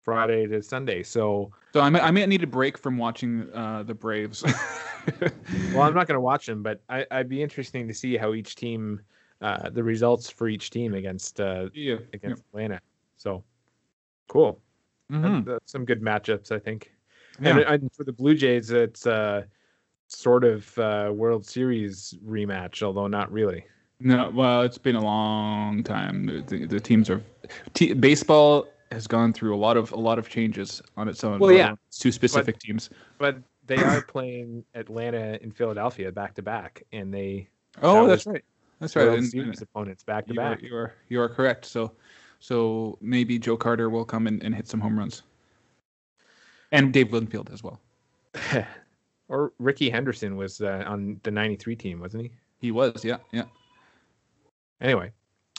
Friday 0.02 0.46
to 0.46 0.62
Sunday. 0.62 1.02
So. 1.02 1.52
So 1.74 1.80
I 1.82 1.90
may, 1.90 2.00
I 2.00 2.10
may 2.10 2.24
need 2.24 2.42
a 2.42 2.46
break 2.46 2.78
from 2.78 2.96
watching 2.96 3.46
uh, 3.52 3.82
the 3.82 3.92
Braves. 3.92 4.42
well, 5.20 5.82
I'm 5.82 5.94
not 5.94 6.06
going 6.06 6.14
to 6.14 6.20
watch 6.20 6.46
them, 6.46 6.62
but 6.62 6.80
I, 6.88 7.04
would 7.12 7.28
be 7.28 7.42
interesting 7.42 7.86
to 7.88 7.92
see 7.92 8.16
how 8.16 8.32
each 8.32 8.54
team, 8.54 9.02
uh, 9.42 9.68
the 9.68 9.82
results 9.84 10.30
for 10.30 10.48
each 10.48 10.70
team 10.70 10.94
against 10.94 11.40
uh, 11.40 11.68
yeah, 11.74 11.96
against 12.14 12.42
yeah. 12.42 12.58
Atlanta. 12.58 12.80
So 13.18 13.44
cool. 14.28 14.60
Mm-hmm. 15.12 15.50
That's 15.50 15.70
some 15.70 15.84
good 15.84 16.02
matchups, 16.02 16.50
I 16.52 16.58
think. 16.58 16.92
Yeah. 17.40 17.50
And, 17.50 17.60
and, 17.60 17.92
for 17.92 18.04
the 18.04 18.12
Blue 18.12 18.34
Jays, 18.34 18.70
it's 18.70 19.06
uh, 19.06 19.44
sort 20.08 20.44
of 20.44 20.76
uh, 20.78 21.12
World 21.14 21.46
Series 21.46 22.14
rematch, 22.26 22.82
although 22.82 23.06
not 23.06 23.30
really. 23.30 23.64
No, 24.00 24.30
well, 24.30 24.62
it's 24.62 24.78
been 24.78 24.96
a 24.96 25.02
long 25.02 25.82
time. 25.82 26.44
The, 26.46 26.66
the, 26.66 26.78
teams 26.78 27.10
are 27.10 27.22
t- 27.74 27.94
baseball 27.94 28.68
has 28.92 29.06
gone 29.06 29.32
through 29.32 29.54
a 29.54 29.58
lot 29.58 29.76
of 29.76 29.90
a 29.92 29.96
lot 29.96 30.18
of 30.18 30.28
changes 30.28 30.80
on 30.96 31.08
its 31.08 31.24
own. 31.24 31.40
Well, 31.40 31.52
yeah, 31.52 31.74
two 31.90 32.12
specific 32.12 32.56
but, 32.56 32.60
teams. 32.60 32.90
But 33.18 33.38
they 33.66 33.76
are 33.76 34.02
playing 34.02 34.64
Atlanta 34.74 35.38
and 35.42 35.54
Philadelphia 35.54 36.12
back 36.12 36.34
to 36.34 36.42
back, 36.42 36.84
and 36.92 37.12
they. 37.12 37.48
Oh, 37.82 38.06
that 38.06 38.10
that's 38.10 38.26
right. 38.26 38.44
That's 38.78 38.94
right. 38.94 39.08
And, 39.08 39.26
Series 39.26 39.62
opponents 39.62 40.04
back 40.04 40.26
to 40.28 40.34
back. 40.34 40.62
You 40.62 40.76
are 40.76 40.94
you 41.08 41.20
are 41.20 41.28
correct. 41.28 41.64
So, 41.64 41.92
so 42.38 42.98
maybe 43.00 43.38
Joe 43.38 43.56
Carter 43.56 43.90
will 43.90 44.04
come 44.04 44.26
in 44.26 44.40
and 44.42 44.54
hit 44.54 44.68
some 44.68 44.80
home 44.80 44.98
runs, 44.98 45.22
and 46.72 46.92
Dave 46.92 47.12
Winfield 47.12 47.50
as 47.52 47.62
well. 47.62 47.80
or 49.28 49.52
Rickey 49.58 49.90
Henderson 49.90 50.36
was 50.36 50.60
uh, 50.60 50.84
on 50.86 51.20
the 51.22 51.30
'93 51.30 51.76
team, 51.76 52.00
wasn't 52.00 52.24
he? 52.24 52.30
He 52.58 52.70
was. 52.70 53.04
Yeah. 53.04 53.18
Yeah. 53.32 53.44
Anyway, 54.80 55.12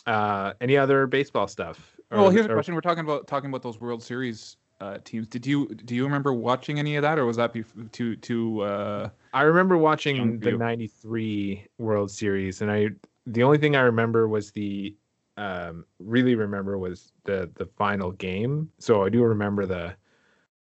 uh, 0.06 0.54
any 0.62 0.78
other 0.78 1.08
baseball 1.08 1.48
stuff? 1.48 1.98
Or, 2.12 2.20
well, 2.20 2.30
here's 2.30 2.46
a 2.46 2.50
question: 2.50 2.74
We're 2.76 2.82
talking 2.82 3.04
about 3.04 3.28
talking 3.28 3.50
about 3.50 3.62
those 3.62 3.80
World 3.80 4.02
Series 4.02 4.58
uh, 4.82 4.98
teams. 5.04 5.28
Did 5.28 5.46
you 5.46 5.68
do 5.68 5.96
you 5.96 6.04
remember 6.04 6.34
watching 6.34 6.80
any 6.80 6.96
of 6.96 7.04
that, 7.04 7.20
or 7.20 7.26
was 7.26 7.38
that 7.38 7.54
too 7.92 8.16
too? 8.16 8.62
Uh, 8.62 9.10
I 9.34 9.42
remember 9.42 9.78
watching 9.78 10.40
the 10.40 10.54
'93 10.54 11.68
World 11.78 12.10
Series, 12.12 12.62
and 12.62 12.72
I 12.72 12.90
the 13.28 13.44
only 13.44 13.58
thing 13.58 13.76
I 13.76 13.82
remember 13.82 14.28
was 14.28 14.52
the 14.52 14.96
um, 15.40 15.86
really 16.00 16.36
remember 16.36 16.78
was 16.78 17.14
the 17.24 17.50
the 17.56 17.66
final 17.78 18.12
game. 18.12 18.70
So 18.78 19.06
I 19.06 19.10
do 19.10 19.24
remember 19.24 19.66
the 19.66 19.96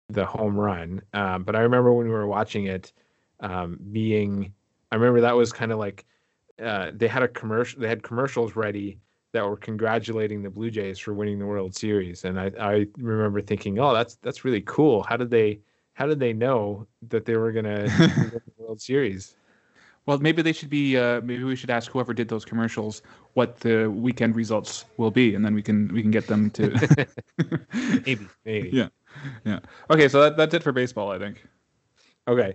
the 0.08 0.24
home 0.24 0.56
run, 0.56 1.02
um, 1.12 1.42
but 1.42 1.56
I 1.56 1.60
remember 1.60 1.92
when 1.92 2.06
we 2.06 2.12
were 2.12 2.28
watching 2.28 2.66
it 2.66 2.92
um, 3.40 3.78
being. 3.92 4.54
I 4.90 4.94
remember 4.94 5.20
that 5.20 5.36
was 5.36 5.52
kind 5.52 5.72
of 5.72 5.78
like 5.78 6.06
uh, 6.62 6.92
they 6.94 7.08
had 7.08 7.24
a 7.24 7.28
commercial. 7.28 7.80
They 7.80 7.88
had 7.88 8.04
commercials 8.04 8.54
ready 8.54 8.98
that 9.32 9.44
were 9.44 9.56
congratulating 9.56 10.42
the 10.42 10.48
Blue 10.48 10.70
Jays 10.70 10.98
for 10.98 11.12
winning 11.12 11.40
the 11.40 11.46
World 11.46 11.74
Series, 11.74 12.24
and 12.24 12.38
I, 12.38 12.52
I 12.58 12.86
remember 12.96 13.42
thinking, 13.42 13.80
oh, 13.80 13.92
that's 13.92 14.14
that's 14.22 14.44
really 14.44 14.62
cool. 14.62 15.02
How 15.02 15.16
did 15.16 15.28
they 15.28 15.58
how 15.94 16.06
did 16.06 16.20
they 16.20 16.32
know 16.32 16.86
that 17.08 17.24
they 17.24 17.36
were 17.36 17.50
gonna 17.50 17.82
win 17.98 18.30
the 18.30 18.42
World 18.58 18.80
Series? 18.80 19.34
Well, 20.08 20.16
maybe 20.20 20.40
they 20.40 20.54
should 20.54 20.70
be. 20.70 20.96
Uh, 20.96 21.20
maybe 21.20 21.44
we 21.44 21.54
should 21.54 21.68
ask 21.68 21.90
whoever 21.92 22.14
did 22.14 22.28
those 22.30 22.42
commercials 22.42 23.02
what 23.34 23.60
the 23.60 23.90
weekend 23.90 24.36
results 24.36 24.86
will 24.96 25.10
be, 25.10 25.34
and 25.34 25.44
then 25.44 25.52
we 25.52 25.62
can 25.62 25.92
we 25.92 26.00
can 26.00 26.10
get 26.10 26.26
them 26.26 26.48
to. 26.52 26.70
maybe, 28.06 28.26
maybe. 28.46 28.70
Yeah, 28.72 28.88
yeah. 29.44 29.58
Okay, 29.90 30.08
so 30.08 30.22
that, 30.22 30.38
that's 30.38 30.54
it 30.54 30.62
for 30.62 30.72
baseball, 30.72 31.10
I 31.10 31.18
think. 31.18 31.44
Okay. 32.26 32.54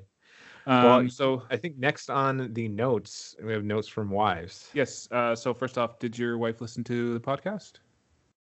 Um, 0.65 0.83
Well, 0.83 1.09
so 1.09 1.43
I 1.51 1.57
think 1.57 1.77
next 1.77 2.09
on 2.09 2.51
the 2.53 2.67
notes, 2.69 3.35
we 3.43 3.53
have 3.53 3.63
notes 3.63 3.87
from 3.87 4.09
wives. 4.09 4.71
yes. 4.73 5.07
Uh, 5.11 5.35
so 5.35 5.53
first 5.53 5.77
off, 5.77 5.99
did 5.99 6.17
your 6.17 6.39
wife 6.39 6.59
listen 6.59 6.83
to 6.85 7.13
the 7.13 7.19
podcast? 7.19 7.73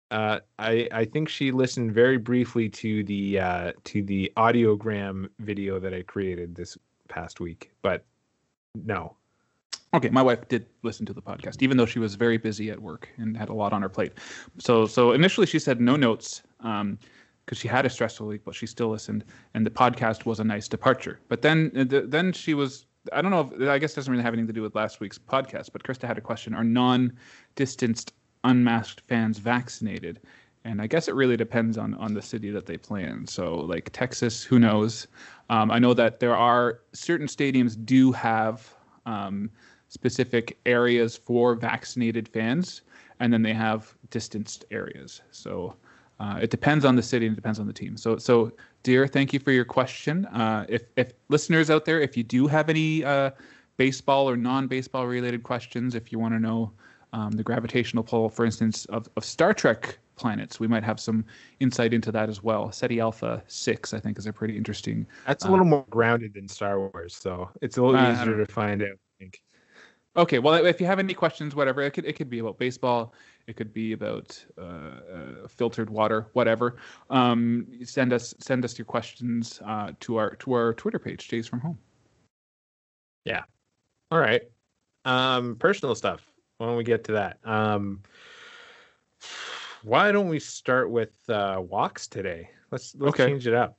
Uh, 0.10 0.39
I 0.58 0.88
I 0.91 1.06
think 1.06 1.30
she 1.30 1.51
listened 1.51 1.93
very 1.93 2.18
briefly 2.18 2.70
to 2.70 3.03
the 3.03 3.39
uh, 3.39 3.72
to 3.84 4.01
the 4.01 4.34
audiogram 4.36 5.30
video 5.38 5.80
that 5.80 5.93
I 5.93 6.01
created 6.01 6.56
this 6.56 6.76
past 7.08 7.39
week, 7.39 7.70
but 7.84 8.03
no. 8.84 9.15
Okay, 9.93 10.09
my 10.09 10.21
wife 10.21 10.47
did 10.49 10.65
listen 10.84 11.05
to 11.05 11.13
the 11.13 11.21
podcast, 11.21 11.61
even 11.61 11.78
though 11.78 11.86
she 11.86 11.99
was 11.99 12.15
very 12.15 12.38
busy 12.38 12.69
at 12.69 12.82
work 12.82 13.07
and 13.17 13.38
had 13.38 13.47
a 13.47 13.53
lot 13.53 13.71
on 13.71 13.82
her 13.82 13.88
plate. 13.88 14.11
So, 14.57 14.86
so 14.86 15.13
initially 15.13 15.47
she 15.47 15.59
said 15.59 15.80
no 15.80 15.95
notes 15.95 16.41
because 16.57 17.57
she 17.57 17.67
had 17.67 17.86
a 17.86 17.89
stressful 17.89 18.28
week, 18.28 18.41
but 18.43 18.55
she 18.55 18.65
still 18.65 18.89
listened, 18.89 19.23
and 19.53 19.65
the 19.65 19.69
podcast 19.69 20.26
was 20.26 20.39
a 20.39 20.43
nice 20.43 20.67
departure. 20.67 21.19
But 21.30 21.41
then, 21.41 21.71
uh, 21.76 21.86
th- 21.86 22.05
then 22.07 22.34
she 22.34 22.53
was. 22.53 22.88
I 23.13 23.21
don't 23.21 23.32
know. 23.32 23.51
If, 23.53 23.69
I 23.69 23.78
guess 23.78 23.93
doesn't 23.93 24.11
really 24.11 24.23
have 24.23 24.34
anything 24.34 24.47
to 24.47 24.53
do 24.53 24.63
with 24.63 24.76
last 24.76 24.99
week's 24.99 25.19
podcast. 25.19 25.71
But 25.71 25.84
Krista 25.84 26.07
had 26.07 26.17
a 26.17 26.21
question: 26.21 26.53
Are 26.53 26.63
non-distanced 26.63 28.13
unmasked 28.43 29.01
fans 29.01 29.38
vaccinated? 29.38 30.19
And 30.66 30.82
I 30.82 30.88
guess 30.88 31.07
it 31.07 31.16
really 31.16 31.38
depends 31.38 31.78
on 31.78 31.93
on 31.93 32.13
the 32.13 32.22
city 32.22 32.49
that 32.51 32.66
they 32.66 32.76
play 32.76 33.03
in. 33.03 33.28
So, 33.28 33.55
like 33.55 33.91
Texas, 33.93 34.43
who 34.43 34.59
knows? 34.59 35.07
Um, 35.49 35.72
I 35.72 35.80
know 35.80 35.93
that 35.93 36.20
there 36.20 36.36
are 36.36 36.82
certain 36.91 37.28
stadiums 37.28 37.78
do 37.86 38.11
have 38.11 38.74
um, 39.05 39.49
specific 39.89 40.57
areas 40.66 41.16
for 41.16 41.55
vaccinated 41.55 42.28
fans, 42.28 42.82
and 43.20 43.32
then 43.32 43.41
they 43.41 43.53
have 43.53 43.95
distanced 44.09 44.66
areas. 44.72 45.22
So 45.32 45.76
uh, 46.20 46.39
it 46.41 46.49
depends 46.49 46.86
on 46.86 46.95
the 46.95 47.03
city 47.03 47.26
and 47.26 47.34
it 47.34 47.36
depends 47.36 47.59
on 47.59 47.68
the 47.68 47.74
team. 47.74 47.97
So, 47.97 48.18
so 48.18 48.51
dear, 48.84 49.07
thank 49.07 49.34
you 49.34 49.39
for 49.39 49.51
your 49.51 49.66
question. 49.66 50.26
Uh, 50.28 50.66
if 50.68 50.84
if 50.95 51.13
listeners 51.30 51.70
out 51.70 51.86
there, 51.86 51.99
if 52.01 52.18
you 52.18 52.24
do 52.24 52.47
have 52.47 52.70
any 52.70 53.03
uh, 53.03 53.32
baseball 53.78 54.30
or 54.30 54.38
non-baseball 54.38 55.07
related 55.07 55.43
questions, 55.43 55.95
if 55.95 56.11
you 56.11 56.20
want 56.20 56.34
to 56.34 56.39
know 56.39 56.72
um, 57.13 57.32
the 57.32 57.43
gravitational 57.43 58.03
pull, 58.03 58.30
for 58.30 58.45
instance, 58.45 58.86
of, 58.86 59.07
of 59.16 59.24
Star 59.24 59.53
Trek 59.53 59.97
planets, 60.16 60.59
we 60.59 60.68
might 60.68 60.84
have 60.84 60.99
some 60.99 61.26
insight 61.59 61.93
into 61.93 62.11
that 62.11 62.30
as 62.30 62.41
well. 62.43 62.72
Ceti 62.72 62.99
Alpha 62.99 63.43
Six, 63.47 63.93
I 63.93 63.99
think, 63.99 64.18
is 64.18 64.26
a 64.28 64.34
pretty 64.34 64.57
interesting 64.57 65.05
That's 65.26 65.45
a 65.45 65.47
Uh, 65.47 65.51
little 65.51 65.66
more 65.66 65.86
grounded 65.89 66.34
than 66.34 66.47
Star 66.47 66.80
Wars, 66.80 67.16
so 67.16 67.49
it's 67.61 67.78
a 67.78 67.84
little 67.84 67.99
Uh, 67.99 68.13
easier 68.13 68.38
to 68.38 68.51
find 68.51 68.82
out. 68.82 68.89
I 68.89 69.18
think. 69.20 69.41
Okay, 70.18 70.39
well, 70.39 70.53
if 70.66 70.80
you 70.80 70.88
have 70.88 70.99
any 70.99 71.13
questions, 71.13 71.55
whatever, 71.55 71.82
it 71.82 71.91
could 71.91 72.05
it 72.05 72.13
could 72.16 72.30
be 72.30 72.39
about 72.39 72.57
baseball, 72.57 73.13
it 73.47 73.57
could 73.57 73.74
be 73.74 73.91
about 73.91 74.45
uh, 74.57 74.61
uh, 74.61 75.47
filtered 75.49 75.89
water, 75.89 76.28
whatever. 76.34 76.78
Um, 77.09 77.68
send 77.84 78.13
us 78.13 78.34
send 78.39 78.63
us 78.63 78.78
your 78.78 78.86
questions 78.86 79.61
uh, 79.66 79.91
to 79.99 80.16
our 80.16 80.36
to 80.38 80.53
our 80.53 80.74
Twitter 80.74 80.99
page, 80.99 81.28
Jays 81.28 81.47
from 81.47 81.59
Home. 81.59 81.78
Yeah. 83.26 83.43
All 84.09 84.20
right. 84.20 84.43
Um, 85.03 85.57
personal 85.57 85.95
stuff. 85.95 86.26
Why 86.59 86.68
don't 86.68 86.78
we 86.78 86.86
get 86.86 87.03
to 87.05 87.11
that? 87.11 87.39
Um, 87.43 88.01
why 89.86 90.11
don't 90.11 90.27
we 90.27 90.39
start 90.39 90.89
with 90.89 91.13
uh, 91.29 91.61
walks 91.61 92.07
today? 92.07 92.49
Let's 92.71 92.95
let's 92.95 93.15
Okay. 93.15 93.27
change 93.27 93.47
it 93.47 93.53
up. 93.53 93.77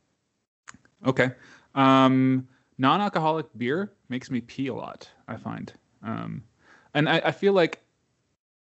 Okay. 1.05 1.33
Um, 1.75 2.49
non-alcoholic 2.79 3.47
beer 3.57 3.93
makes 4.09 4.31
me 4.31 4.41
pee 4.41 4.69
a 4.69 4.75
lot. 4.75 5.11
I 5.29 5.37
find, 5.37 5.73
um, 6.03 6.43
and 6.95 7.09
I, 7.09 7.21
I 7.25 7.33
feel 7.33 7.53
like, 7.53 7.83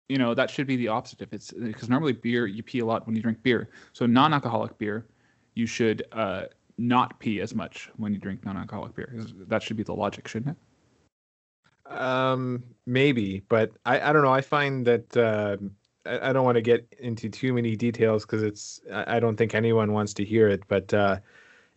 you 0.09 0.17
know, 0.17 0.33
that 0.33 0.49
should 0.49 0.67
be 0.67 0.75
the 0.75 0.89
opposite. 0.89 1.21
If 1.21 1.33
it's 1.33 1.51
because 1.51 1.89
normally 1.89 2.13
beer 2.13 2.47
you 2.47 2.63
pee 2.63 2.79
a 2.79 2.85
lot 2.85 3.07
when 3.07 3.15
you 3.15 3.21
drink 3.21 3.41
beer. 3.41 3.69
So 3.93 4.05
non-alcoholic 4.05 4.77
beer, 4.77 5.07
you 5.55 5.65
should 5.65 6.03
uh, 6.11 6.43
not 6.77 7.17
pee 7.19 7.39
as 7.41 7.55
much 7.55 7.89
when 7.97 8.13
you 8.13 8.19
drink 8.19 8.43
non-alcoholic 8.45 8.93
beer. 8.93 9.13
That 9.47 9.63
should 9.63 9.77
be 9.77 9.83
the 9.83 9.95
logic, 9.95 10.27
shouldn't 10.27 10.57
it? 10.57 11.91
Um, 11.91 12.63
maybe, 12.85 13.41
but 13.49 13.71
I, 13.85 13.99
I 14.09 14.13
don't 14.13 14.23
know. 14.23 14.33
I 14.33 14.41
find 14.41 14.85
that 14.85 15.17
uh, 15.17 15.57
I, 16.05 16.29
I 16.29 16.33
don't 16.33 16.45
want 16.45 16.55
to 16.55 16.61
get 16.61 16.87
into 16.99 17.29
too 17.29 17.53
many 17.53 17.75
details 17.75 18.25
because 18.25 18.43
it's 18.43 18.81
I, 18.91 19.17
I 19.17 19.19
don't 19.19 19.37
think 19.37 19.55
anyone 19.55 19.93
wants 19.93 20.13
to 20.15 20.25
hear 20.25 20.47
it. 20.47 20.63
But 20.67 20.93
uh, 20.93 21.19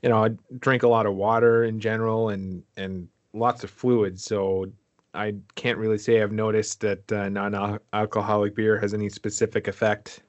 you 0.02 0.08
know, 0.08 0.24
I 0.24 0.30
drink 0.58 0.82
a 0.82 0.88
lot 0.88 1.06
of 1.06 1.14
water 1.14 1.64
in 1.64 1.80
general 1.80 2.30
and 2.30 2.62
and 2.76 3.08
lots 3.32 3.64
of 3.64 3.70
fluids, 3.70 4.24
so 4.24 4.66
I 5.14 5.34
can't 5.54 5.78
really 5.78 5.98
say 5.98 6.22
I've 6.22 6.32
noticed 6.32 6.80
that 6.80 7.10
uh, 7.12 7.28
non-alcoholic 7.28 8.54
beer 8.54 8.78
has 8.78 8.94
any 8.94 9.08
specific 9.08 9.68
effect. 9.68 10.22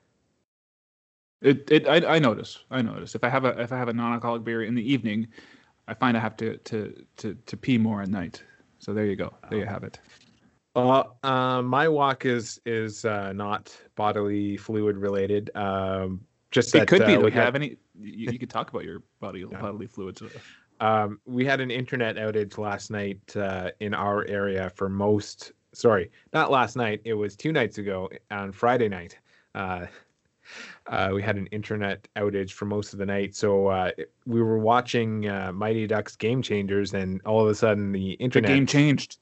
It, 1.42 1.70
it 1.70 1.88
I, 1.88 2.16
I 2.16 2.20
notice. 2.20 2.64
I 2.72 2.82
notice 2.82 3.16
if 3.16 3.24
I 3.24 3.30
have 3.30 3.46
a 3.46 3.60
if 3.62 3.72
I 3.72 3.78
have 3.78 3.90
a 3.90 3.94
non-alcoholic 3.94 4.44
beer 4.44 4.64
in 4.64 4.76
the 4.76 4.92
evening, 4.92 5.28
I 5.88 5.94
find 5.94 6.16
I 6.18 6.20
have 6.20 6.38
to 6.38 6.58
to 6.58 7.06
to 7.18 7.36
to 7.46 7.58
pee 7.58 7.78
more 7.78 8.02
at 8.02 8.10
night. 8.10 8.42
So 8.80 8.94
there 8.94 9.06
you 9.06 9.16
go. 9.16 9.34
There 9.50 9.60
you 9.60 9.66
have 9.66 9.84
it. 9.84 10.00
Well, 10.76 11.18
uh, 11.24 11.62
my 11.62 11.88
walk 11.88 12.26
is 12.26 12.60
is 12.66 13.06
uh, 13.06 13.32
not 13.34 13.76
bodily 13.96 14.58
fluid 14.58 14.98
related. 14.98 15.50
Um, 15.56 16.22
just 16.52 16.76
It 16.76 16.80
that, 16.80 16.88
could 16.88 17.06
be. 17.06 17.16
uh, 17.16 17.20
we 17.20 17.26
you 17.26 17.32
had- 17.32 17.46
have 17.46 17.56
any? 17.56 17.78
You, 17.98 18.32
you 18.34 18.40
could 18.40 18.50
talk 18.50 18.70
about 18.70 18.84
your 18.84 19.02
body 19.22 19.46
Yeah. 19.50 19.60
bodily 19.62 19.88
fluids. 19.88 20.22
Um, 20.82 21.20
we 21.26 21.46
had 21.46 21.62
an 21.62 21.72
internet 21.72 22.18
outage 22.18 22.58
last 22.58 22.92
night 22.92 23.22
uh, 23.38 23.72
in 23.80 23.94
our 23.94 24.26
area 24.28 24.70
for 24.76 24.90
most. 24.90 25.54
Sorry, 25.74 26.12
not 26.34 26.52
last 26.52 26.76
night. 26.76 27.02
It 27.06 27.14
was 27.14 27.38
two 27.38 27.54
nights 27.54 27.78
ago 27.78 28.10
on 28.32 28.52
Friday 28.52 28.90
night. 28.90 29.18
Uh, 29.54 29.86
uh, 30.88 31.12
we 31.14 31.22
had 31.22 31.38
an 31.38 31.48
internet 31.48 32.06
outage 32.18 32.52
for 32.52 32.66
most 32.66 32.92
of 32.94 33.00
the 33.00 33.06
night, 33.06 33.34
so 33.36 33.68
uh, 33.68 33.92
we 34.26 34.42
were 34.44 34.60
watching 34.60 35.28
uh, 35.30 35.52
Mighty 35.54 35.88
Ducks 35.88 36.16
Game 36.18 36.42
Changers, 36.42 36.94
and 36.94 37.22
all 37.26 37.42
of 37.42 37.48
a 37.50 37.56
sudden 37.56 37.94
the 37.94 38.00
The 38.00 38.12
internet, 38.16 38.50
game 38.50 38.66
changed. 38.68 39.18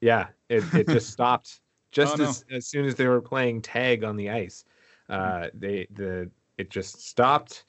Yeah, 0.00 0.28
it, 0.48 0.64
it 0.74 0.88
just 0.92 1.10
stopped 1.10 1.60
just 1.92 2.14
Oh, 2.14 2.22
no. 2.24 2.28
as, 2.30 2.44
as 2.50 2.66
soon 2.66 2.84
as 2.84 2.94
they 2.94 3.06
were 3.06 3.20
playing 3.22 3.62
tag 3.62 4.04
on 4.04 4.16
the 4.16 4.30
ice. 4.30 4.64
Uh, 5.08 5.48
they 5.54 5.86
the 5.92 6.30
it 6.58 6.70
just 6.70 7.00
stopped, 7.06 7.64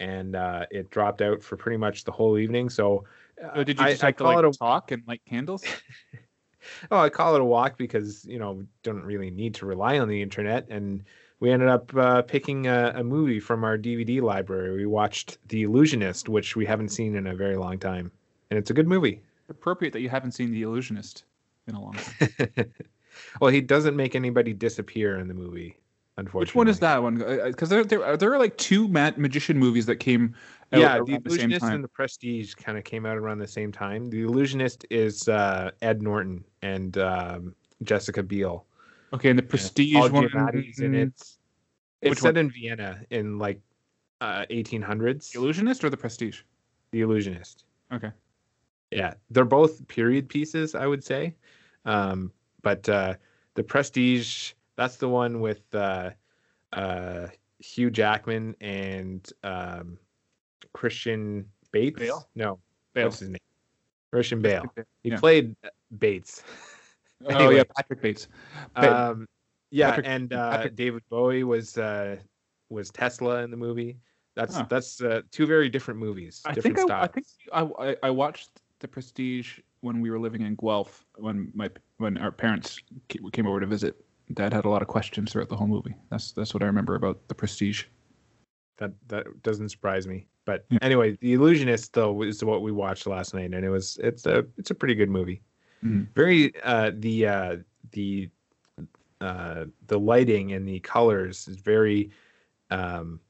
and 0.00 0.34
uh, 0.36 0.64
it 0.70 0.90
dropped 0.90 1.22
out 1.22 1.42
for 1.42 1.56
pretty 1.56 1.76
much 1.76 2.04
the 2.04 2.12
whole 2.12 2.38
evening. 2.38 2.68
So. 2.70 3.04
uh, 3.42 3.54
So 3.56 3.64
did 3.64 3.78
you 3.78 3.84
I- 3.86 3.90
just 3.90 4.04
I 4.04 4.12
to 4.12 4.24
call 4.24 4.36
like 4.36 4.44
it 4.44 4.48
a 4.54 4.58
talk 4.58 4.90
and 4.90 5.02
light 5.06 5.22
candles? 5.28 5.64
Oh, 6.90 6.98
I 6.98 7.08
call 7.08 7.34
it 7.34 7.40
a 7.40 7.44
walk 7.44 7.78
because 7.78 8.24
you 8.24 8.38
know 8.38 8.52
we 8.52 8.64
don't 8.82 9.02
really 9.04 9.30
need 9.30 9.54
to 9.56 9.66
rely 9.66 9.98
on 9.98 10.08
the 10.08 10.20
internet, 10.20 10.66
and 10.68 11.04
we 11.40 11.50
ended 11.50 11.68
up 11.68 11.94
uh, 11.96 12.22
picking 12.22 12.66
a, 12.66 12.92
a 12.96 13.04
movie 13.04 13.40
from 13.40 13.64
our 13.64 13.78
DVD 13.78 14.20
library. 14.20 14.76
We 14.76 14.86
watched 14.86 15.38
The 15.48 15.62
Illusionist, 15.62 16.28
which 16.28 16.56
we 16.56 16.66
haven't 16.66 16.88
seen 16.90 17.14
in 17.14 17.26
a 17.28 17.34
very 17.34 17.56
long 17.56 17.78
time, 17.78 18.10
and 18.50 18.58
it's 18.58 18.70
a 18.70 18.74
good 18.74 18.88
movie. 18.88 19.22
Appropriate 19.48 19.92
that 19.92 20.00
you 20.00 20.08
haven't 20.08 20.32
seen 20.32 20.50
The 20.50 20.62
Illusionist 20.62 21.24
in 21.68 21.74
a 21.74 21.80
long 21.80 21.94
time. 21.94 22.28
well, 23.40 23.50
he 23.50 23.60
doesn't 23.60 23.94
make 23.96 24.14
anybody 24.14 24.52
disappear 24.52 25.18
in 25.18 25.28
the 25.28 25.34
movie. 25.34 25.76
Unfortunately, 26.16 26.40
Which 26.50 26.54
one 26.56 26.68
is 26.68 26.80
that 26.80 27.00
one? 27.00 27.18
Because 27.46 27.68
there, 27.68 27.84
there, 27.84 28.04
are- 28.04 28.16
there 28.16 28.32
are 28.34 28.38
like 28.38 28.56
two 28.56 28.88
ma- 28.88 29.12
magician 29.16 29.56
movies 29.56 29.86
that 29.86 29.96
came 29.96 30.34
out 30.72 30.80
Yeah, 30.80 30.98
The 30.98 31.04
the 31.04 31.14
Illusionist 31.26 31.60
time. 31.60 31.74
and 31.76 31.84
The 31.84 31.88
Prestige 31.88 32.54
kind 32.54 32.76
of 32.76 32.82
came 32.82 33.06
out 33.06 33.16
around 33.16 33.38
the 33.38 33.46
same 33.46 33.70
time. 33.70 34.06
The 34.10 34.22
Illusionist 34.22 34.84
is 34.90 35.28
uh, 35.28 35.70
Ed 35.80 36.02
Norton 36.02 36.42
and 36.62 36.98
um, 36.98 37.54
Jessica 37.84 38.24
Biel. 38.24 38.66
Okay, 39.12 39.30
and 39.30 39.38
the 39.38 39.44
Prestige 39.44 39.94
one. 39.94 40.10
Giamatti's 40.28 40.80
in 40.80 40.94
it. 40.96 41.12
It's 42.00 42.10
Which 42.10 42.18
set 42.18 42.34
one? 42.34 42.46
in 42.46 42.50
Vienna 42.50 43.00
in 43.10 43.38
like 43.38 43.60
uh, 44.20 44.44
1800s. 44.50 45.30
The 45.32 45.38
Illusionist 45.38 45.84
or 45.84 45.90
the 45.90 45.96
Prestige? 45.96 46.40
The 46.90 47.02
Illusionist. 47.02 47.64
Okay. 47.92 48.10
Yeah, 48.90 49.14
they're 49.30 49.44
both 49.44 49.86
period 49.86 50.28
pieces, 50.28 50.74
I 50.74 50.86
would 50.88 51.04
say. 51.04 51.36
Um, 51.84 52.32
but 52.62 52.88
uh, 52.88 53.14
the 53.54 53.62
Prestige, 53.62 54.52
that's 54.76 54.96
the 54.96 55.08
one 55.08 55.40
with 55.40 55.62
uh, 55.74 56.10
uh, 56.72 57.28
Hugh 57.58 57.90
Jackman 57.90 58.54
and 58.60 59.28
um, 59.42 59.98
Christian 60.72 61.46
Bates. 61.72 61.98
Bale? 61.98 62.28
No, 62.34 62.58
Bale. 62.94 63.06
what's 63.06 63.20
his 63.20 63.28
name? 63.30 63.38
Christian 64.12 64.40
Bale. 64.40 64.64
He 65.02 65.10
Yeah. 65.10 65.18
played 65.20 65.56
Bates. 65.98 66.42
Oh 67.26 67.50
yeah, 67.50 67.64
Patrick 67.76 68.00
Bates. 68.00 68.28
Ba- 68.76 69.10
Um, 69.10 69.26
yeah, 69.72 69.88
Patrick- 69.90 70.06
and 70.06 70.32
uh, 70.32 70.50
Patrick- 70.52 70.76
David 70.76 71.02
Bowie 71.10 71.42
was 71.42 71.76
uh, 71.76 72.16
was 72.70 72.90
Tesla 72.90 73.42
in 73.42 73.50
the 73.50 73.56
movie. 73.56 73.98
That's 74.36 74.54
Huh. 74.54 74.66
that's 74.70 75.02
uh, 75.02 75.22
two 75.32 75.44
very 75.44 75.68
different 75.68 75.98
movies. 75.98 76.42
I 76.44 76.52
different 76.52 76.76
think 76.76 76.90
I, 76.92 77.02
I 77.02 77.06
think 77.08 77.26
I 77.52 77.96
I 78.04 78.10
watched 78.10 78.62
the 78.78 78.86
Prestige 78.86 79.58
when 79.80 80.00
we 80.00 80.10
were 80.10 80.18
living 80.18 80.42
in 80.42 80.54
Guelph 80.56 81.04
when 81.16 81.50
my 81.54 81.70
when 81.98 82.18
our 82.18 82.32
parents 82.32 82.80
came 83.08 83.46
over 83.46 83.60
to 83.60 83.66
visit. 83.66 83.96
Dad 84.34 84.52
had 84.52 84.66
a 84.66 84.68
lot 84.68 84.82
of 84.82 84.88
questions 84.88 85.32
throughout 85.32 85.48
the 85.48 85.56
whole 85.56 85.66
movie. 85.66 85.94
That's 86.10 86.32
that's 86.32 86.52
what 86.52 86.62
I 86.62 86.66
remember 86.66 86.94
about 86.96 87.26
the 87.28 87.34
Prestige. 87.34 87.84
That 88.76 88.92
that 89.08 89.42
doesn't 89.42 89.70
surprise 89.70 90.06
me. 90.06 90.26
But 90.44 90.64
Yeah. 90.70 90.78
anyway, 90.82 91.16
The 91.20 91.32
Illusionist 91.34 91.92
though 91.94 92.22
is 92.22 92.44
what 92.44 92.62
we 92.62 92.72
watched 92.72 93.06
last 93.06 93.34
night, 93.34 93.54
and 93.54 93.64
it 93.64 93.70
was 93.70 93.98
it's 94.02 94.26
a 94.26 94.46
it's 94.58 94.70
a 94.70 94.74
pretty 94.74 94.94
good 94.94 95.10
movie. 95.10 95.42
Mhm. 95.84 96.08
Very 96.14 96.52
uh, 96.62 96.90
the 96.94 97.26
uh, 97.26 97.56
the 97.92 98.28
uh, 99.20 99.64
the 99.86 99.98
lighting 99.98 100.52
and 100.52 100.66
the 100.68 100.80
colors 100.80 101.48
is 101.48 101.56
very. 101.56 102.10
Um, 102.70 103.20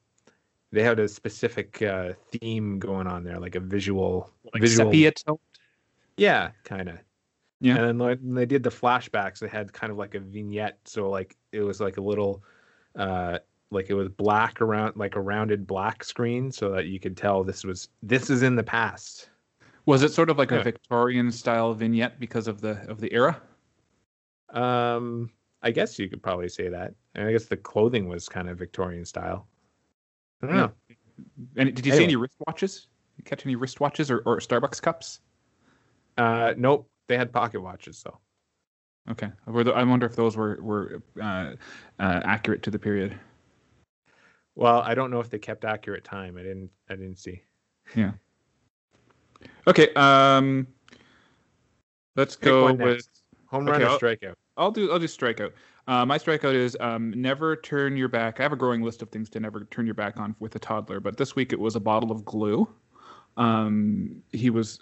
they 0.71 0.83
had 0.83 0.99
a 0.99 1.09
specific 1.09 1.81
uh, 1.81 2.13
theme 2.31 2.79
going 2.79 3.07
on 3.07 3.25
there, 3.25 3.39
like 3.39 3.55
a 3.55 3.61
visual 3.61 4.31
Like 4.53 4.61
visual. 4.61 4.91
sepia 4.91 5.13
tone. 5.13 5.39
Yeah, 6.19 6.51
kind 6.65 6.89
of. 6.89 6.99
Yeah. 7.61 7.77
And 7.77 7.85
then 7.85 7.99
like, 7.99 8.21
when 8.21 8.35
they 8.35 8.47
did 8.47 8.63
the 8.63 8.71
flashbacks, 8.71 9.39
they 9.41 9.49
had 9.49 9.73
kind 9.73 9.91
of 9.91 9.99
like 9.99 10.15
a 10.15 10.21
vignette. 10.21 10.79
So 10.85 11.09
like 11.11 11.37
it 11.53 11.63
was 11.63 11.81
like 11.81 11.97
a 11.97 12.01
little, 12.01 12.43
uh, 12.97 13.39
like 13.71 13.91
it 13.91 13.95
was 13.95 14.09
black 14.09 14.61
around, 14.61 14.97
like 14.97 15.17
a 15.17 15.21
rounded 15.21 15.67
black 15.67 16.05
screen, 16.05 16.51
so 16.53 16.71
that 16.71 16.87
you 16.87 17.01
could 17.01 17.17
tell 17.17 17.43
this 17.45 17.65
was 17.65 17.89
this 18.03 18.31
is 18.31 18.43
in 18.43 18.57
the 18.57 18.63
past. 18.63 19.31
Was 19.87 20.03
it 20.03 20.13
sort 20.13 20.31
of 20.31 20.39
like 20.39 20.51
Yeah. 20.51 20.59
a 20.59 20.63
Victorian 20.63 21.33
style 21.33 21.75
vignette 21.75 22.21
because 22.21 22.47
of 22.49 22.61
the 22.61 22.89
of 22.89 23.01
the 23.01 23.13
era? 23.13 23.41
Um, 24.51 25.31
I 25.63 25.71
guess 25.71 25.99
you 25.99 26.09
could 26.09 26.23
probably 26.23 26.49
say 26.49 26.69
that. 26.69 26.95
And 27.15 27.27
I 27.27 27.33
guess 27.33 27.47
the 27.47 27.57
clothing 27.57 28.09
was 28.09 28.29
kind 28.29 28.49
of 28.49 28.59
Victorian 28.59 29.05
style. 29.05 29.49
I 30.43 30.47
don't 30.47 30.57
Yeah. 30.57 30.63
know. 30.63 30.73
And 31.57 31.75
did 31.75 31.85
you 31.85 31.93
see 31.93 32.05
any 32.05 32.17
wristwatches? 32.17 32.87
You 33.17 33.25
catch 33.25 33.45
any 33.45 33.57
wristwatches 33.57 34.11
or, 34.11 34.21
or 34.21 34.39
Starbucks 34.39 34.81
cups? 34.81 35.21
Uh, 36.19 36.53
nope. 36.57 36.89
They 37.07 37.17
had 37.17 37.33
pocket 37.33 37.61
watches 37.63 38.03
though. 38.05 38.19
Okay, 39.11 39.31
Were 39.47 39.65
tho- 39.65 39.73
I 39.73 39.83
wonder 39.85 40.05
if 40.05 40.15
those 40.15 40.37
were 40.37 40.59
were 40.61 41.03
uh, 41.19 41.53
uh, 41.99 42.21
accurate 42.25 42.63
to 42.65 42.71
the 42.71 42.79
period. 42.79 43.19
Well, 44.55 44.83
I 44.83 44.95
don't 44.95 45.11
know 45.11 45.21
if 45.21 45.31
they 45.31 45.39
kept 45.39 45.65
accurate 45.65 46.05
time. 46.05 46.37
I 46.37 46.43
didn't. 46.43 46.71
I 46.91 46.97
didn't 46.97 47.17
see. 47.19 47.41
Yeah. 47.97 48.13
Okay, 49.67 49.89
um, 49.95 50.67
let's 52.17 52.37
Pick 52.37 52.45
go 52.51 52.73
with. 52.75 53.09
Home 53.47 53.65
run 53.65 53.77
Okay, 53.77 53.85
or 53.85 53.89
I'll- 53.89 53.99
strikeout. 53.99 54.35
I'll 54.59 54.71
do. 54.73 54.93
I'll 54.93 54.99
do 54.99 55.07
strikeout. 55.07 55.53
Uh, 55.87 56.05
my 56.05 56.19
strikeout 56.19 56.53
is 56.53 56.77
um, 56.81 57.15
never 57.17 57.57
turn 57.57 57.97
your 57.97 58.09
back. 58.09 58.41
I 58.41 58.43
have 58.43 58.53
a 58.53 58.57
growing 58.57 58.83
list 58.83 59.01
of 59.01 59.09
things 59.09 59.31
to 59.31 59.41
never 59.41 59.65
turn 59.71 59.87
your 59.87 59.95
back 59.95 60.19
on 60.19 60.35
with 60.39 60.55
a 60.57 60.59
toddler, 60.59 61.01
but 61.01 61.17
this 61.17 61.35
week 61.35 61.55
it 61.55 61.59
was 61.59 61.77
a 61.77 61.81
bottle 61.81 62.11
of 62.13 62.27
glue. 62.27 62.69
Um, 63.39 64.21
he 64.33 64.51
was 64.51 64.81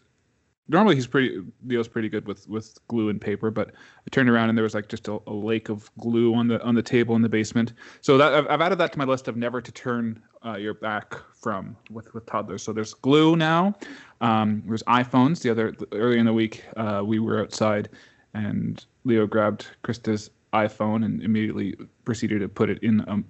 normally 0.68 0.94
he's 0.94 1.06
pretty 1.06 1.42
Leo's 1.66 1.88
pretty 1.88 2.08
good 2.08 2.26
with 2.26 2.48
with 2.48 2.78
glue 2.88 3.08
and 3.08 3.20
paper, 3.20 3.50
but 3.50 3.68
I 3.70 4.10
turned 4.10 4.28
around 4.28 4.48
and 4.48 4.58
there 4.58 4.62
was 4.62 4.74
like 4.74 4.88
just 4.88 5.08
a, 5.08 5.18
a 5.26 5.32
lake 5.32 5.68
of 5.68 5.90
glue 5.98 6.34
on 6.34 6.48
the 6.48 6.62
on 6.62 6.74
the 6.74 6.82
table 6.82 7.16
in 7.16 7.22
the 7.22 7.28
basement. 7.28 7.72
So 8.00 8.18
that 8.18 8.34
I've, 8.34 8.46
I've 8.48 8.60
added 8.60 8.78
that 8.78 8.92
to 8.92 8.98
my 8.98 9.04
list 9.04 9.28
of 9.28 9.36
never 9.36 9.60
to 9.60 9.72
turn 9.72 10.22
uh, 10.44 10.56
your 10.56 10.74
back 10.74 11.14
from 11.40 11.76
with 11.90 12.12
with 12.14 12.26
toddlers. 12.26 12.62
So 12.62 12.72
there's 12.72 12.94
glue 12.94 13.36
now. 13.36 13.74
Um, 14.20 14.62
there's 14.66 14.82
iPhones. 14.84 15.42
The 15.42 15.50
other 15.50 15.74
earlier 15.92 16.18
in 16.18 16.26
the 16.26 16.32
week 16.32 16.64
uh, 16.76 17.02
we 17.04 17.18
were 17.18 17.40
outside 17.40 17.88
and 18.34 18.84
Leo 19.04 19.26
grabbed 19.26 19.66
Krista's 19.82 20.30
iPhone 20.52 21.04
and 21.04 21.22
immediately 21.22 21.74
proceeded 22.04 22.40
to 22.40 22.48
put 22.48 22.70
it 22.70 22.82
in 22.82 23.06
um 23.08 23.24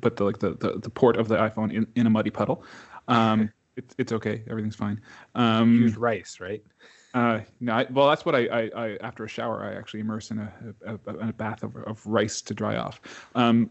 put 0.00 0.16
the 0.16 0.24
like 0.24 0.38
the, 0.38 0.54
the, 0.54 0.78
the 0.78 0.90
port 0.90 1.16
of 1.16 1.28
the 1.28 1.36
iPhone 1.36 1.72
in, 1.72 1.86
in 1.96 2.06
a 2.06 2.10
muddy 2.10 2.30
puddle. 2.30 2.64
Um, 3.08 3.50
it's 3.76 3.94
it's 3.98 4.12
okay, 4.12 4.42
everything's 4.48 4.76
fine. 4.76 5.00
Um, 5.34 5.80
Use 5.82 5.96
rice, 5.96 6.38
right? 6.40 6.62
uh, 7.14 7.40
no, 7.60 7.74
I, 7.74 7.86
well, 7.90 8.08
that's 8.08 8.24
what 8.24 8.34
I, 8.34 8.46
I, 8.46 8.70
I 8.74 8.96
after 9.02 9.24
a 9.24 9.28
shower 9.28 9.64
I 9.64 9.74
actually 9.74 10.00
immerse 10.00 10.30
in 10.30 10.38
a, 10.38 10.52
a, 10.86 10.94
a, 10.94 11.18
in 11.20 11.28
a 11.28 11.32
bath 11.32 11.62
of, 11.62 11.76
of 11.76 12.04
rice 12.06 12.40
to 12.42 12.54
dry 12.54 12.76
off. 12.76 13.00
Um, 13.34 13.70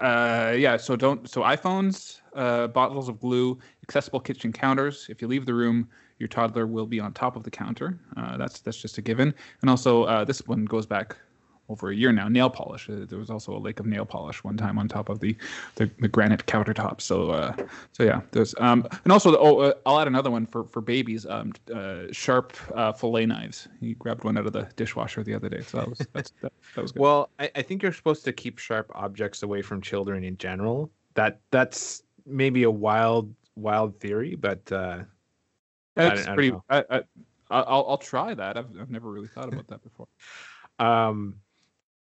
uh, 0.00 0.54
yeah, 0.56 0.76
so 0.76 0.96
don't 0.96 1.28
so 1.28 1.42
iPhones, 1.42 2.20
uh, 2.34 2.68
bottles 2.68 3.08
of 3.08 3.20
glue, 3.20 3.58
accessible 3.82 4.20
kitchen 4.20 4.52
counters. 4.52 5.06
If 5.08 5.22
you 5.22 5.28
leave 5.28 5.46
the 5.46 5.54
room, 5.54 5.88
your 6.18 6.28
toddler 6.28 6.66
will 6.66 6.86
be 6.86 7.00
on 7.00 7.12
top 7.12 7.36
of 7.36 7.42
the 7.42 7.50
counter. 7.50 7.98
Uh, 8.16 8.36
that's 8.36 8.60
that's 8.60 8.80
just 8.80 8.98
a 8.98 9.02
given. 9.02 9.34
And 9.60 9.70
also, 9.70 10.04
uh, 10.04 10.24
this 10.24 10.46
one 10.46 10.64
goes 10.64 10.86
back 10.86 11.16
over 11.68 11.90
a 11.90 11.94
year 11.94 12.12
now. 12.12 12.28
Nail 12.28 12.50
polish. 12.50 12.88
Uh, 12.88 13.04
there 13.08 13.18
was 13.18 13.30
also 13.30 13.56
a 13.56 13.58
lake 13.58 13.80
of 13.80 13.86
nail 13.86 14.04
polish 14.04 14.42
one 14.42 14.56
time 14.56 14.78
on 14.78 14.88
top 14.88 15.08
of 15.08 15.20
the 15.20 15.36
the, 15.76 15.90
the 15.98 16.08
granite 16.08 16.46
countertop. 16.46 17.00
So 17.00 17.30
uh, 17.30 17.54
so 17.92 18.02
yeah, 18.02 18.20
there's 18.32 18.54
um 18.58 18.86
and 19.04 19.12
also 19.12 19.30
the, 19.30 19.38
oh 19.38 19.58
uh, 19.58 19.72
I'll 19.86 20.00
add 20.00 20.06
another 20.06 20.30
one 20.30 20.46
for 20.46 20.64
for 20.64 20.80
babies. 20.80 21.26
Um, 21.26 21.52
uh, 21.74 22.04
sharp 22.12 22.56
uh, 22.74 22.92
fillet 22.92 23.26
knives. 23.26 23.68
He 23.80 23.94
grabbed 23.94 24.24
one 24.24 24.38
out 24.38 24.46
of 24.46 24.52
the 24.52 24.68
dishwasher 24.76 25.22
the 25.22 25.34
other 25.34 25.48
day. 25.48 25.60
So 25.60 25.78
that 25.78 25.88
was 25.88 25.98
that's, 26.12 26.32
that, 26.42 26.52
that 26.74 26.82
was 26.82 26.92
good. 26.92 27.00
Well, 27.00 27.30
I, 27.38 27.50
I 27.56 27.62
think 27.62 27.82
you're 27.82 27.92
supposed 27.92 28.24
to 28.24 28.32
keep 28.32 28.58
sharp 28.58 28.90
objects 28.94 29.42
away 29.42 29.62
from 29.62 29.80
children 29.80 30.24
in 30.24 30.36
general. 30.38 30.90
That 31.14 31.40
that's 31.50 32.02
maybe 32.26 32.62
a 32.62 32.70
wild 32.70 33.34
wild 33.56 33.98
theory, 34.00 34.36
but 34.36 34.60
uh, 34.72 35.00
That's 35.94 36.22
I 36.22 36.26
don't 36.26 36.34
pretty. 36.34 36.56
I, 36.70 36.84
I, 36.90 37.02
I'll 37.50 37.86
I'll 37.88 37.98
try 37.98 38.34
that. 38.34 38.56
I've 38.56 38.68
I've 38.80 38.90
never 38.90 39.10
really 39.10 39.28
thought 39.28 39.52
about 39.52 39.66
that 39.68 39.82
before. 39.82 40.06
um, 40.78 41.36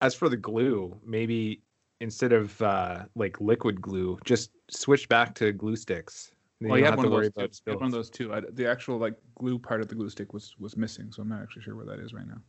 as 0.01 0.15
for 0.15 0.29
the 0.29 0.37
glue, 0.37 0.99
maybe 1.05 1.61
instead 2.01 2.33
of 2.33 2.61
uh, 2.61 3.05
like 3.15 3.39
liquid 3.41 3.81
glue, 3.81 4.17
just 4.23 4.51
switch 4.69 5.09
back 5.09 5.33
to 5.35 5.51
glue 5.51 5.75
sticks. 5.75 6.31
Well, 6.61 6.77
you 6.77 6.83
you 6.83 6.85
had 6.85 6.97
one 6.97 7.05
of 7.05 7.11
those. 7.11 7.27
about 7.27 7.51
Too. 7.53 7.71
Had 7.71 7.79
one 7.79 7.87
of 7.87 7.91
those 7.91 8.09
too. 8.09 8.33
I, 8.33 8.41
the 8.51 8.67
actual 8.67 8.97
like 8.97 9.15
glue 9.35 9.59
part 9.59 9.81
of 9.81 9.87
the 9.87 9.95
glue 9.95 10.09
stick 10.09 10.33
was 10.33 10.55
was 10.59 10.75
missing, 10.75 11.11
so 11.11 11.21
I'm 11.21 11.29
not 11.29 11.41
actually 11.41 11.61
sure 11.63 11.75
where 11.75 11.85
that 11.85 11.99
is 11.99 12.13
right 12.13 12.27
now. 12.27 12.41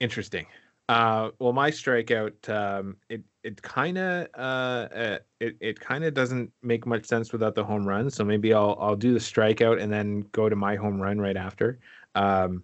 Interesting. 0.00 0.46
Uh, 0.88 1.30
well, 1.38 1.52
my 1.52 1.70
strikeout, 1.70 2.48
um, 2.48 2.96
it 3.08 3.22
it 3.44 3.60
kind 3.62 3.98
of 3.98 4.26
uh, 4.36 4.88
uh, 4.94 5.18
it 5.40 5.56
it 5.60 5.80
kind 5.80 6.04
of 6.04 6.14
doesn't 6.14 6.52
make 6.62 6.86
much 6.86 7.06
sense 7.06 7.32
without 7.32 7.54
the 7.54 7.64
home 7.64 7.86
run. 7.86 8.10
So 8.10 8.24
maybe 8.24 8.52
I'll 8.52 8.76
I'll 8.80 8.96
do 8.96 9.12
the 9.12 9.20
strikeout 9.20 9.80
and 9.80 9.92
then 9.92 10.20
go 10.32 10.48
to 10.48 10.56
my 10.56 10.76
home 10.76 11.00
run 11.00 11.20
right 11.20 11.36
after. 11.36 11.78
Um, 12.14 12.62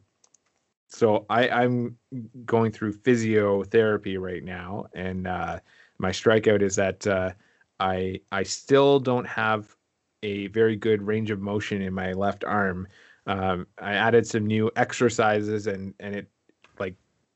so 0.89 1.26
I 1.28 1.49
I'm 1.49 1.97
going 2.45 2.72
through 2.72 2.95
physiotherapy 2.95 4.18
right 4.18 4.43
now, 4.43 4.86
and 4.95 5.26
uh, 5.26 5.61
my 5.99 6.11
strikeout 6.11 6.62
is 6.62 6.76
that 6.76 7.07
uh, 7.07 7.32
I 7.78 8.20
I 8.32 8.43
still 8.43 8.99
don't 8.99 9.26
have 9.26 9.76
a 10.22 10.49
very 10.49 10.76
good 10.76 11.03
range 11.03 11.30
of 11.30 11.41
motion 11.41 11.82
in 11.82 11.95
my 11.95 12.12
left 12.12 12.43
arm. 12.45 12.89
Um, 13.26 13.66
I 13.80 13.95
added 13.95 14.26
some 14.26 14.47
new 14.47 14.70
exercises, 14.76 15.66
and 15.66 15.95
and 16.01 16.14
it 16.14 16.30
like 16.78 16.95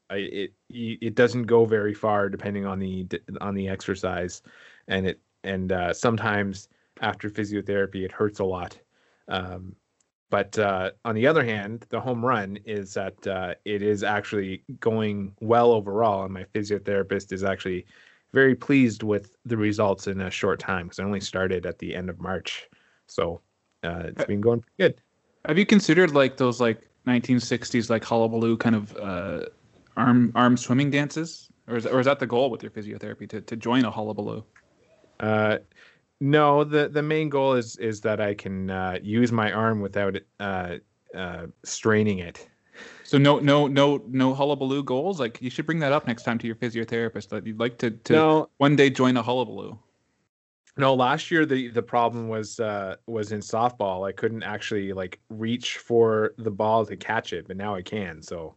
I, 0.08 0.16
it 0.16 0.52
it 0.70 1.14
doesn't 1.14 1.44
go 1.44 1.66
very 1.66 1.94
far 1.94 2.30
depending 2.30 2.66
on 2.66 2.78
the 2.78 3.06
on 3.42 3.54
the 3.54 3.68
exercise, 3.68 4.42
and 4.88 5.06
it 5.06 5.20
and 5.44 5.72
uh, 5.72 5.92
sometimes 5.92 6.68
after 7.02 7.28
physiotherapy 7.28 8.04
it 8.04 8.12
hurts 8.12 8.40
a 8.40 8.44
lot. 8.44 8.78
Um, 9.28 9.76
but 10.32 10.58
uh, 10.58 10.92
on 11.04 11.14
the 11.14 11.28
other 11.28 11.44
hand, 11.44 11.86
the 11.90 12.00
home 12.00 12.24
run 12.24 12.58
is 12.64 12.94
that 12.94 13.26
uh, 13.28 13.54
it 13.66 13.82
is 13.82 14.02
actually 14.02 14.64
going 14.80 15.36
well 15.40 15.72
overall, 15.72 16.24
and 16.24 16.34
my 16.34 16.44
physiotherapist 16.54 17.32
is 17.32 17.44
actually 17.44 17.86
very 18.32 18.54
pleased 18.56 19.02
with 19.02 19.36
the 19.44 19.58
results 19.58 20.08
in 20.08 20.22
a 20.22 20.30
short 20.30 20.58
time 20.58 20.86
because 20.86 21.00
I 21.00 21.04
only 21.04 21.20
started 21.20 21.66
at 21.66 21.78
the 21.80 21.94
end 21.94 22.10
of 22.10 22.18
March, 22.18 22.70
so 23.08 23.42
uh, 23.84 24.04
it's 24.06 24.24
Uh, 24.24 24.26
been 24.26 24.40
going 24.40 24.64
good. 24.78 25.02
Have 25.44 25.58
you 25.58 25.66
considered 25.66 26.12
like 26.12 26.38
those 26.38 26.60
like 26.60 26.80
1960s 27.06 27.90
like 27.90 28.04
hullabaloo 28.04 28.56
kind 28.56 28.76
of 28.76 28.96
uh, 28.96 29.46
arm 29.96 30.32
arm 30.34 30.56
swimming 30.56 30.90
dances, 30.90 31.50
or 31.68 31.76
is 31.76 31.86
or 31.86 32.00
is 32.00 32.06
that 32.06 32.20
the 32.20 32.26
goal 32.26 32.50
with 32.50 32.62
your 32.62 32.72
physiotherapy 32.72 33.28
to 33.28 33.40
to 33.42 33.56
join 33.56 33.84
a 33.84 33.90
hullabaloo? 33.90 34.44
Uh, 35.20 35.58
no, 36.22 36.62
the 36.62 36.88
the 36.88 37.02
main 37.02 37.28
goal 37.28 37.54
is 37.54 37.76
is 37.76 38.00
that 38.02 38.20
I 38.20 38.34
can 38.34 38.70
uh, 38.70 38.98
use 39.02 39.32
my 39.32 39.50
arm 39.50 39.80
without 39.80 40.16
uh, 40.38 40.76
uh, 41.14 41.46
straining 41.64 42.20
it. 42.20 42.48
So 43.02 43.18
no 43.18 43.40
no 43.40 43.66
no 43.66 44.02
no 44.08 44.32
hullabaloo 44.32 44.84
goals. 44.84 45.18
Like 45.18 45.42
you 45.42 45.50
should 45.50 45.66
bring 45.66 45.80
that 45.80 45.92
up 45.92 46.06
next 46.06 46.22
time 46.22 46.38
to 46.38 46.46
your 46.46 46.54
physiotherapist 46.56 47.28
that 47.30 47.44
you'd 47.44 47.58
like 47.58 47.76
to 47.78 47.90
to 47.90 48.14
No, 48.14 48.50
one 48.58 48.76
day 48.76 48.88
join 48.88 49.16
a 49.16 49.22
hullabaloo. 49.22 49.76
no. 50.76 50.94
Last 50.94 51.30
year 51.30 51.44
the 51.44 51.68
the 51.68 51.82
problem 51.82 52.28
was 52.28 52.60
uh, 52.60 52.96
was 53.06 53.32
in 53.32 53.40
softball. 53.40 54.08
I 54.08 54.12
couldn't 54.12 54.44
actually 54.44 54.92
like 54.92 55.18
reach 55.28 55.78
for 55.78 56.34
the 56.38 56.50
ball 56.52 56.86
to 56.86 56.96
catch 56.96 57.32
it, 57.32 57.48
but 57.48 57.56
now 57.56 57.74
I 57.74 57.82
can. 57.82 58.22
So, 58.22 58.54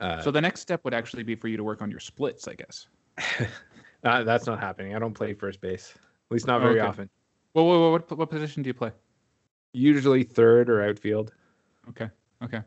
uh, 0.00 0.22
So 0.22 0.30
the 0.30 0.40
next 0.40 0.60
step 0.60 0.84
would 0.84 0.94
actually 0.94 1.24
be 1.24 1.34
for 1.34 1.48
you 1.48 1.56
to 1.56 1.64
work 1.64 1.82
on 1.82 1.90
your 1.90 2.00
splits, 2.00 2.46
I 2.48 2.54
guess. 2.54 2.86
uh, 4.04 4.24
that's 4.24 4.46
not 4.46 4.60
happening. 4.60 4.94
I 4.94 4.98
don't 4.98 5.14
play 5.14 5.34
first 5.34 5.60
base, 5.60 5.94
least 6.34 6.46
not 6.46 6.60
very 6.60 6.80
Okay. 6.80 6.88
often. 6.88 7.08
Well, 7.54 7.66
what, 7.66 7.90
what 8.10 8.18
what 8.18 8.30
position 8.30 8.62
do 8.62 8.68
you 8.68 8.74
play? 8.74 8.92
Usually 9.72 10.22
third 10.24 10.68
or 10.68 10.82
outfield. 10.82 11.32
Okay. 11.88 12.08
Okay. 12.42 12.62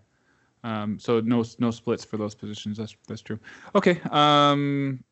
Um, 0.64 1.00
so 1.00 1.20
no 1.22 1.44
no 1.60 1.72
splits 1.72 2.04
for 2.04 2.18
those 2.18 2.36
positions. 2.36 2.78
That's 2.78 2.96
that's 3.08 3.22
true. 3.22 3.40
Okay. 3.76 4.02
Um, 4.12 5.04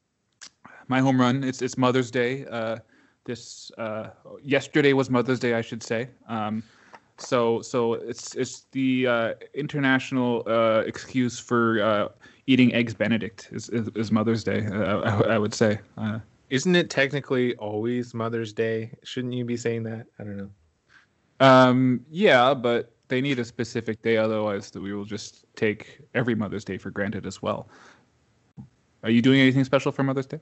my 0.87 0.99
home 0.99 1.19
run. 1.19 1.43
It's 1.43 1.61
it's 1.61 1.77
Mother's 1.77 2.11
Day. 2.11 2.45
Uh, 2.45 2.77
this 3.25 3.71
uh, 3.77 4.09
yesterday 4.43 4.93
was 4.93 5.09
Mother's 5.09 5.39
Day, 5.39 5.53
I 5.53 5.61
should 5.61 5.83
say. 5.83 6.09
Um, 6.27 6.63
So 7.17 7.61
so 7.61 7.93
it's 7.93 8.35
it's 8.35 8.67
the 8.71 9.07
uh, 9.07 9.33
international 9.53 10.43
uh, 10.47 10.83
excuse 10.85 11.39
for 11.39 11.79
uh, 11.81 12.09
eating 12.45 12.73
eggs 12.73 12.93
Benedict 12.93 13.49
is, 13.51 13.69
is, 13.69 13.87
is 13.95 14.11
Mother's 14.11 14.43
Day. 14.43 14.67
Uh, 14.67 14.99
I, 14.99 15.35
I 15.35 15.37
would 15.37 15.53
say. 15.53 15.79
Isn't 16.49 16.75
it 16.75 16.89
technically 16.89 17.55
always 17.55 18.13
Mother's 18.13 18.53
Day? 18.53 18.91
Shouldn't 19.03 19.33
you 19.33 19.45
be 19.45 19.57
saying 19.57 19.83
that? 19.83 20.05
I 20.19 20.23
don't 20.23 20.37
know. 20.37 20.49
um, 21.39 22.05
yeah, 22.09 22.53
but 22.53 22.91
they 23.07 23.21
need 23.21 23.39
a 23.39 23.45
specific 23.45 24.01
day, 24.01 24.17
otherwise 24.17 24.71
that 24.71 24.81
we 24.81 24.93
will 24.93 25.05
just 25.05 25.45
take 25.55 25.99
every 26.13 26.35
Mother's 26.35 26.63
Day 26.65 26.77
for 26.77 26.89
granted 26.91 27.25
as 27.25 27.41
well. 27.41 27.67
Are 29.03 29.09
you 29.11 29.21
doing 29.21 29.39
anything 29.39 29.63
special 29.63 29.91
for 29.91 30.03
Mother's 30.03 30.25
Day? 30.27 30.39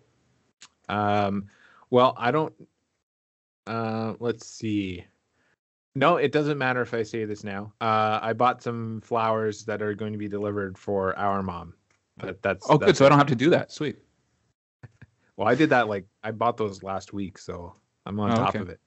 Um, 0.89 1.47
well, 1.89 2.13
I 2.17 2.31
don't. 2.31 2.53
Uh, 3.67 4.13
let's 4.19 4.45
see. 4.45 5.05
No, 5.95 6.17
it 6.17 6.31
doesn't 6.31 6.57
matter 6.57 6.81
if 6.81 6.93
I 6.93 7.03
say 7.03 7.23
this 7.25 7.43
now. 7.43 7.71
Uh, 7.79 8.19
I 8.21 8.33
bought 8.33 8.63
some 8.63 8.99
flowers 9.01 9.63
that 9.65 9.81
are 9.81 9.93
going 9.93 10.11
to 10.11 10.17
be 10.17 10.27
delivered 10.27 10.77
for 10.77 11.17
our 11.17 11.43
mom, 11.43 11.73
but 12.17 12.41
that's 12.41 12.65
Oh, 12.69 12.77
good. 12.77 12.97
So 12.97 13.05
I 13.05 13.09
don't 13.09 13.17
have 13.19 13.27
to 13.27 13.35
do 13.35 13.49
that. 13.51 13.71
Sweet. 13.71 13.97
Well, 15.37 15.47
I 15.47 15.55
did 15.55 15.69
that 15.71 15.87
like 15.87 16.05
I 16.23 16.31
bought 16.31 16.57
those 16.57 16.83
last 16.83 17.13
week, 17.13 17.37
so 17.37 17.73
I'm 18.05 18.19
on 18.19 18.31
Oh, 18.31 18.35
top 18.35 18.49
okay. 18.49 18.59
of 18.59 18.69
it. 18.69 18.79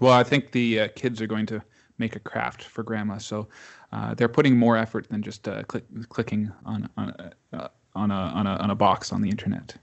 Well, 0.00 0.12
I 0.12 0.22
think 0.22 0.52
the 0.52 0.80
uh, 0.80 0.88
kids 0.94 1.20
are 1.22 1.26
going 1.26 1.46
to 1.46 1.62
make 1.98 2.16
a 2.16 2.20
craft 2.20 2.62
for 2.64 2.82
grandma, 2.82 3.18
so 3.18 3.48
uh, 3.92 4.14
they're 4.14 4.28
putting 4.28 4.56
more 4.56 4.76
effort 4.76 5.08
than 5.08 5.22
just 5.22 5.48
uh, 5.48 5.62
click, 5.64 5.84
clicking 6.08 6.50
on 6.64 6.88
on 6.96 7.08
a, 7.10 7.56
uh, 7.56 7.68
on 7.94 8.10
a 8.10 8.14
on 8.14 8.46
a 8.46 8.50
on 8.56 8.70
a 8.70 8.74
box 8.74 9.12
on 9.12 9.22
the 9.22 9.28
internet. 9.30 9.76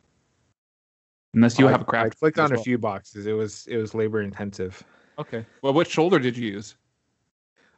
Unless 1.33 1.59
you 1.59 1.67
I- 1.67 1.71
have 1.71 1.81
a 1.81 1.85
craft. 1.85 2.15
I 2.15 2.19
clicked 2.19 2.39
on 2.39 2.53
a 2.53 2.57
few 2.57 2.77
boxes. 2.77 3.25
It 3.25 3.33
was 3.33 3.67
it 3.67 3.77
was 3.77 3.93
labor 3.93 4.21
intensive. 4.21 4.81
Okay. 5.17 5.45
Well, 5.61 5.73
which 5.73 5.89
shoulder 5.89 6.19
did 6.19 6.35
you 6.37 6.49
use? 6.51 6.75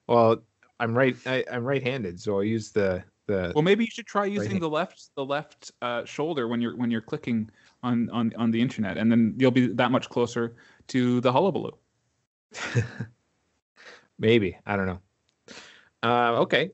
Well, 0.08 0.38
I'm 0.80 0.96
right. 0.96 1.16
I, 1.26 1.44
I'm 1.52 1.64
right-handed, 1.64 2.20
so 2.20 2.40
I 2.40 2.44
use 2.44 2.72
the 2.72 3.04
the. 3.28 3.52
Well, 3.56 3.64
maybe 3.64 3.84
you 3.84 3.92
should 3.92 4.06
try 4.06 4.26
using 4.26 4.52
hand. 4.52 4.62
the 4.62 4.70
left 4.70 5.10
the 5.16 5.26
left 5.26 5.72
uh, 5.82 6.06
shoulder 6.06 6.48
when 6.48 6.62
you're 6.62 6.76
when 6.76 6.92
you're 6.92 7.02
clicking 7.02 7.50
on, 7.84 8.10
on 8.10 8.34
on 8.38 8.52
the 8.52 8.62
internet, 8.62 8.98
and 8.98 9.12
then 9.12 9.36
you'll 9.38 9.52
be 9.52 9.68
that 9.74 9.92
much 9.92 10.10
closer 10.10 10.56
to 10.88 11.22
the 11.22 11.32
hullabaloo. 11.32 11.72
Maybe 14.20 14.58
I 14.66 14.76
don't 14.76 14.88
know. 14.88 15.00
Uh, 16.04 16.42
okay, 16.42 16.72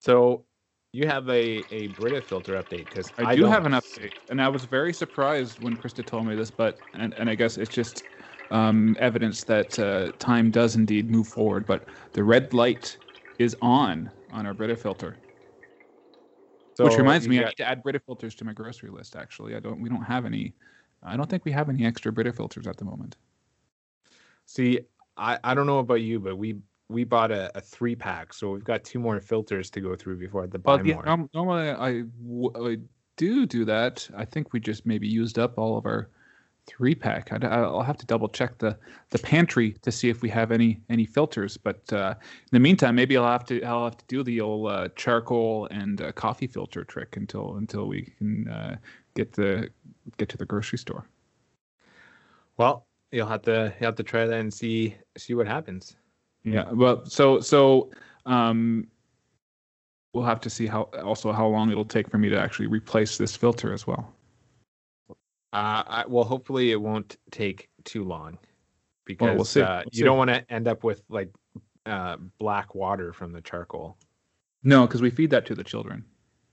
so 0.00 0.44
you 0.92 1.06
have 1.06 1.28
a 1.28 1.64
a 1.72 1.88
Brita 1.88 2.22
filter 2.22 2.54
update 2.54 2.88
because 2.88 3.12
I, 3.18 3.34
do 3.34 3.44
have 3.46 3.66
an 3.66 3.72
update, 3.72 4.12
and 4.28 4.40
I 4.40 4.48
was 4.48 4.64
very 4.64 4.92
surprised 4.92 5.60
when 5.60 5.76
Krista 5.76 6.04
told 6.04 6.26
me 6.26 6.34
this, 6.34 6.50
but 6.50 6.82
and, 6.94 7.14
and 7.14 7.30
I 7.30 7.34
guess 7.34 7.56
it's 7.56 7.74
just 7.74 8.04
um, 8.50 8.96
evidence 8.98 9.44
that 9.44 9.78
uh, 9.78 10.12
time 10.18 10.50
does 10.50 10.76
indeed 10.76 11.10
move 11.10 11.28
forward. 11.28 11.66
But 11.66 11.86
the 12.12 12.24
red 12.24 12.52
light 12.52 12.98
is 13.38 13.56
on 13.62 14.10
on 14.30 14.46
our 14.46 14.54
Brita 14.54 14.76
filter, 14.76 15.18
which 16.78 16.96
reminds 16.96 17.28
me, 17.28 17.40
I 17.40 17.44
need 17.48 17.56
to 17.58 17.68
add 17.68 17.82
Brita 17.82 18.00
filters 18.00 18.34
to 18.36 18.44
my 18.44 18.52
grocery 18.52 18.90
list. 18.90 19.16
Actually, 19.16 19.54
I 19.56 19.60
don't. 19.60 19.80
We 19.80 19.88
don't 19.88 20.02
have 20.02 20.24
any. 20.24 20.54
I 21.02 21.16
don't 21.16 21.28
think 21.28 21.44
we 21.44 21.52
have 21.52 21.68
any 21.68 21.84
extra 21.84 22.12
Brita 22.12 22.32
filters 22.32 22.66
at 22.66 22.76
the 22.76 22.84
moment. 22.84 23.16
see, 24.46 24.80
I 25.16 25.38
I 25.44 25.54
don't 25.54 25.66
know 25.66 25.78
about 25.78 26.00
you, 26.02 26.20
but 26.20 26.36
we 26.36 26.56
we 26.88 27.04
bought 27.04 27.30
a, 27.30 27.50
a 27.56 27.60
three 27.60 27.96
pack, 27.96 28.32
so 28.34 28.50
we've 28.52 28.64
got 28.64 28.84
two 28.84 28.98
more 28.98 29.18
filters 29.20 29.70
to 29.70 29.80
go 29.80 29.96
through 29.96 30.18
before 30.18 30.46
to 30.46 30.58
buy 30.58 30.76
Well, 30.76 30.86
yeah, 30.86 30.94
more. 30.94 31.04
norm- 31.06 31.30
normally 31.34 31.70
I, 31.70 32.02
w- 32.22 32.52
I 32.54 32.78
do 33.16 33.46
do 33.46 33.64
that. 33.64 34.08
I 34.16 34.24
think 34.24 34.52
we 34.52 34.60
just 34.60 34.84
maybe 34.86 35.08
used 35.08 35.38
up 35.38 35.58
all 35.58 35.76
of 35.78 35.86
our 35.86 36.08
three 36.66 36.94
pack. 36.94 37.32
I'd, 37.32 37.44
I'll 37.44 37.82
have 37.82 37.96
to 37.98 38.06
double 38.06 38.28
check 38.28 38.58
the, 38.58 38.78
the 39.10 39.18
pantry 39.18 39.72
to 39.82 39.90
see 39.90 40.08
if 40.08 40.22
we 40.22 40.28
have 40.30 40.52
any 40.52 40.80
any 40.88 41.04
filters. 41.04 41.56
But 41.56 41.92
uh, 41.92 42.14
in 42.20 42.48
the 42.52 42.60
meantime, 42.60 42.94
maybe 42.94 43.16
I'll 43.16 43.30
have 43.30 43.44
to 43.46 43.62
I'll 43.62 43.84
have 43.84 43.96
to 43.96 44.04
do 44.06 44.22
the 44.22 44.40
old 44.40 44.70
uh, 44.70 44.88
charcoal 44.96 45.68
and 45.70 46.00
uh, 46.00 46.12
coffee 46.12 46.46
filter 46.46 46.84
trick 46.84 47.16
until 47.16 47.56
until 47.56 47.86
we 47.86 48.12
can 48.18 48.48
uh, 48.48 48.76
get 49.14 49.32
the 49.32 49.68
get 50.16 50.28
to 50.30 50.36
the 50.36 50.46
grocery 50.46 50.78
store. 50.78 51.06
Well, 52.56 52.86
you'll 53.10 53.26
have 53.26 53.42
to 53.42 53.74
you 53.80 53.86
have 53.86 53.96
to 53.96 54.02
try 54.02 54.26
that 54.26 54.40
and 54.40 54.52
see 54.52 54.96
see 55.16 55.34
what 55.34 55.46
happens. 55.46 55.96
Yeah. 56.44 56.70
Well, 56.70 57.04
so 57.06 57.40
so 57.40 57.90
um, 58.26 58.86
we'll 60.12 60.24
have 60.24 60.40
to 60.40 60.50
see 60.50 60.66
how 60.66 60.82
also 61.02 61.32
how 61.32 61.46
long 61.46 61.70
it'll 61.70 61.84
take 61.84 62.08
for 62.08 62.18
me 62.18 62.28
to 62.28 62.38
actually 62.38 62.66
replace 62.66 63.18
this 63.18 63.36
filter 63.36 63.72
as 63.72 63.86
well. 63.86 64.12
Uh, 65.52 65.82
I, 65.86 66.04
well, 66.06 66.24
hopefully 66.24 66.70
it 66.70 66.80
won't 66.80 67.16
take 67.30 67.68
too 67.84 68.04
long 68.04 68.38
because 69.04 69.54
we'll. 69.54 69.64
Uh, 69.64 69.82
We'll 69.84 69.90
you 69.92 70.04
don't 70.04 70.16
want 70.18 70.30
to 70.30 70.50
end 70.50 70.66
up 70.68 70.82
with 70.84 71.02
like 71.08 71.30
uh, 71.86 72.16
black 72.38 72.74
water 72.74 73.12
from 73.12 73.32
the 73.32 73.40
charcoal. 73.40 73.96
No, 74.64 74.86
because 74.86 75.02
we 75.02 75.10
feed 75.10 75.30
that 75.30 75.44
to 75.46 75.54
the 75.54 75.64
children, 75.64 76.04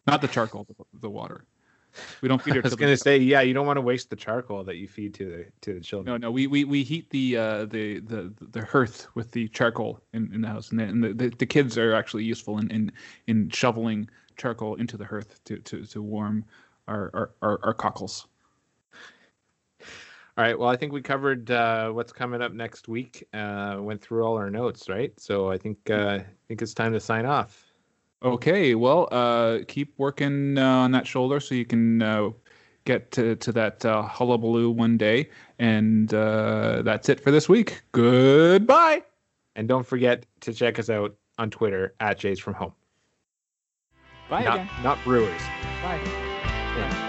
not 0.08 0.22
the 0.22 0.28
charcoal, 0.28 0.66
the, 0.66 0.76
the 1.00 1.10
water. 1.10 1.46
We 2.22 2.28
don't 2.28 2.42
feed 2.42 2.54
I 2.56 2.58
it 2.58 2.64
was 2.64 2.74
to 2.74 2.78
gonna 2.78 2.98
say, 2.98 3.18
yeah, 3.18 3.42
you 3.42 3.54
don't 3.54 3.66
want 3.66 3.78
to 3.78 3.82
waste 3.82 4.10
the 4.10 4.16
charcoal 4.16 4.64
that 4.64 4.76
you 4.78 4.88
feed 4.88 5.14
to 5.16 5.26
the 5.26 5.46
to 5.62 5.76
the 5.76 5.82
children. 5.82 6.20
no, 6.20 6.28
no, 6.28 6.32
we, 6.32 6.48
we, 6.48 6.64
we 6.64 6.84
heat 6.84 7.10
the 7.10 7.38
uh, 7.38 7.66
the 7.66 8.00
the 8.00 8.34
the 8.52 8.66
hearth 8.66 9.08
with 9.16 9.32
the 9.32 9.48
charcoal 9.50 10.02
in, 10.14 10.34
in 10.34 10.42
the 10.42 10.48
house, 10.48 10.72
and, 10.72 10.80
the, 10.80 10.84
and 10.84 11.04
the, 11.04 11.14
the, 11.14 11.30
the 11.30 11.46
kids 11.46 11.78
are 11.78 11.94
actually 11.94 12.24
useful 12.24 12.58
in, 12.58 12.70
in 12.72 12.92
in 13.28 13.50
shoveling 13.50 14.10
charcoal 14.38 14.76
into 14.76 14.98
the 14.98 15.06
hearth 15.06 15.44
to 15.46 15.58
to, 15.60 15.86
to 15.86 16.02
warm 16.02 16.46
our, 16.88 17.12
our, 17.14 17.32
our, 17.42 17.60
our 17.64 17.74
cockles. 17.74 18.28
All 20.40 20.46
right. 20.46 20.58
Well, 20.58 20.70
I 20.70 20.78
think 20.78 20.94
we 20.94 21.02
covered 21.02 21.52
uh, 21.52 21.90
what's 21.90 22.14
coming 22.14 22.42
up 22.42 22.54
next 22.54 22.88
week. 22.88 23.28
Uh, 23.34 23.76
went 23.82 24.02
through 24.02 24.24
all 24.24 24.38
our 24.38 24.50
notes, 24.50 24.88
right? 24.88 25.12
So 25.20 25.52
I 25.52 25.58
think 25.58 25.90
uh, 25.90 26.20
I 26.22 26.26
think 26.48 26.62
it's 26.62 26.74
time 26.74 26.94
to 26.94 27.00
sign 27.02 27.26
off. 27.26 27.66
Okay, 28.24 28.74
well, 28.74 29.10
uh, 29.12 29.58
keep 29.68 29.94
working 29.98 30.58
uh, 30.58 30.64
on 30.66 30.92
that 30.92 31.06
shoulder 31.06 31.42
so 31.42 31.56
you 31.56 31.66
can 31.66 32.02
uh, 32.02 32.30
get 32.86 33.12
to, 33.12 33.36
to 33.36 33.52
that 33.52 33.84
uh, 33.84 34.02
hullabaloo 34.04 34.70
one 34.72 34.96
day. 34.96 35.30
And 35.60 36.14
uh, 36.14 36.84
that's 36.84 37.10
it 37.10 37.20
for 37.20 37.32
this 37.32 37.50
week. 37.50 37.82
Goodbye. 37.92 39.04
And 39.58 39.68
don't 39.68 39.86
forget 39.86 40.26
to 40.40 40.54
check 40.54 40.80
us 40.80 40.90
out 40.90 41.18
on 41.38 41.50
Twitter 41.50 41.96
at 42.00 42.18
Jays 42.18 42.40
from 42.40 42.54
Home. 42.54 42.72
Bye 44.30 44.46
not, 44.46 44.56
again. 44.56 44.70
not 44.84 45.04
Brewers. 45.04 45.42
Bye. 45.84 46.00
Yeah, 46.78 47.08